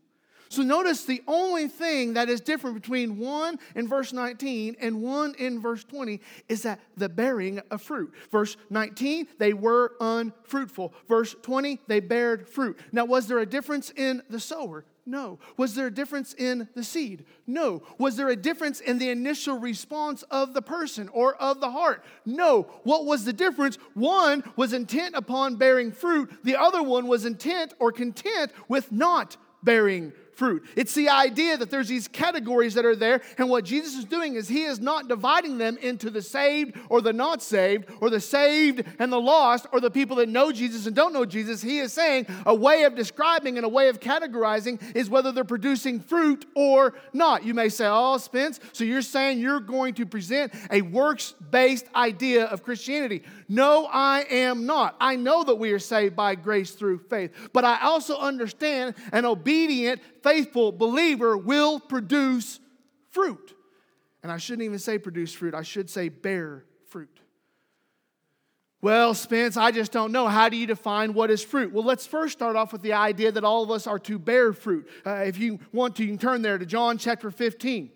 So 0.50 0.62
notice 0.62 1.04
the 1.04 1.22
only 1.28 1.68
thing 1.68 2.14
that 2.14 2.28
is 2.28 2.40
different 2.40 2.74
between 2.74 3.18
one 3.18 3.60
in 3.76 3.86
verse 3.86 4.12
19 4.12 4.76
and 4.80 5.00
one 5.00 5.36
in 5.38 5.60
verse 5.60 5.84
20 5.84 6.20
is 6.48 6.62
that 6.62 6.80
the 6.96 7.08
bearing 7.08 7.60
of 7.70 7.80
fruit. 7.80 8.12
Verse 8.32 8.56
19, 8.68 9.28
they 9.38 9.52
were 9.52 9.92
unfruitful. 10.00 10.92
Verse 11.08 11.36
20, 11.42 11.78
they 11.86 12.00
bared 12.00 12.48
fruit. 12.48 12.80
Now, 12.90 13.04
was 13.04 13.28
there 13.28 13.38
a 13.38 13.46
difference 13.46 13.92
in 13.94 14.24
the 14.28 14.40
sower? 14.40 14.84
No. 15.06 15.38
Was 15.56 15.76
there 15.76 15.86
a 15.86 15.94
difference 15.94 16.34
in 16.34 16.68
the 16.74 16.82
seed? 16.82 17.26
No. 17.46 17.82
Was 17.98 18.16
there 18.16 18.28
a 18.28 18.36
difference 18.36 18.80
in 18.80 18.98
the 18.98 19.10
initial 19.10 19.56
response 19.56 20.24
of 20.32 20.52
the 20.52 20.62
person 20.62 21.08
or 21.10 21.36
of 21.36 21.60
the 21.60 21.70
heart? 21.70 22.04
No. 22.26 22.62
What 22.82 23.06
was 23.06 23.24
the 23.24 23.32
difference? 23.32 23.76
One 23.94 24.42
was 24.56 24.72
intent 24.72 25.14
upon 25.14 25.56
bearing 25.56 25.92
fruit, 25.92 26.32
the 26.42 26.56
other 26.56 26.82
one 26.82 27.06
was 27.06 27.24
intent 27.24 27.72
or 27.78 27.92
content 27.92 28.50
with 28.68 28.90
not 28.90 29.36
bearing 29.62 30.12
fruit. 30.40 30.64
It's 30.74 30.94
the 30.94 31.11
idea 31.11 31.59
that 31.59 31.68
there's 31.68 31.88
these 31.88 32.09
categories 32.09 32.72
that 32.72 32.87
are 32.87 32.96
there, 32.96 33.20
and 33.37 33.50
what 33.50 33.62
Jesus 33.62 33.94
is 33.94 34.07
doing 34.07 34.37
is 34.37 34.48
he 34.48 34.62
is 34.62 34.81
not 34.81 35.07
dividing 35.07 35.59
them 35.59 35.76
into 35.76 36.09
the 36.09 36.22
saved 36.22 36.79
or 36.88 37.03
the 37.03 37.12
not 37.12 37.42
saved, 37.42 37.85
or 38.00 38.09
the 38.09 38.20
saved 38.20 38.85
and 38.98 39.12
the 39.12 39.20
lost, 39.20 39.66
or 39.70 39.81
the 39.81 39.90
people 39.90 40.16
that 40.16 40.31
know 40.31 40.50
Jesus 40.50 40.87
and 40.87 40.96
don't 40.96 41.12
know 41.12 41.26
Jesus. 41.26 41.61
He 41.61 41.79
is 41.79 41.92
saying 41.92 42.26
a 42.46 42.55
way 42.55 42.85
of 42.85 42.94
describing 42.94 43.59
and 43.59 43.66
a 43.66 43.68
way 43.68 43.90
of 43.90 44.00
categorizing 44.00 44.81
is 44.96 45.11
whether 45.11 45.31
they're 45.31 45.44
producing 45.44 46.00
fruit 46.00 46.46
or 46.55 46.94
not. 47.12 47.44
You 47.44 47.53
may 47.53 47.68
say, 47.68 47.87
Oh, 47.87 48.16
Spence, 48.16 48.61
so 48.72 48.83
you're 48.83 49.03
saying 49.03 49.40
you're 49.40 49.61
going 49.61 49.92
to 49.94 50.07
present 50.07 50.55
a 50.70 50.81
works 50.81 51.35
based 51.50 51.85
idea 51.94 52.46
of 52.46 52.62
Christianity. 52.62 53.24
No, 53.46 53.87
I 53.92 54.24
am 54.31 54.64
not. 54.64 54.96
I 55.00 55.16
know 55.16 55.44
that 55.44 55.57
we 55.57 55.72
are 55.72 55.79
saved 55.79 56.16
by 56.16 56.35
grace 56.35 56.70
through 56.70 57.00
faith, 57.11 57.33
but 57.53 57.66
I 57.66 57.83
also 57.83 58.16
understand 58.16 58.94
an 59.12 59.26
obedient, 59.26 60.00
faithful 60.22 60.72
believer 60.72 61.37
will 61.37 61.80
produce 61.80 62.61
fruit. 63.11 63.54
And 64.22 64.30
I 64.30 64.37
shouldn't 64.37 64.64
even 64.64 64.78
say 64.78 64.98
produce 64.98 65.33
fruit, 65.33 65.54
I 65.54 65.62
should 65.62 65.88
say 65.88 66.09
bear 66.09 66.64
fruit. 66.88 67.20
Well, 68.83 69.12
Spence, 69.12 69.59
I 69.59 69.72
just 69.72 69.92
don't 69.92 70.11
know. 70.11 70.26
How 70.26 70.48
do 70.48 70.56
you 70.56 70.66
define 70.66 71.12
what 71.12 71.30
is 71.30 71.42
fruit? 71.44 71.72
Well, 71.72 71.85
let's 71.85 72.06
first 72.06 72.33
start 72.33 72.56
off 72.56 72.72
with 72.72 72.80
the 72.80 72.94
idea 72.94 73.30
that 73.30 73.44
all 73.44 73.62
of 73.62 73.70
us 73.70 73.87
are 73.87 73.98
to 74.00 74.18
bear 74.18 74.54
fruit. 74.54 74.88
Uh, 75.04 75.16
if 75.26 75.38
you 75.38 75.59
want 75.72 75.96
to, 75.96 76.02
you 76.02 76.09
can 76.09 76.18
turn 76.18 76.40
there 76.40 76.56
to 76.56 76.64
John 76.64 76.96
chapter 76.96 77.30
15. 77.30 77.90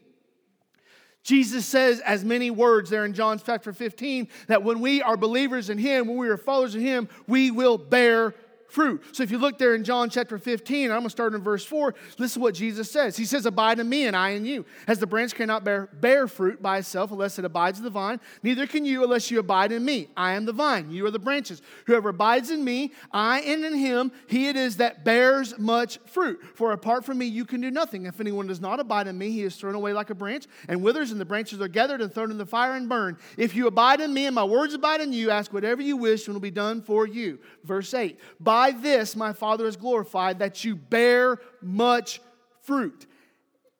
Jesus 1.22 1.64
says 1.64 2.00
as 2.00 2.22
many 2.22 2.50
words 2.50 2.90
there 2.90 3.06
in 3.06 3.14
John 3.14 3.40
chapter 3.44 3.72
15 3.72 4.28
that 4.48 4.62
when 4.62 4.80
we 4.80 5.00
are 5.00 5.16
believers 5.16 5.70
in 5.70 5.78
Him, 5.78 6.06
when 6.06 6.18
we 6.18 6.28
are 6.28 6.36
followers 6.36 6.74
of 6.74 6.82
Him, 6.82 7.08
we 7.26 7.50
will 7.50 7.78
bear 7.78 8.34
fruit. 8.74 9.02
So 9.12 9.22
if 9.22 9.30
you 9.30 9.38
look 9.38 9.56
there 9.56 9.74
in 9.74 9.84
John 9.84 10.10
chapter 10.10 10.36
15, 10.36 10.90
I'm 10.90 10.98
going 10.98 11.04
to 11.04 11.10
start 11.10 11.32
in 11.32 11.40
verse 11.40 11.64
4. 11.64 11.94
Listen 12.18 12.40
to 12.40 12.42
what 12.42 12.54
Jesus 12.54 12.90
says. 12.90 13.16
He 13.16 13.24
says, 13.24 13.46
Abide 13.46 13.78
in 13.78 13.88
me 13.88 14.06
and 14.06 14.16
I 14.16 14.30
in 14.30 14.44
you. 14.44 14.66
As 14.88 14.98
the 14.98 15.06
branch 15.06 15.34
cannot 15.34 15.64
bear, 15.64 15.88
bear 15.92 16.26
fruit 16.26 16.60
by 16.60 16.78
itself 16.78 17.12
unless 17.12 17.38
it 17.38 17.44
abides 17.44 17.78
in 17.78 17.84
the 17.84 17.90
vine, 17.90 18.20
neither 18.42 18.66
can 18.66 18.84
you 18.84 19.04
unless 19.04 19.30
you 19.30 19.38
abide 19.38 19.70
in 19.70 19.84
me. 19.84 20.08
I 20.16 20.32
am 20.32 20.44
the 20.44 20.52
vine, 20.52 20.90
you 20.90 21.06
are 21.06 21.10
the 21.10 21.18
branches. 21.18 21.62
Whoever 21.86 22.08
abides 22.08 22.50
in 22.50 22.64
me, 22.64 22.92
I 23.12 23.40
and 23.40 23.64
in 23.64 23.74
him, 23.74 24.12
he 24.26 24.48
it 24.48 24.56
is 24.56 24.78
that 24.78 25.04
bears 25.04 25.56
much 25.58 25.98
fruit. 26.06 26.40
For 26.54 26.72
apart 26.72 27.04
from 27.04 27.18
me, 27.18 27.26
you 27.26 27.44
can 27.44 27.60
do 27.60 27.70
nothing. 27.70 28.06
If 28.06 28.20
anyone 28.20 28.48
does 28.48 28.60
not 28.60 28.80
abide 28.80 29.06
in 29.06 29.16
me, 29.16 29.30
he 29.30 29.42
is 29.42 29.54
thrown 29.56 29.74
away 29.74 29.92
like 29.92 30.10
a 30.10 30.14
branch 30.14 30.46
and 30.68 30.82
withers, 30.82 31.12
and 31.12 31.20
the 31.20 31.24
branches 31.24 31.60
are 31.60 31.68
gathered 31.68 32.00
and 32.00 32.12
thrown 32.12 32.30
in 32.30 32.38
the 32.38 32.46
fire 32.46 32.74
and 32.74 32.88
burned. 32.88 33.18
If 33.36 33.54
you 33.54 33.68
abide 33.68 34.00
in 34.00 34.12
me 34.12 34.26
and 34.26 34.34
my 34.34 34.44
words 34.44 34.74
abide 34.74 35.00
in 35.00 35.12
you, 35.12 35.30
ask 35.30 35.52
whatever 35.52 35.80
you 35.80 35.96
wish, 35.96 36.26
and 36.26 36.32
it 36.32 36.32
will 36.34 36.40
be 36.40 36.50
done 36.50 36.82
for 36.82 37.06
you. 37.06 37.38
Verse 37.62 37.94
8 37.94 38.18
By 38.40 38.63
by 38.64 38.70
this 38.70 39.14
my 39.14 39.34
Father 39.34 39.66
is 39.66 39.76
glorified, 39.76 40.38
that 40.38 40.64
you 40.64 40.74
bear 40.74 41.38
much 41.60 42.22
fruit, 42.62 43.06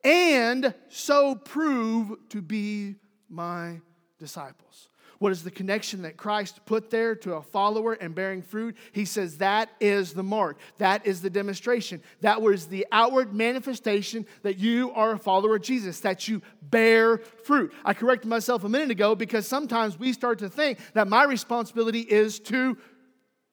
and 0.02 0.74
so 0.90 1.34
prove 1.36 2.12
to 2.28 2.42
be 2.42 2.96
my 3.30 3.80
disciples. 4.18 4.90
What 5.20 5.32
is 5.32 5.42
the 5.42 5.50
connection 5.50 6.02
that 6.02 6.18
Christ 6.18 6.60
put 6.66 6.90
there 6.90 7.14
to 7.14 7.36
a 7.36 7.42
follower 7.42 7.94
and 7.94 8.14
bearing 8.14 8.42
fruit? 8.42 8.76
He 8.92 9.06
says 9.06 9.38
that 9.38 9.70
is 9.80 10.12
the 10.12 10.22
mark. 10.22 10.58
That 10.76 11.06
is 11.06 11.22
the 11.22 11.30
demonstration. 11.30 12.02
That 12.20 12.42
was 12.42 12.66
the 12.66 12.86
outward 12.92 13.32
manifestation 13.32 14.26
that 14.42 14.58
you 14.58 14.92
are 14.92 15.12
a 15.12 15.18
follower 15.18 15.56
of 15.56 15.62
Jesus, 15.62 16.00
that 16.00 16.28
you 16.28 16.42
bear 16.60 17.18
fruit. 17.44 17.72
I 17.86 17.94
corrected 17.94 18.28
myself 18.28 18.64
a 18.64 18.68
minute 18.68 18.90
ago 18.90 19.14
because 19.14 19.46
sometimes 19.46 19.98
we 19.98 20.12
start 20.12 20.40
to 20.40 20.50
think 20.50 20.78
that 20.92 21.08
my 21.08 21.24
responsibility 21.24 22.00
is 22.00 22.38
to 22.40 22.76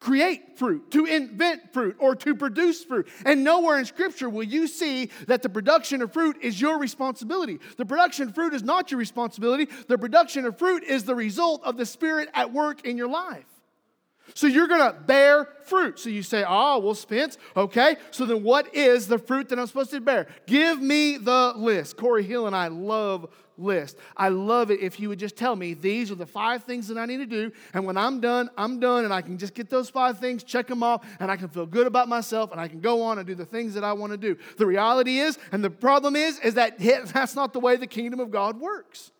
create 0.01 0.57
fruit, 0.57 0.89
to 0.91 1.05
invent 1.05 1.71
fruit, 1.71 1.95
or 1.99 2.15
to 2.15 2.35
produce 2.35 2.83
fruit. 2.83 3.07
And 3.23 3.43
nowhere 3.43 3.77
in 3.77 3.85
Scripture 3.85 4.29
will 4.29 4.43
you 4.43 4.67
see 4.67 5.11
that 5.27 5.43
the 5.43 5.49
production 5.49 6.01
of 6.01 6.11
fruit 6.11 6.37
is 6.41 6.59
your 6.59 6.79
responsibility. 6.79 7.59
The 7.77 7.85
production 7.85 8.29
of 8.29 8.35
fruit 8.35 8.53
is 8.53 8.63
not 8.63 8.91
your 8.91 8.97
responsibility. 8.97 9.67
The 9.87 9.99
production 9.99 10.45
of 10.45 10.57
fruit 10.57 10.83
is 10.83 11.05
the 11.05 11.15
result 11.15 11.61
of 11.63 11.77
the 11.77 11.85
Spirit 11.85 12.29
at 12.33 12.51
work 12.51 12.85
in 12.85 12.97
your 12.97 13.09
life. 13.09 13.45
So 14.33 14.47
you're 14.47 14.67
going 14.67 14.91
to 14.91 14.97
bear 14.99 15.47
fruit. 15.65 15.99
So 15.99 16.09
you 16.09 16.23
say, 16.23 16.43
oh, 16.47 16.79
well, 16.79 16.95
Spence, 16.95 17.37
okay. 17.55 17.97
So 18.09 18.25
then 18.25 18.43
what 18.43 18.73
is 18.73 19.07
the 19.07 19.19
fruit 19.19 19.49
that 19.49 19.59
I'm 19.59 19.67
supposed 19.67 19.91
to 19.91 20.01
bear? 20.01 20.27
Give 20.47 20.81
me 20.81 21.17
the 21.17 21.53
list. 21.55 21.97
Corey 21.97 22.23
Hill 22.23 22.47
and 22.47 22.55
I 22.55 22.69
love 22.69 23.27
list. 23.61 23.97
I 24.17 24.29
love 24.29 24.71
it 24.71 24.81
if 24.81 24.99
you 24.99 25.09
would 25.09 25.19
just 25.19 25.35
tell 25.35 25.55
me 25.55 25.73
these 25.73 26.11
are 26.11 26.15
the 26.15 26.25
five 26.25 26.63
things 26.63 26.87
that 26.87 26.97
I 26.97 27.05
need 27.05 27.17
to 27.17 27.25
do. 27.25 27.51
And 27.73 27.85
when 27.85 27.97
I'm 27.97 28.19
done, 28.19 28.49
I'm 28.57 28.79
done. 28.79 29.05
And 29.05 29.13
I 29.13 29.21
can 29.21 29.37
just 29.37 29.53
get 29.53 29.69
those 29.69 29.89
five 29.89 30.19
things, 30.19 30.43
check 30.43 30.67
them 30.67 30.83
off, 30.83 31.05
and 31.19 31.31
I 31.31 31.37
can 31.37 31.47
feel 31.47 31.65
good 31.65 31.87
about 31.87 32.09
myself 32.09 32.51
and 32.51 32.59
I 32.59 32.67
can 32.67 32.81
go 32.81 33.01
on 33.03 33.17
and 33.17 33.27
do 33.27 33.35
the 33.35 33.45
things 33.45 33.73
that 33.75 33.83
I 33.83 33.93
want 33.93 34.11
to 34.11 34.17
do. 34.17 34.37
The 34.57 34.65
reality 34.65 35.19
is, 35.19 35.37
and 35.51 35.63
the 35.63 35.69
problem 35.69 36.15
is, 36.15 36.39
is 36.39 36.55
that 36.55 36.79
that's 37.13 37.35
not 37.35 37.53
the 37.53 37.59
way 37.59 37.75
the 37.75 37.87
kingdom 37.87 38.19
of 38.19 38.31
God 38.31 38.59
works. 38.59 39.11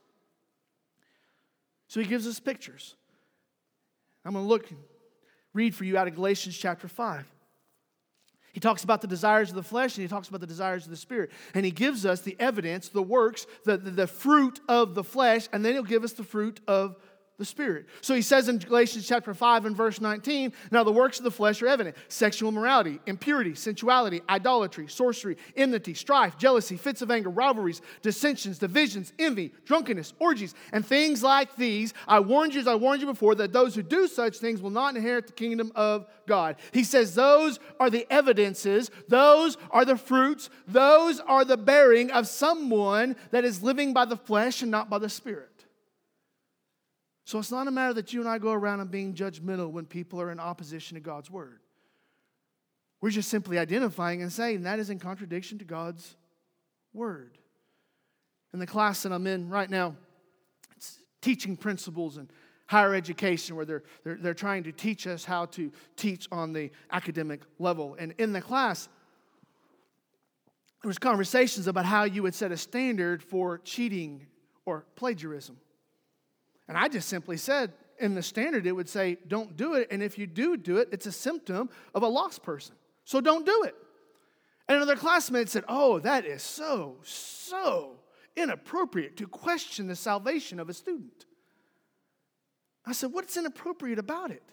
So 1.88 2.00
he 2.00 2.06
gives 2.06 2.26
us 2.26 2.40
pictures. 2.40 2.96
I'm 4.24 4.34
going 4.34 4.46
to 4.46 4.50
look 4.50 4.70
read 5.54 5.76
for 5.76 5.84
you 5.84 5.98
out 5.98 6.08
of 6.08 6.16
Galatians 6.16 6.58
chapter 6.58 6.88
5. 6.88 7.26
He 8.54 8.60
talks 8.60 8.84
about 8.84 9.02
the 9.02 9.08
desires 9.08 9.50
of 9.50 9.56
the 9.56 9.64
flesh 9.64 9.96
and 9.98 10.04
he 10.04 10.08
talks 10.08 10.28
about 10.28 10.42
the 10.42 10.48
desires 10.48 10.86
of 10.86 10.92
the 10.92 10.98
spirit. 10.98 11.32
And 11.54 11.64
he 11.64 11.72
gives 11.72 12.06
us 12.06 12.22
the 12.22 12.36
evidence, 12.40 12.90
the 12.90 13.02
works, 13.02 13.48
the, 13.64 13.78
the, 13.78 13.92
the, 13.92 14.08
fruit 14.08 14.60
of 14.68 14.94
the 14.94 15.04
flesh, 15.04 15.48
and 15.54 15.64
then 15.64 15.74
he'll 15.74 15.84
give 15.84 16.04
us 16.04 16.14
the 16.14 16.24
fruit 16.24 16.60
of 16.68 16.98
the 17.42 17.46
Spirit. 17.46 17.88
So 18.02 18.14
he 18.14 18.22
says 18.22 18.48
in 18.48 18.60
Galatians 18.60 19.08
chapter 19.08 19.34
5 19.34 19.66
and 19.66 19.76
verse 19.76 20.00
19, 20.00 20.54
now 20.70 20.84
the 20.84 20.92
works 20.92 21.18
of 21.18 21.24
the 21.24 21.32
flesh 21.32 21.60
are 21.64 21.68
evident 21.68 21.98
sexual 22.08 22.50
immorality, 22.50 23.00
impurity, 23.08 23.56
sensuality, 23.56 24.22
idolatry, 24.30 24.88
sorcery, 24.88 25.38
enmity, 25.58 25.96
strife, 25.96 26.38
jealousy, 26.38 26.78
fits 26.78 27.02
of 27.02 27.10
anger, 27.10 27.32
rivalries, 27.32 27.82
dissensions, 28.04 28.60
divisions, 28.60 29.12
envy, 29.18 29.52
drunkenness, 29.66 30.14
orgies, 30.20 30.54
and 30.72 30.86
things 30.86 31.24
like 31.24 31.56
these. 31.56 31.96
I 32.08 32.20
warned 32.20 32.54
you 32.54 32.62
as 32.62 32.68
I 32.68 32.76
warned 32.76 33.02
you 33.02 33.08
before 33.08 33.34
that 33.36 33.52
those 33.52 33.74
who 33.74 33.82
do 33.82 34.08
such 34.08 34.38
things 34.38 34.62
will 34.62 34.70
not 34.70 34.96
inherit 34.96 35.26
the 35.26 35.34
kingdom 35.34 35.72
of 35.74 36.06
God. 36.28 36.58
He 36.72 36.84
says 36.84 37.16
those 37.16 37.60
are 37.80 37.90
the 37.90 38.06
evidences, 38.12 38.92
those 39.08 39.58
are 39.72 39.84
the 39.84 39.98
fruits, 39.98 40.52
those 40.68 41.20
are 41.20 41.44
the 41.44 41.58
bearing 41.58 42.12
of 42.12 42.28
someone 42.28 43.16
that 43.32 43.46
is 43.46 43.64
living 43.64 43.94
by 43.94 44.06
the 44.06 44.18
flesh 44.18 44.62
and 44.62 44.70
not 44.70 44.92
by 44.92 45.00
the 45.00 45.10
Spirit. 45.10 45.51
So 47.26 47.40
it's 47.40 47.52
not 47.52 47.68
a 47.68 47.72
matter 47.72 47.94
that 47.94 48.14
you 48.14 48.20
and 48.20 48.30
I 48.30 48.40
go 48.40 48.52
around 48.52 48.80
and 48.80 48.90
being 48.90 49.14
judgmental 49.14 49.72
when 49.72 49.86
people 49.86 50.22
are 50.22 50.32
in 50.32 50.40
opposition 50.40 50.96
to 50.96 51.02
God's 51.02 51.30
word. 51.30 51.60
We're 53.00 53.10
just 53.10 53.30
simply 53.30 53.58
identifying 53.58 54.22
and 54.22 54.32
saying 54.32 54.64
that 54.64 54.80
is 54.80 54.90
in 54.90 55.00
contradiction 55.00 55.58
to 55.60 55.66
God's 55.66 56.16
word. 56.94 57.38
In 58.54 58.60
the 58.60 58.68
class 58.68 59.04
that 59.04 59.12
I'm 59.12 59.28
in 59.28 59.50
right 59.50 59.70
now, 59.70 59.96
it's 60.76 61.00
teaching 61.22 61.56
principles 61.56 62.18
and 62.18 62.30
higher 62.68 62.94
education 62.94 63.56
where 63.56 63.66
they're, 63.66 63.84
they're, 64.04 64.16
they're 64.16 64.34
trying 64.34 64.64
to 64.64 64.72
teach 64.72 65.08
us 65.08 65.26
how 65.26 65.46
to 65.46 65.72
teach 65.96 66.28
on 66.32 66.54
the 66.54 66.70
academic 66.92 67.42
level. 67.60 67.96
And 68.00 68.14
in 68.18 68.34
the 68.34 68.42
class, 68.42 68.88
there 70.82 70.88
was 70.88 70.98
conversations 70.98 71.68
about 71.68 71.86
how 71.86 72.04
you 72.04 72.24
would 72.24 72.34
set 72.34 72.52
a 72.52 72.58
standard 72.58 73.22
for 73.22 73.60
cheating 73.60 74.26
or 74.66 74.86
plagiarism. 74.96 75.58
And 76.72 76.78
I 76.78 76.88
just 76.88 77.10
simply 77.10 77.36
said, 77.36 77.74
in 78.00 78.16
the 78.16 78.24
standard, 78.24 78.66
it 78.66 78.72
would 78.72 78.88
say, 78.88 79.18
don't 79.28 79.58
do 79.58 79.74
it. 79.74 79.90
And 79.92 80.02
if 80.02 80.18
you 80.18 80.26
do 80.26 80.56
do 80.56 80.78
it, 80.78 80.88
it's 80.94 81.06
a 81.06 81.12
symptom 81.12 81.70
of 81.94 82.02
a 82.02 82.08
lost 82.08 82.44
person. 82.44 82.76
So 83.04 83.20
don't 83.20 83.46
do 83.46 83.64
it. 83.64 83.76
And 84.70 84.78
another 84.78 84.96
classmate 84.96 85.50
said, 85.50 85.66
oh, 85.68 86.00
that 86.00 86.24
is 86.24 86.42
so, 86.42 86.96
so 87.04 88.00
inappropriate 88.38 89.18
to 89.18 89.28
question 89.28 89.88
the 89.88 89.98
salvation 89.98 90.62
of 90.62 90.70
a 90.70 90.74
student. 90.74 91.26
I 92.86 92.94
said, 92.94 93.12
what's 93.12 93.36
inappropriate 93.36 94.00
about 94.00 94.32
it? 94.32 94.44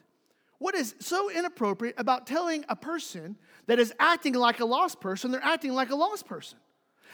What 0.59 0.75
is 0.75 0.97
so 0.99 1.31
inappropriate 1.31 1.95
about 1.99 2.27
telling 2.27 2.65
a 2.69 2.75
person 2.75 3.37
that 3.69 3.79
is 3.79 3.95
acting 4.01 4.35
like 4.35 4.59
a 4.59 4.65
lost 4.65 5.01
person, 5.01 5.31
they're 5.31 5.41
acting 5.41 5.73
like 5.73 5.91
a 5.91 5.95
lost 5.95 6.27
person? 6.27 6.59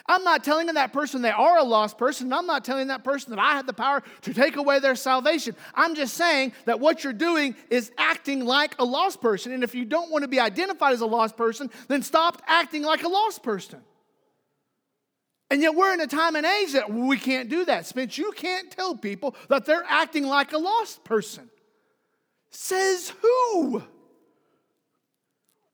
I'm 0.07 0.23
not 0.23 0.45
telling 0.45 0.67
that 0.67 0.93
person 0.93 1.23
they 1.23 1.31
are 1.31 1.59
a 1.59 1.63
lost 1.63 1.97
person. 1.97 2.33
I'm 2.33 2.47
not 2.47 2.65
telling 2.65 2.89
that 2.89 3.05
person 3.05 3.31
that 3.31 3.39
I 3.39 3.53
have 3.53 3.67
the 3.67 3.73
power 3.73 4.03
to 4.23 4.35
take 4.35 4.57
away 4.57 4.79
their 4.79 4.97
salvation. 4.97 5.57
I'm 5.75 5.95
just 5.95 6.15
saying 6.15 6.53
that 6.67 6.79
what 6.79 7.05
you're 7.05 7.15
doing 7.15 7.57
is 7.71 7.91
acting 7.97 8.45
like 8.45 8.75
a 8.79 8.85
lost 8.85 9.23
person. 9.23 9.53
And 9.53 9.65
if 9.65 9.75
you 9.75 9.87
don't 9.87 10.11
want 10.11 10.23
to 10.23 10.29
be 10.29 10.41
identified 10.41 10.93
as 10.93 11.01
a 11.01 11.07
lost 11.07 11.39
person, 11.39 11.71
then 11.89 12.03
stop 12.03 12.43
acting 12.47 12.83
like 12.83 13.03
a 13.03 13.09
lost 13.09 13.43
person. 13.43 13.81
And 15.51 15.63
yet 15.63 15.75
we're 15.75 15.95
in 15.95 16.01
a 16.01 16.07
time 16.07 16.37
and 16.37 16.45
age 16.45 16.73
that 16.73 16.93
we 16.93 17.17
can't 17.17 17.49
do 17.49 17.65
that. 17.65 17.87
Spence, 17.87 18.19
you 18.19 18.33
can't 18.33 18.71
tell 18.71 18.97
people 18.97 19.35
that 19.49 19.65
they're 19.65 19.85
acting 19.89 20.25
like 20.27 20.53
a 20.53 20.59
lost 20.59 21.03
person. 21.05 21.49
Says 22.51 23.13
who? 23.23 23.83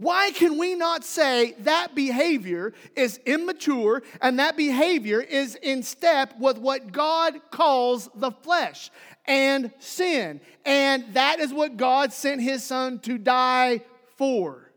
Why 0.00 0.30
can 0.30 0.56
we 0.56 0.76
not 0.76 1.04
say 1.04 1.52
that 1.58 1.94
behavior 1.94 2.72
is 2.96 3.20
immature 3.26 4.02
and 4.22 4.38
that 4.38 4.56
behavior 4.56 5.20
is 5.20 5.56
in 5.56 5.82
step 5.82 6.32
with 6.40 6.56
what 6.56 6.90
God 6.90 7.38
calls 7.50 8.08
the 8.14 8.30
flesh 8.30 8.90
and 9.26 9.70
sin? 9.78 10.40
And 10.64 11.04
that 11.12 11.38
is 11.38 11.52
what 11.52 11.76
God 11.76 12.14
sent 12.14 12.40
his 12.40 12.64
son 12.64 13.00
to 13.00 13.18
die 13.18 13.82
for. 14.16 14.69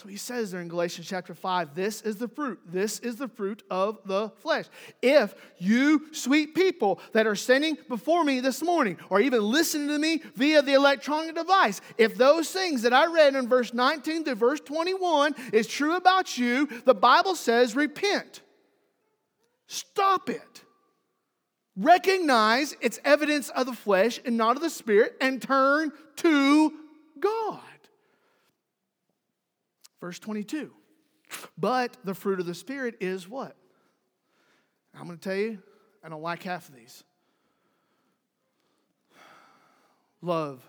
So 0.00 0.08
he 0.08 0.16
says 0.16 0.50
there 0.50 0.62
in 0.62 0.68
Galatians 0.68 1.06
chapter 1.06 1.34
5, 1.34 1.74
this 1.74 2.00
is 2.00 2.16
the 2.16 2.26
fruit. 2.26 2.58
This 2.64 3.00
is 3.00 3.16
the 3.16 3.28
fruit 3.28 3.62
of 3.70 3.98
the 4.06 4.30
flesh. 4.38 4.64
If 5.02 5.34
you, 5.58 6.06
sweet 6.14 6.54
people 6.54 7.00
that 7.12 7.26
are 7.26 7.36
standing 7.36 7.76
before 7.86 8.24
me 8.24 8.40
this 8.40 8.62
morning, 8.62 8.96
or 9.10 9.20
even 9.20 9.42
listening 9.42 9.88
to 9.88 9.98
me 9.98 10.22
via 10.36 10.62
the 10.62 10.72
electronic 10.72 11.34
device, 11.34 11.82
if 11.98 12.16
those 12.16 12.50
things 12.50 12.80
that 12.80 12.94
I 12.94 13.12
read 13.12 13.34
in 13.34 13.46
verse 13.46 13.74
19 13.74 14.24
to 14.24 14.34
verse 14.34 14.60
21 14.60 15.34
is 15.52 15.66
true 15.66 15.96
about 15.96 16.38
you, 16.38 16.66
the 16.86 16.94
Bible 16.94 17.34
says 17.34 17.76
repent. 17.76 18.40
Stop 19.66 20.30
it. 20.30 20.64
Recognize 21.76 22.74
it's 22.80 22.98
evidence 23.04 23.50
of 23.50 23.66
the 23.66 23.74
flesh 23.74 24.18
and 24.24 24.38
not 24.38 24.56
of 24.56 24.62
the 24.62 24.70
spirit, 24.70 25.16
and 25.20 25.42
turn 25.42 25.92
to 26.16 26.72
God. 27.20 27.60
Verse 30.00 30.18
22. 30.18 30.72
But 31.56 31.96
the 32.04 32.14
fruit 32.14 32.40
of 32.40 32.46
the 32.46 32.54
Spirit 32.54 32.96
is 33.00 33.28
what? 33.28 33.56
I'm 34.94 35.06
going 35.06 35.18
to 35.18 35.28
tell 35.28 35.36
you, 35.36 35.62
I 36.02 36.08
don't 36.08 36.22
like 36.22 36.42
half 36.42 36.68
of 36.68 36.74
these 36.74 37.04
love, 40.22 40.62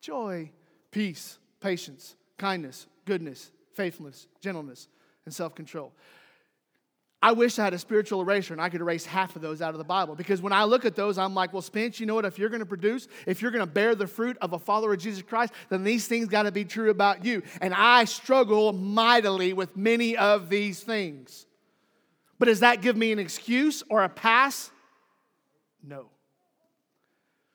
joy, 0.00 0.50
peace, 0.90 1.38
patience, 1.60 2.16
kindness, 2.38 2.86
goodness, 3.04 3.50
faithfulness, 3.72 4.26
gentleness, 4.40 4.88
and 5.24 5.34
self 5.34 5.54
control. 5.54 5.92
I 7.24 7.32
wish 7.32 7.58
I 7.58 7.64
had 7.64 7.72
a 7.72 7.78
spiritual 7.78 8.20
eraser 8.20 8.52
and 8.52 8.60
I 8.60 8.68
could 8.68 8.82
erase 8.82 9.06
half 9.06 9.34
of 9.34 9.40
those 9.40 9.62
out 9.62 9.70
of 9.70 9.78
the 9.78 9.84
Bible. 9.84 10.14
Because 10.14 10.42
when 10.42 10.52
I 10.52 10.64
look 10.64 10.84
at 10.84 10.94
those, 10.94 11.16
I'm 11.16 11.34
like, 11.34 11.54
well, 11.54 11.62
Spence, 11.62 11.98
you 11.98 12.04
know 12.04 12.14
what? 12.14 12.26
If 12.26 12.38
you're 12.38 12.50
going 12.50 12.60
to 12.60 12.66
produce, 12.66 13.08
if 13.26 13.40
you're 13.40 13.50
going 13.50 13.64
to 13.64 13.72
bear 13.72 13.94
the 13.94 14.06
fruit 14.06 14.36
of 14.42 14.52
a 14.52 14.58
follower 14.58 14.92
of 14.92 14.98
Jesus 14.98 15.22
Christ, 15.22 15.54
then 15.70 15.84
these 15.84 16.06
things 16.06 16.28
got 16.28 16.42
to 16.42 16.52
be 16.52 16.66
true 16.66 16.90
about 16.90 17.24
you. 17.24 17.42
And 17.62 17.72
I 17.72 18.04
struggle 18.04 18.74
mightily 18.74 19.54
with 19.54 19.74
many 19.74 20.18
of 20.18 20.50
these 20.50 20.80
things. 20.80 21.46
But 22.38 22.48
does 22.48 22.60
that 22.60 22.82
give 22.82 22.94
me 22.94 23.10
an 23.10 23.18
excuse 23.18 23.82
or 23.88 24.04
a 24.04 24.10
pass? 24.10 24.70
No. 25.82 26.10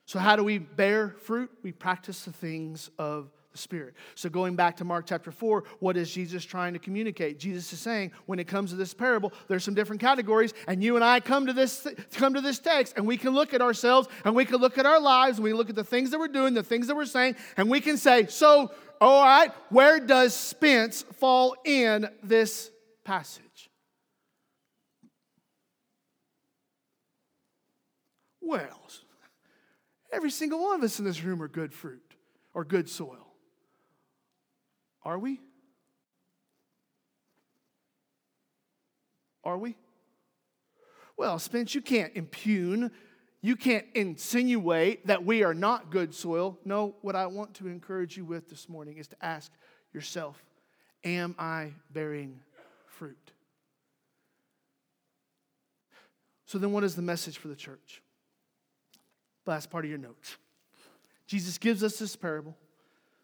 So, 0.04 0.18
how 0.18 0.34
do 0.34 0.42
we 0.42 0.58
bear 0.58 1.10
fruit? 1.10 1.48
We 1.62 1.70
practice 1.70 2.24
the 2.24 2.32
things 2.32 2.90
of 2.98 3.30
the 3.52 3.58
Spirit. 3.58 3.94
So, 4.14 4.28
going 4.28 4.54
back 4.56 4.76
to 4.76 4.84
Mark 4.84 5.06
chapter 5.06 5.30
4, 5.30 5.64
what 5.80 5.96
is 5.96 6.10
Jesus 6.10 6.44
trying 6.44 6.72
to 6.72 6.78
communicate? 6.78 7.38
Jesus 7.38 7.72
is 7.72 7.80
saying, 7.80 8.12
when 8.26 8.38
it 8.38 8.46
comes 8.46 8.70
to 8.70 8.76
this 8.76 8.94
parable, 8.94 9.32
there's 9.48 9.64
some 9.64 9.74
different 9.74 10.00
categories, 10.00 10.54
and 10.68 10.82
you 10.82 10.96
and 10.96 11.04
I 11.04 11.20
come 11.20 11.46
to 11.46 11.52
this, 11.52 11.86
come 12.12 12.34
to 12.34 12.40
this 12.40 12.58
text, 12.58 12.94
and 12.96 13.06
we 13.06 13.16
can 13.16 13.30
look 13.30 13.52
at 13.52 13.60
ourselves, 13.62 14.08
and 14.24 14.34
we 14.34 14.44
can 14.44 14.56
look 14.56 14.78
at 14.78 14.86
our 14.86 15.00
lives, 15.00 15.38
and 15.38 15.44
we 15.44 15.52
look 15.52 15.68
at 15.68 15.76
the 15.76 15.84
things 15.84 16.10
that 16.10 16.18
we're 16.18 16.28
doing, 16.28 16.54
the 16.54 16.62
things 16.62 16.86
that 16.86 16.96
we're 16.96 17.04
saying, 17.04 17.36
and 17.56 17.68
we 17.68 17.80
can 17.80 17.96
say, 17.96 18.26
so, 18.26 18.70
all 19.00 19.24
right, 19.24 19.50
where 19.70 19.98
does 19.98 20.34
Spence 20.34 21.02
fall 21.02 21.56
in 21.64 22.08
this 22.22 22.70
passage? 23.04 23.70
Well, 28.40 28.80
every 30.12 30.30
single 30.30 30.60
one 30.62 30.76
of 30.76 30.82
us 30.82 30.98
in 30.98 31.04
this 31.04 31.22
room 31.22 31.42
are 31.42 31.48
good 31.48 31.72
fruit 31.72 32.14
or 32.52 32.64
good 32.64 32.88
soil. 32.88 33.29
Are 35.02 35.18
we? 35.18 35.40
Are 39.44 39.56
we? 39.56 39.76
Well, 41.16 41.38
Spence, 41.38 41.74
you 41.74 41.80
can't 41.80 42.12
impugn 42.14 42.90
You 43.42 43.56
can't 43.56 43.86
insinuate 43.94 45.06
that 45.06 45.24
we 45.24 45.42
are 45.42 45.54
not 45.54 45.90
good 45.90 46.14
soil. 46.14 46.58
No, 46.64 46.96
what 47.00 47.16
I 47.16 47.26
want 47.26 47.54
to 47.54 47.68
encourage 47.68 48.16
you 48.16 48.24
with 48.24 48.50
this 48.50 48.68
morning 48.68 48.98
is 48.98 49.08
to 49.08 49.16
ask 49.24 49.50
yourself 49.92 50.42
Am 51.04 51.34
I 51.38 51.72
bearing 51.90 52.40
fruit? 52.86 53.32
So, 56.44 56.58
then 56.58 56.72
what 56.72 56.84
is 56.84 56.96
the 56.96 57.02
message 57.02 57.38
for 57.38 57.48
the 57.48 57.56
church? 57.56 58.02
Last 59.46 59.70
part 59.70 59.84
of 59.84 59.88
your 59.88 59.98
notes. 59.98 60.36
Jesus 61.26 61.58
gives 61.58 61.82
us 61.82 61.98
this 61.98 62.16
parable. 62.16 62.56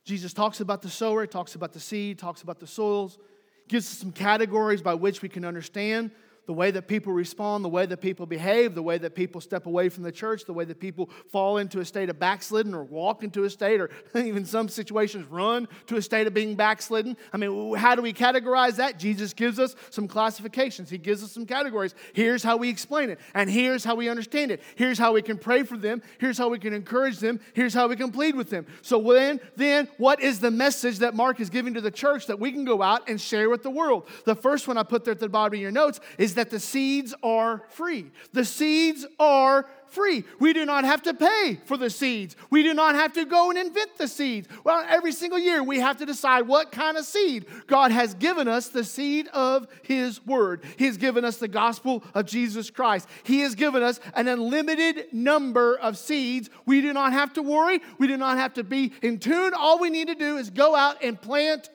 Jesus 0.06 0.32
talks 0.32 0.60
about 0.60 0.82
the 0.82 0.88
sower, 0.88 1.26
talks 1.26 1.56
about 1.56 1.72
the 1.72 1.80
seed, 1.80 2.16
talks 2.16 2.42
about 2.42 2.60
the 2.60 2.66
soils, 2.66 3.18
gives 3.66 3.86
us 3.92 3.98
some 3.98 4.12
categories 4.12 4.80
by 4.80 4.94
which 4.94 5.20
we 5.20 5.28
can 5.28 5.44
understand 5.44 6.12
the 6.46 6.52
way 6.52 6.70
that 6.70 6.88
people 6.88 7.12
respond, 7.12 7.64
the 7.64 7.68
way 7.68 7.86
that 7.86 7.98
people 7.98 8.24
behave, 8.24 8.74
the 8.74 8.82
way 8.82 8.98
that 8.98 9.14
people 9.14 9.40
step 9.40 9.66
away 9.66 9.88
from 9.88 10.04
the 10.04 10.12
church, 10.12 10.44
the 10.44 10.52
way 10.52 10.64
that 10.64 10.80
people 10.80 11.10
fall 11.28 11.58
into 11.58 11.80
a 11.80 11.84
state 11.84 12.08
of 12.08 12.18
backslidden 12.18 12.72
or 12.72 12.84
walk 12.84 13.22
into 13.22 13.44
a 13.44 13.50
state 13.50 13.80
or 13.80 13.90
even 14.16 14.44
some 14.44 14.68
situations 14.68 15.26
run 15.26 15.66
to 15.86 15.96
a 15.96 16.02
state 16.02 16.26
of 16.26 16.34
being 16.34 16.54
backslidden. 16.54 17.16
I 17.32 17.36
mean, 17.36 17.74
how 17.74 17.94
do 17.94 18.02
we 18.02 18.12
categorize 18.12 18.76
that? 18.76 18.98
Jesus 18.98 19.32
gives 19.32 19.58
us 19.58 19.74
some 19.90 20.06
classifications, 20.06 20.88
He 20.88 20.98
gives 20.98 21.22
us 21.22 21.32
some 21.32 21.46
categories. 21.46 21.94
Here's 22.12 22.42
how 22.42 22.56
we 22.56 22.68
explain 22.68 23.10
it, 23.10 23.18
and 23.34 23.50
here's 23.50 23.84
how 23.84 23.96
we 23.96 24.08
understand 24.08 24.50
it. 24.50 24.62
Here's 24.76 24.98
how 24.98 25.12
we 25.12 25.22
can 25.22 25.38
pray 25.38 25.64
for 25.64 25.76
them, 25.76 26.02
here's 26.18 26.38
how 26.38 26.48
we 26.48 26.58
can 26.58 26.72
encourage 26.72 27.18
them, 27.18 27.40
here's 27.54 27.74
how 27.74 27.88
we 27.88 27.96
can 27.96 28.12
plead 28.12 28.36
with 28.36 28.50
them. 28.50 28.66
So 28.82 29.00
then, 29.00 29.40
then 29.56 29.88
what 29.96 30.20
is 30.20 30.38
the 30.38 30.50
message 30.50 30.98
that 30.98 31.14
Mark 31.14 31.40
is 31.40 31.50
giving 31.50 31.74
to 31.74 31.80
the 31.80 31.90
church 31.90 32.26
that 32.26 32.38
we 32.38 32.52
can 32.52 32.64
go 32.64 32.82
out 32.82 33.08
and 33.08 33.20
share 33.20 33.50
with 33.50 33.64
the 33.64 33.70
world? 33.70 34.08
The 34.24 34.36
first 34.36 34.68
one 34.68 34.78
I 34.78 34.84
put 34.84 35.04
there 35.04 35.12
at 35.12 35.18
the 35.18 35.28
bottom 35.28 35.54
of 35.54 35.60
your 35.60 35.72
notes 35.72 36.00
is 36.18 36.35
that 36.36 36.50
the 36.50 36.60
seeds 36.60 37.14
are 37.22 37.64
free. 37.68 38.10
The 38.32 38.44
seeds 38.44 39.06
are 39.18 39.66
free. 39.88 40.24
We 40.38 40.52
do 40.52 40.64
not 40.64 40.84
have 40.84 41.02
to 41.02 41.14
pay 41.14 41.60
for 41.64 41.76
the 41.76 41.90
seeds. 41.90 42.36
We 42.50 42.62
do 42.62 42.74
not 42.74 42.94
have 42.94 43.12
to 43.14 43.24
go 43.24 43.50
and 43.50 43.58
invent 43.58 43.96
the 43.98 44.08
seeds. 44.08 44.48
Well, 44.64 44.84
every 44.88 45.12
single 45.12 45.38
year 45.38 45.62
we 45.62 45.80
have 45.80 45.98
to 45.98 46.06
decide 46.06 46.46
what 46.46 46.72
kind 46.72 46.96
of 46.96 47.04
seed. 47.04 47.46
God 47.66 47.90
has 47.92 48.14
given 48.14 48.48
us 48.48 48.68
the 48.68 48.84
seed 48.84 49.28
of 49.28 49.66
His 49.82 50.24
Word. 50.26 50.64
He 50.76 50.86
has 50.86 50.96
given 50.96 51.24
us 51.24 51.38
the 51.38 51.48
gospel 51.48 52.04
of 52.14 52.26
Jesus 52.26 52.70
Christ. 52.70 53.08
He 53.24 53.40
has 53.40 53.54
given 53.54 53.82
us 53.82 54.00
an 54.14 54.28
unlimited 54.28 55.06
number 55.12 55.76
of 55.76 55.96
seeds. 55.96 56.50
We 56.66 56.80
do 56.80 56.92
not 56.92 57.12
have 57.12 57.32
to 57.34 57.42
worry. 57.42 57.80
We 57.98 58.06
do 58.06 58.16
not 58.16 58.38
have 58.38 58.54
to 58.54 58.64
be 58.64 58.92
in 59.02 59.18
tune. 59.18 59.54
All 59.54 59.78
we 59.78 59.90
need 59.90 60.08
to 60.08 60.14
do 60.14 60.36
is 60.36 60.50
go 60.50 60.74
out 60.74 61.02
and 61.02 61.20
plant 61.20 61.70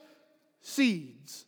seeds 0.62 1.46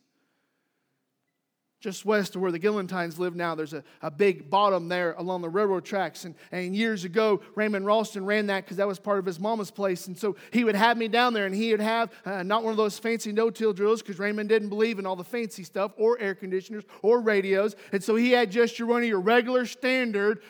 just 1.84 2.06
west 2.06 2.34
of 2.34 2.40
where 2.40 2.50
the 2.50 2.58
Gillentines 2.58 3.18
live 3.18 3.36
now, 3.36 3.54
there's 3.54 3.74
a, 3.74 3.84
a 4.00 4.10
big 4.10 4.48
bottom 4.48 4.88
there 4.88 5.12
along 5.18 5.42
the 5.42 5.48
railroad 5.50 5.84
tracks. 5.84 6.24
And, 6.24 6.34
and 6.50 6.74
years 6.74 7.04
ago, 7.04 7.42
Raymond 7.54 7.84
Ralston 7.84 8.24
ran 8.24 8.46
that 8.46 8.64
because 8.64 8.78
that 8.78 8.88
was 8.88 8.98
part 8.98 9.18
of 9.18 9.26
his 9.26 9.38
mama's 9.38 9.70
place. 9.70 10.06
And 10.06 10.16
so 10.16 10.34
he 10.50 10.64
would 10.64 10.76
have 10.76 10.96
me 10.96 11.08
down 11.08 11.34
there 11.34 11.44
and 11.44 11.54
he 11.54 11.72
would 11.72 11.80
have 11.80 12.10
uh, 12.24 12.42
not 12.42 12.64
one 12.64 12.70
of 12.70 12.78
those 12.78 12.98
fancy 12.98 13.32
no 13.32 13.50
till 13.50 13.74
drills 13.74 14.00
because 14.00 14.18
Raymond 14.18 14.48
didn't 14.48 14.70
believe 14.70 14.98
in 14.98 15.04
all 15.04 15.14
the 15.14 15.24
fancy 15.24 15.62
stuff 15.62 15.92
or 15.98 16.18
air 16.18 16.34
conditioners 16.34 16.84
or 17.02 17.20
radios. 17.20 17.76
And 17.92 18.02
so 18.02 18.16
he 18.16 18.30
had 18.30 18.50
just 18.50 18.78
your, 18.78 18.88
one 18.88 19.02
of 19.02 19.08
your 19.08 19.20
regular 19.20 19.66
standard 19.66 20.42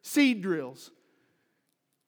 seed 0.00 0.40
drills 0.40 0.90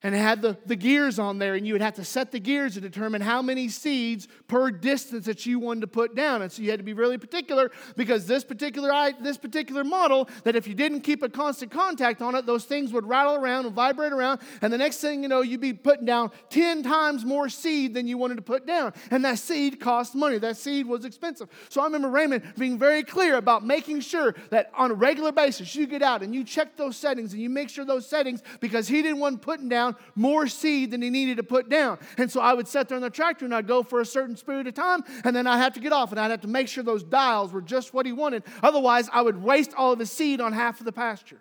and 0.02 0.14
it 0.14 0.18
had 0.18 0.40
the, 0.40 0.56
the 0.64 0.76
gears 0.76 1.18
on 1.18 1.38
there, 1.38 1.54
and 1.54 1.66
you 1.66 1.74
would 1.74 1.82
have 1.82 1.94
to 1.94 2.04
set 2.04 2.32
the 2.32 2.40
gears 2.40 2.74
to 2.74 2.80
determine 2.80 3.20
how 3.20 3.42
many 3.42 3.68
seeds 3.68 4.28
per 4.48 4.70
distance 4.70 5.26
that 5.26 5.44
you 5.44 5.58
wanted 5.58 5.82
to 5.82 5.86
put 5.86 6.14
down. 6.14 6.40
And 6.40 6.50
so 6.50 6.62
you 6.62 6.70
had 6.70 6.78
to 6.78 6.84
be 6.84 6.94
really 6.94 7.18
particular 7.18 7.70
because 7.96 8.26
this 8.26 8.42
particular 8.42 8.90
this 9.20 9.36
particular 9.36 9.84
model, 9.84 10.28
that 10.44 10.56
if 10.56 10.66
you 10.66 10.74
didn't 10.74 11.02
keep 11.02 11.22
a 11.22 11.28
constant 11.28 11.70
contact 11.70 12.22
on 12.22 12.34
it, 12.34 12.46
those 12.46 12.64
things 12.64 12.92
would 12.92 13.06
rattle 13.06 13.34
around 13.34 13.66
and 13.66 13.74
vibrate 13.74 14.12
around, 14.12 14.40
and 14.62 14.72
the 14.72 14.78
next 14.78 14.98
thing 14.98 15.22
you 15.22 15.28
know, 15.28 15.42
you'd 15.42 15.60
be 15.60 15.74
putting 15.74 16.06
down 16.06 16.30
10 16.48 16.82
times 16.82 17.24
more 17.24 17.50
seed 17.50 17.92
than 17.92 18.06
you 18.06 18.16
wanted 18.16 18.36
to 18.36 18.42
put 18.42 18.66
down. 18.66 18.94
And 19.10 19.22
that 19.26 19.38
seed 19.38 19.80
cost 19.80 20.14
money. 20.14 20.38
That 20.38 20.56
seed 20.56 20.86
was 20.86 21.04
expensive. 21.04 21.48
So 21.68 21.82
I 21.82 21.84
remember 21.84 22.08
Raymond 22.08 22.54
being 22.58 22.78
very 22.78 23.02
clear 23.02 23.36
about 23.36 23.66
making 23.66 24.00
sure 24.00 24.34
that 24.48 24.70
on 24.74 24.90
a 24.90 24.94
regular 24.94 25.32
basis 25.32 25.74
you 25.76 25.86
get 25.86 26.02
out 26.02 26.22
and 26.22 26.34
you 26.34 26.42
check 26.42 26.76
those 26.76 26.96
settings 26.96 27.34
and 27.34 27.42
you 27.42 27.50
make 27.50 27.68
sure 27.68 27.84
those 27.84 28.08
settings 28.08 28.42
because 28.60 28.88
he 28.88 29.02
didn't 29.02 29.18
want 29.18 29.42
putting 29.42 29.68
down 29.68 29.89
down 29.92 30.02
more 30.14 30.46
seed 30.46 30.90
than 30.90 31.02
he 31.02 31.10
needed 31.10 31.36
to 31.36 31.42
put 31.42 31.68
down. 31.68 31.98
And 32.16 32.30
so 32.30 32.40
I 32.40 32.54
would 32.54 32.68
sit 32.68 32.88
there 32.88 32.96
in 32.96 33.02
the 33.02 33.10
tractor 33.10 33.44
and 33.44 33.54
I'd 33.54 33.66
go 33.66 33.82
for 33.82 34.00
a 34.00 34.06
certain 34.06 34.36
period 34.36 34.66
of 34.66 34.74
time, 34.74 35.02
and 35.24 35.34
then 35.34 35.46
I'd 35.46 35.58
have 35.58 35.74
to 35.74 35.80
get 35.80 35.92
off 35.92 36.10
and 36.10 36.20
I'd 36.20 36.30
have 36.30 36.42
to 36.42 36.48
make 36.48 36.68
sure 36.68 36.82
those 36.82 37.04
dials 37.04 37.52
were 37.52 37.62
just 37.62 37.94
what 37.94 38.06
he 38.06 38.12
wanted. 38.12 38.44
Otherwise, 38.62 39.08
I 39.12 39.22
would 39.22 39.42
waste 39.42 39.72
all 39.76 39.92
of 39.92 39.98
his 39.98 40.10
seed 40.10 40.40
on 40.40 40.52
half 40.52 40.80
of 40.80 40.86
the 40.86 40.92
pasture. 40.92 41.40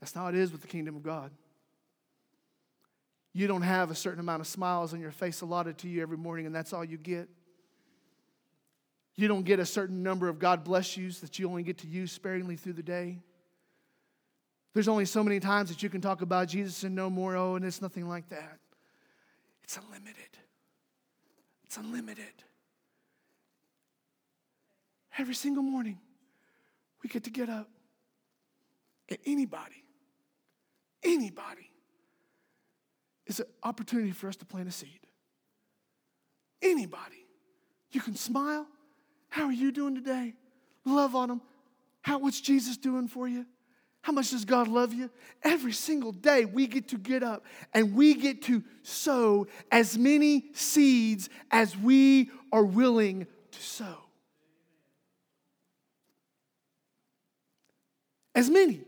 That's 0.00 0.14
not 0.14 0.22
how 0.22 0.28
it 0.28 0.34
is 0.34 0.50
with 0.50 0.62
the 0.62 0.68
kingdom 0.68 0.96
of 0.96 1.02
God. 1.02 1.30
You 3.32 3.46
don't 3.46 3.62
have 3.62 3.90
a 3.90 3.94
certain 3.94 4.18
amount 4.18 4.40
of 4.40 4.46
smiles 4.46 4.92
on 4.92 5.00
your 5.00 5.12
face 5.12 5.40
allotted 5.40 5.78
to 5.78 5.88
you 5.88 6.02
every 6.02 6.16
morning, 6.16 6.46
and 6.46 6.54
that's 6.54 6.72
all 6.72 6.84
you 6.84 6.96
get. 6.96 7.28
You 9.14 9.28
don't 9.28 9.44
get 9.44 9.60
a 9.60 9.66
certain 9.66 10.02
number 10.02 10.28
of 10.28 10.38
God 10.38 10.64
bless 10.64 10.96
yous 10.96 11.20
that 11.20 11.38
you 11.38 11.48
only 11.48 11.62
get 11.62 11.78
to 11.78 11.86
use 11.86 12.10
sparingly 12.10 12.56
through 12.56 12.72
the 12.72 12.82
day. 12.82 13.18
There's 14.72 14.88
only 14.88 15.04
so 15.04 15.24
many 15.24 15.40
times 15.40 15.68
that 15.68 15.82
you 15.82 15.88
can 15.88 16.00
talk 16.00 16.22
about 16.22 16.48
Jesus 16.48 16.84
and 16.84 16.94
no 16.94 17.10
more, 17.10 17.36
oh, 17.36 17.56
and 17.56 17.64
it's 17.64 17.82
nothing 17.82 18.08
like 18.08 18.28
that. 18.28 18.58
It's 19.64 19.76
unlimited. 19.76 20.38
It's 21.64 21.76
unlimited. 21.76 22.44
Every 25.18 25.34
single 25.34 25.62
morning, 25.62 25.98
we 27.02 27.08
get 27.08 27.24
to 27.24 27.30
get 27.30 27.48
up. 27.48 27.68
And 29.08 29.18
anybody, 29.26 29.84
anybody, 31.02 31.70
is 33.26 33.40
an 33.40 33.46
opportunity 33.62 34.12
for 34.12 34.28
us 34.28 34.36
to 34.36 34.44
plant 34.44 34.68
a 34.68 34.72
seed. 34.72 35.00
Anybody. 36.62 37.26
You 37.92 38.00
can 38.00 38.14
smile. 38.14 38.66
How 39.28 39.44
are 39.44 39.52
you 39.52 39.72
doing 39.72 39.94
today? 39.94 40.34
Love 40.84 41.14
on 41.14 41.28
them. 41.28 41.40
How, 42.02 42.18
what's 42.18 42.40
Jesus 42.40 42.76
doing 42.76 43.08
for 43.08 43.28
you? 43.28 43.46
How 44.02 44.12
much 44.12 44.30
does 44.30 44.44
God 44.44 44.66
love 44.66 44.94
you? 44.94 45.10
Every 45.42 45.72
single 45.72 46.12
day 46.12 46.44
we 46.46 46.66
get 46.66 46.88
to 46.88 46.98
get 46.98 47.22
up 47.22 47.44
and 47.74 47.94
we 47.94 48.14
get 48.14 48.42
to 48.42 48.62
sow 48.82 49.46
as 49.70 49.98
many 49.98 50.46
seeds 50.54 51.28
as 51.50 51.76
we 51.76 52.30
are 52.50 52.64
willing 52.64 53.26
to 53.50 53.62
sow. 53.62 53.98
As 58.34 58.48
many. 58.48 58.80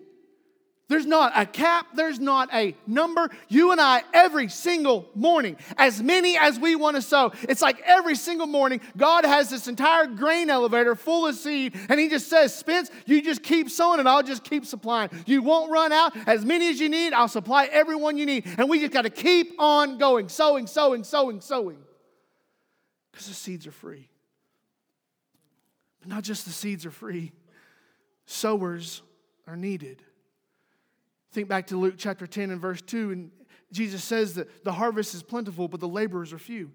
There's 0.92 1.06
not 1.06 1.32
a 1.34 1.46
cap, 1.46 1.86
there's 1.94 2.20
not 2.20 2.52
a 2.52 2.76
number. 2.86 3.30
You 3.48 3.72
and 3.72 3.80
I, 3.80 4.02
every 4.12 4.48
single 4.48 5.08
morning, 5.14 5.56
as 5.78 6.02
many 6.02 6.36
as 6.36 6.58
we 6.58 6.76
want 6.76 6.96
to 6.96 7.02
sow, 7.02 7.32
it's 7.44 7.62
like 7.62 7.80
every 7.86 8.14
single 8.14 8.46
morning, 8.46 8.82
God 8.94 9.24
has 9.24 9.48
this 9.48 9.68
entire 9.68 10.06
grain 10.06 10.50
elevator 10.50 10.94
full 10.94 11.26
of 11.26 11.34
seed, 11.34 11.74
and 11.88 11.98
He 11.98 12.10
just 12.10 12.28
says, 12.28 12.54
Spence, 12.54 12.90
you 13.06 13.22
just 13.22 13.42
keep 13.42 13.70
sowing 13.70 14.00
and 14.00 14.08
I'll 14.08 14.22
just 14.22 14.44
keep 14.44 14.66
supplying. 14.66 15.08
You 15.24 15.40
won't 15.40 15.72
run 15.72 15.92
out. 15.92 16.14
As 16.28 16.44
many 16.44 16.68
as 16.68 16.78
you 16.78 16.90
need, 16.90 17.14
I'll 17.14 17.26
supply 17.26 17.70
everyone 17.72 18.18
you 18.18 18.26
need. 18.26 18.44
And 18.58 18.68
we 18.68 18.78
just 18.78 18.92
got 18.92 19.02
to 19.02 19.10
keep 19.10 19.54
on 19.58 19.96
going, 19.96 20.28
sowing, 20.28 20.66
sowing, 20.66 21.04
sowing, 21.04 21.40
sowing. 21.40 21.78
Because 23.12 23.28
the 23.28 23.34
seeds 23.34 23.66
are 23.66 23.72
free. 23.72 24.10
But 26.00 26.10
not 26.10 26.22
just 26.22 26.44
the 26.44 26.52
seeds 26.52 26.84
are 26.84 26.90
free, 26.90 27.32
sowers 28.26 29.00
are 29.46 29.56
needed. 29.56 30.02
Think 31.32 31.48
back 31.48 31.68
to 31.68 31.78
Luke 31.78 31.94
chapter 31.96 32.26
10 32.26 32.50
and 32.50 32.60
verse 32.60 32.82
2, 32.82 33.10
and 33.10 33.30
Jesus 33.72 34.04
says 34.04 34.34
that 34.34 34.64
the 34.64 34.72
harvest 34.72 35.14
is 35.14 35.22
plentiful, 35.22 35.66
but 35.66 35.80
the 35.80 35.88
laborers 35.88 36.32
are 36.32 36.38
few. 36.38 36.70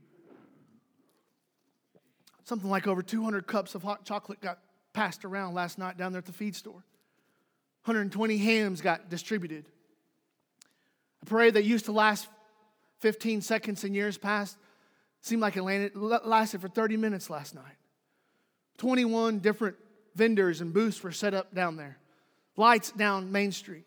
Something 2.44 2.70
like 2.70 2.88
over 2.88 3.04
200 3.04 3.46
cups 3.46 3.76
of 3.76 3.84
hot 3.84 4.04
chocolate 4.04 4.42
got 4.42 4.58
passed 4.94 5.26
around 5.26 5.54
last 5.54 5.78
night 5.78 5.98
down 5.98 6.12
there 6.12 6.20
at 6.20 6.26
the 6.26 6.34
feed 6.34 6.56
store. 6.56 6.84
120 7.84 8.38
hams 8.38 8.82
got 8.82 9.10
distributed. 9.10 9.66
A 11.22 11.26
parade 11.26 11.54
that 11.54 11.64
used 11.64 11.86
to 11.86 11.92
last 11.92 12.28
15 13.00 13.42
seconds 13.42 13.84
in 13.84 13.94
years 13.94 14.18
past 14.18 14.58
seemed 15.22 15.42
like 15.42 15.56
it 15.56 15.62
landed, 15.62 15.96
lasted 15.96 16.62
for 16.62 16.68
30 16.68 16.98
minutes 16.98 17.30
last 17.30 17.54
night. 17.54 17.76
21 18.78 19.40
different 19.40 19.76
vendors 20.16 20.62
and 20.62 20.74
booths 20.74 21.04
were 21.04 21.12
set 21.12 21.36
up 21.36 21.54
down 21.54 21.76
there. 21.76 21.98
Lights 22.56 22.92
down 22.92 23.32
Main 23.32 23.52
Street 23.52 23.87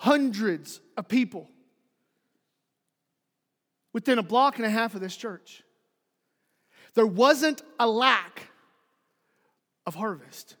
hundreds 0.00 0.80
of 0.96 1.06
people 1.08 1.46
within 3.92 4.18
a 4.18 4.22
block 4.22 4.56
and 4.56 4.64
a 4.64 4.70
half 4.70 4.94
of 4.94 5.02
this 5.02 5.14
church. 5.14 5.62
There 6.94 7.06
wasn't 7.06 7.60
a 7.78 7.86
lack 7.86 8.48
of 9.84 9.94
harvest. 9.94 10.56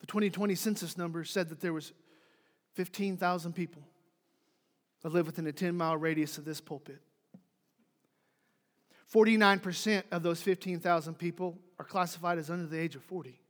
The 0.00 0.06
2020 0.06 0.54
census 0.56 0.98
numbers 0.98 1.30
said 1.30 1.48
that 1.48 1.60
there 1.60 1.72
was 1.72 1.94
15,000 2.74 3.54
people 3.54 3.82
that 5.00 5.14
live 5.14 5.24
within 5.24 5.46
a 5.46 5.52
10 5.52 5.74
mile 5.74 5.96
radius 5.96 6.36
of 6.36 6.44
this 6.44 6.60
pulpit. 6.60 7.00
49% 9.14 10.02
of 10.10 10.22
those 10.22 10.42
15,000 10.42 11.14
people 11.14 11.58
are 11.78 11.84
classified 11.84 12.38
as 12.38 12.50
under 12.50 12.66
the 12.66 12.78
age 12.78 12.96
of 12.96 13.02
40. 13.02 13.40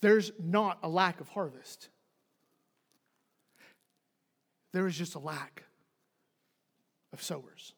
There's 0.00 0.32
not 0.38 0.78
a 0.82 0.88
lack 0.88 1.20
of 1.20 1.28
harvest. 1.28 1.88
There 4.72 4.86
is 4.86 4.98
just 4.98 5.14
a 5.14 5.18
lack 5.18 5.64
of 7.12 7.22
sowers. 7.22 7.72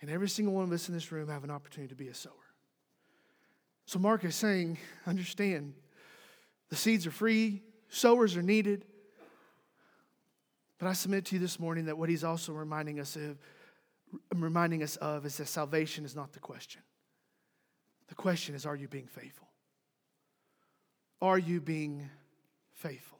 And 0.00 0.10
every 0.10 0.28
single 0.28 0.54
one 0.54 0.64
of 0.64 0.72
us 0.72 0.88
in 0.88 0.94
this 0.94 1.12
room 1.12 1.28
have 1.28 1.44
an 1.44 1.50
opportunity 1.50 1.90
to 1.90 1.94
be 1.94 2.08
a 2.08 2.14
sower. 2.14 2.32
So 3.84 3.98
Mark 3.98 4.24
is 4.24 4.34
saying, 4.34 4.78
understand, 5.06 5.74
the 6.70 6.76
seeds 6.76 7.06
are 7.06 7.10
free, 7.10 7.62
sowers 7.88 8.36
are 8.36 8.42
needed. 8.42 8.86
But 10.80 10.88
I 10.88 10.94
submit 10.94 11.26
to 11.26 11.36
you 11.36 11.40
this 11.40 11.60
morning 11.60 11.84
that 11.84 11.98
what 11.98 12.08
he's 12.08 12.24
also 12.24 12.52
reminding 12.52 13.00
us 13.00 13.14
of, 13.14 13.38
reminding 14.34 14.82
us 14.82 14.96
of 14.96 15.26
is 15.26 15.36
that 15.36 15.46
salvation 15.46 16.06
is 16.06 16.16
not 16.16 16.32
the 16.32 16.40
question. 16.40 16.80
The 18.08 18.14
question 18.14 18.54
is, 18.54 18.64
are 18.64 18.74
you 18.74 18.88
being 18.88 19.06
faithful? 19.06 19.46
Are 21.20 21.38
you 21.38 21.60
being 21.60 22.08
faithful? 22.72 23.18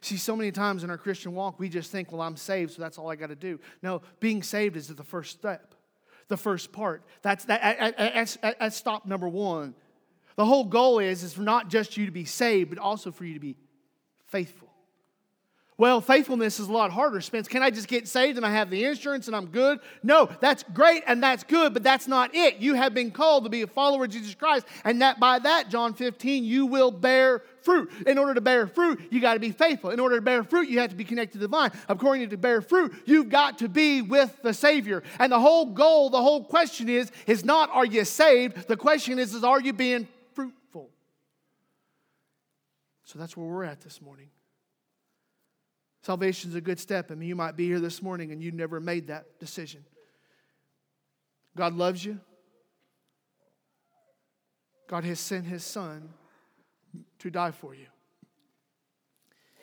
See, 0.00 0.16
so 0.16 0.36
many 0.36 0.52
times 0.52 0.84
in 0.84 0.90
our 0.90 0.96
Christian 0.96 1.34
walk, 1.34 1.58
we 1.58 1.68
just 1.68 1.90
think, 1.90 2.12
well, 2.12 2.22
I'm 2.22 2.36
saved, 2.36 2.72
so 2.72 2.82
that's 2.82 2.98
all 2.98 3.10
I 3.10 3.16
got 3.16 3.28
to 3.28 3.36
do. 3.36 3.58
No, 3.82 4.00
being 4.20 4.44
saved 4.44 4.76
is 4.76 4.86
the 4.86 5.04
first 5.04 5.32
step, 5.32 5.74
the 6.28 6.36
first 6.36 6.70
part. 6.70 7.02
That's, 7.22 7.44
that, 7.46 7.96
that's, 7.98 8.38
that's 8.40 8.76
stop 8.76 9.06
number 9.06 9.28
one. 9.28 9.74
The 10.36 10.44
whole 10.44 10.64
goal 10.64 11.00
is, 11.00 11.24
is 11.24 11.36
not 11.36 11.68
just 11.68 11.96
you 11.96 12.06
to 12.06 12.12
be 12.12 12.24
saved, 12.24 12.70
but 12.70 12.78
also 12.78 13.10
for 13.10 13.24
you 13.24 13.34
to 13.34 13.40
be 13.40 13.56
faithful. 14.28 14.65
Well, 15.78 16.00
faithfulness 16.00 16.58
is 16.58 16.68
a 16.68 16.72
lot 16.72 16.90
harder, 16.90 17.20
Spence. 17.20 17.48
Can 17.48 17.62
I 17.62 17.68
just 17.68 17.86
get 17.86 18.08
saved 18.08 18.38
and 18.38 18.46
I 18.46 18.50
have 18.50 18.70
the 18.70 18.84
insurance 18.84 19.26
and 19.26 19.36
I'm 19.36 19.46
good? 19.46 19.78
No, 20.02 20.26
that's 20.40 20.62
great 20.72 21.02
and 21.06 21.22
that's 21.22 21.44
good, 21.44 21.74
but 21.74 21.82
that's 21.82 22.08
not 22.08 22.34
it. 22.34 22.56
You 22.56 22.74
have 22.74 22.94
been 22.94 23.10
called 23.10 23.44
to 23.44 23.50
be 23.50 23.60
a 23.60 23.66
follower 23.66 24.04
of 24.04 24.10
Jesus 24.10 24.34
Christ, 24.34 24.66
and 24.84 25.02
that 25.02 25.20
by 25.20 25.38
that, 25.38 25.68
John 25.68 25.92
15, 25.92 26.44
you 26.44 26.64
will 26.64 26.90
bear 26.90 27.42
fruit. 27.60 27.90
In 28.06 28.16
order 28.16 28.32
to 28.32 28.40
bear 28.40 28.66
fruit, 28.66 29.00
you 29.10 29.20
got 29.20 29.34
to 29.34 29.40
be 29.40 29.50
faithful. 29.50 29.90
In 29.90 30.00
order 30.00 30.16
to 30.16 30.22
bear 30.22 30.44
fruit, 30.44 30.70
you 30.70 30.78
have 30.78 30.90
to 30.90 30.96
be 30.96 31.04
connected 31.04 31.34
to 31.34 31.38
the 31.40 31.48
vine. 31.48 31.72
According 31.90 32.30
to 32.30 32.38
bear 32.38 32.62
fruit, 32.62 32.94
you've 33.04 33.28
got 33.28 33.58
to 33.58 33.68
be 33.68 34.00
with 34.00 34.34
the 34.42 34.54
Savior. 34.54 35.02
And 35.18 35.30
the 35.30 35.40
whole 35.40 35.66
goal, 35.66 36.08
the 36.08 36.22
whole 36.22 36.42
question 36.42 36.88
is, 36.88 37.12
is 37.26 37.44
not 37.44 37.68
are 37.70 37.84
you 37.84 38.06
saved? 38.06 38.66
The 38.66 38.78
question 38.78 39.18
is, 39.18 39.34
is 39.34 39.44
are 39.44 39.60
you 39.60 39.74
being 39.74 40.08
fruitful? 40.32 40.88
So 43.04 43.18
that's 43.18 43.36
where 43.36 43.46
we're 43.46 43.64
at 43.64 43.82
this 43.82 44.00
morning. 44.00 44.30
Salvation 46.06 46.50
is 46.50 46.54
a 46.54 46.60
good 46.60 46.78
step. 46.78 47.10
I 47.10 47.16
mean, 47.16 47.28
you 47.28 47.34
might 47.34 47.56
be 47.56 47.66
here 47.66 47.80
this 47.80 48.00
morning 48.00 48.30
and 48.30 48.40
you 48.40 48.52
never 48.52 48.78
made 48.78 49.08
that 49.08 49.40
decision. 49.40 49.84
God 51.56 51.74
loves 51.74 52.04
you. 52.04 52.20
God 54.86 55.02
has 55.02 55.18
sent 55.18 55.46
his 55.46 55.64
son 55.64 56.10
to 57.18 57.28
die 57.28 57.50
for 57.50 57.74
you. 57.74 57.86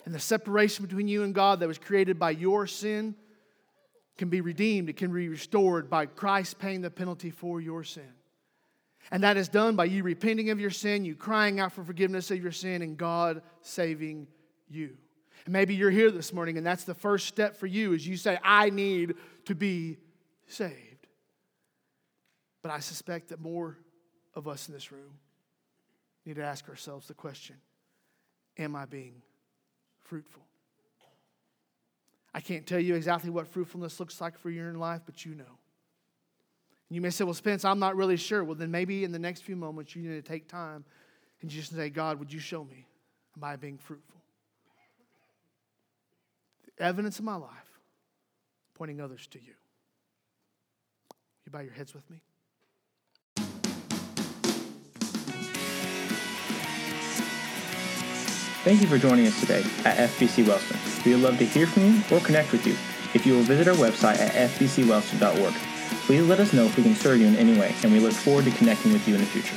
And 0.03 0.13
the 0.13 0.19
separation 0.19 0.83
between 0.85 1.07
you 1.07 1.23
and 1.23 1.33
God 1.33 1.61
that 1.61 1.67
was 1.69 1.77
created 1.77 2.19
by 2.19 2.31
your 2.31 2.67
sin 2.67 3.15
can 4.17 4.27
be 4.27 4.41
redeemed, 4.41 4.89
it 4.89 4.97
can 4.97 5.13
be 5.13 5.29
restored 5.29 5.89
by 5.89 6.07
Christ 6.07 6.59
paying 6.59 6.81
the 6.81 6.91
penalty 6.91 7.29
for 7.29 7.61
your 7.61 7.85
sin. 7.85 8.11
And 9.11 9.23
that 9.23 9.37
is 9.37 9.47
done 9.47 9.77
by 9.77 9.85
you 9.85 10.03
repenting 10.03 10.49
of 10.49 10.59
your 10.59 10.71
sin, 10.71 11.05
you 11.05 11.15
crying 11.15 11.61
out 11.61 11.71
for 11.71 11.85
forgiveness 11.85 12.31
of 12.31 12.43
your 12.43 12.51
sin, 12.51 12.81
and 12.81 12.97
God 12.97 13.41
saving 13.61 14.27
you. 14.69 14.97
And 15.45 15.53
maybe 15.53 15.75
you're 15.75 15.91
here 15.91 16.11
this 16.11 16.31
morning 16.31 16.57
and 16.57 16.65
that's 16.65 16.83
the 16.85 16.93
first 16.93 17.27
step 17.27 17.57
for 17.57 17.67
you 17.67 17.93
is 17.93 18.07
you 18.07 18.17
say, 18.17 18.37
I 18.43 18.69
need 18.69 19.15
to 19.45 19.55
be 19.55 19.97
saved. 20.47 21.07
But 22.61 22.71
I 22.71 22.79
suspect 22.79 23.29
that 23.29 23.41
more 23.41 23.77
of 24.35 24.47
us 24.47 24.67
in 24.67 24.73
this 24.73 24.91
room 24.91 25.19
need 26.25 26.37
to 26.37 26.43
ask 26.43 26.67
ourselves 26.69 27.07
the 27.07 27.13
question 27.13 27.57
Am 28.57 28.75
I 28.75 28.85
being 28.85 29.21
fruitful? 30.03 30.43
I 32.33 32.39
can't 32.39 32.65
tell 32.65 32.79
you 32.79 32.95
exactly 32.95 33.29
what 33.29 33.47
fruitfulness 33.47 33.99
looks 33.99 34.19
like 34.21 34.37
for 34.37 34.49
you 34.49 34.63
in 34.63 34.79
life, 34.79 35.01
but 35.05 35.25
you 35.25 35.35
know. 35.35 35.59
You 36.89 37.01
may 37.01 37.09
say, 37.09 37.23
Well, 37.25 37.33
Spence, 37.33 37.65
I'm 37.65 37.79
not 37.79 37.95
really 37.95 38.17
sure. 38.17 38.43
Well, 38.43 38.55
then 38.55 38.71
maybe 38.71 39.03
in 39.03 39.11
the 39.11 39.19
next 39.19 39.41
few 39.41 39.55
moments 39.55 39.95
you 39.95 40.03
need 40.03 40.23
to 40.23 40.27
take 40.27 40.47
time 40.47 40.85
and 41.41 41.49
just 41.49 41.75
say, 41.75 41.89
God, 41.89 42.19
would 42.19 42.31
you 42.31 42.39
show 42.39 42.63
me? 42.63 42.87
Am 43.35 43.43
I 43.43 43.55
being 43.55 43.77
fruitful? 43.77 44.22
Evidence 46.79 47.19
of 47.19 47.25
my 47.25 47.35
life 47.35 47.49
pointing 48.75 48.99
others 48.99 49.27
to 49.27 49.39
you. 49.39 49.53
You 51.45 51.51
bow 51.51 51.59
your 51.59 51.73
heads 51.73 51.93
with 51.93 52.09
me? 52.09 52.21
Thank 58.63 58.81
you 58.81 58.87
for 58.87 58.97
joining 58.97 59.27
us 59.27 59.37
today 59.41 59.61
at 59.83 60.09
FBC 60.09 60.47
Wellston. 60.47 60.77
We 61.05 61.11
would 61.13 61.21
love 61.23 61.37
to 61.39 61.45
hear 61.45 61.67
from 61.67 61.83
you 61.83 62.01
or 62.11 62.21
connect 62.21 62.53
with 62.53 62.65
you. 62.65 62.73
If 63.13 63.25
you 63.25 63.33
will 63.33 63.43
visit 63.43 63.67
our 63.67 63.75
website 63.75 64.19
at 64.19 64.31
fbcwellston.org, 64.51 65.53
please 66.05 66.25
let 66.25 66.39
us 66.39 66.53
know 66.53 66.65
if 66.65 66.77
we 66.77 66.83
can 66.83 66.95
serve 66.95 67.19
you 67.19 67.27
in 67.27 67.35
any 67.35 67.59
way, 67.59 67.75
and 67.83 67.91
we 67.91 67.99
look 67.99 68.13
forward 68.13 68.45
to 68.45 68.51
connecting 68.51 68.93
with 68.93 69.05
you 69.05 69.15
in 69.15 69.19
the 69.19 69.27
future. 69.27 69.55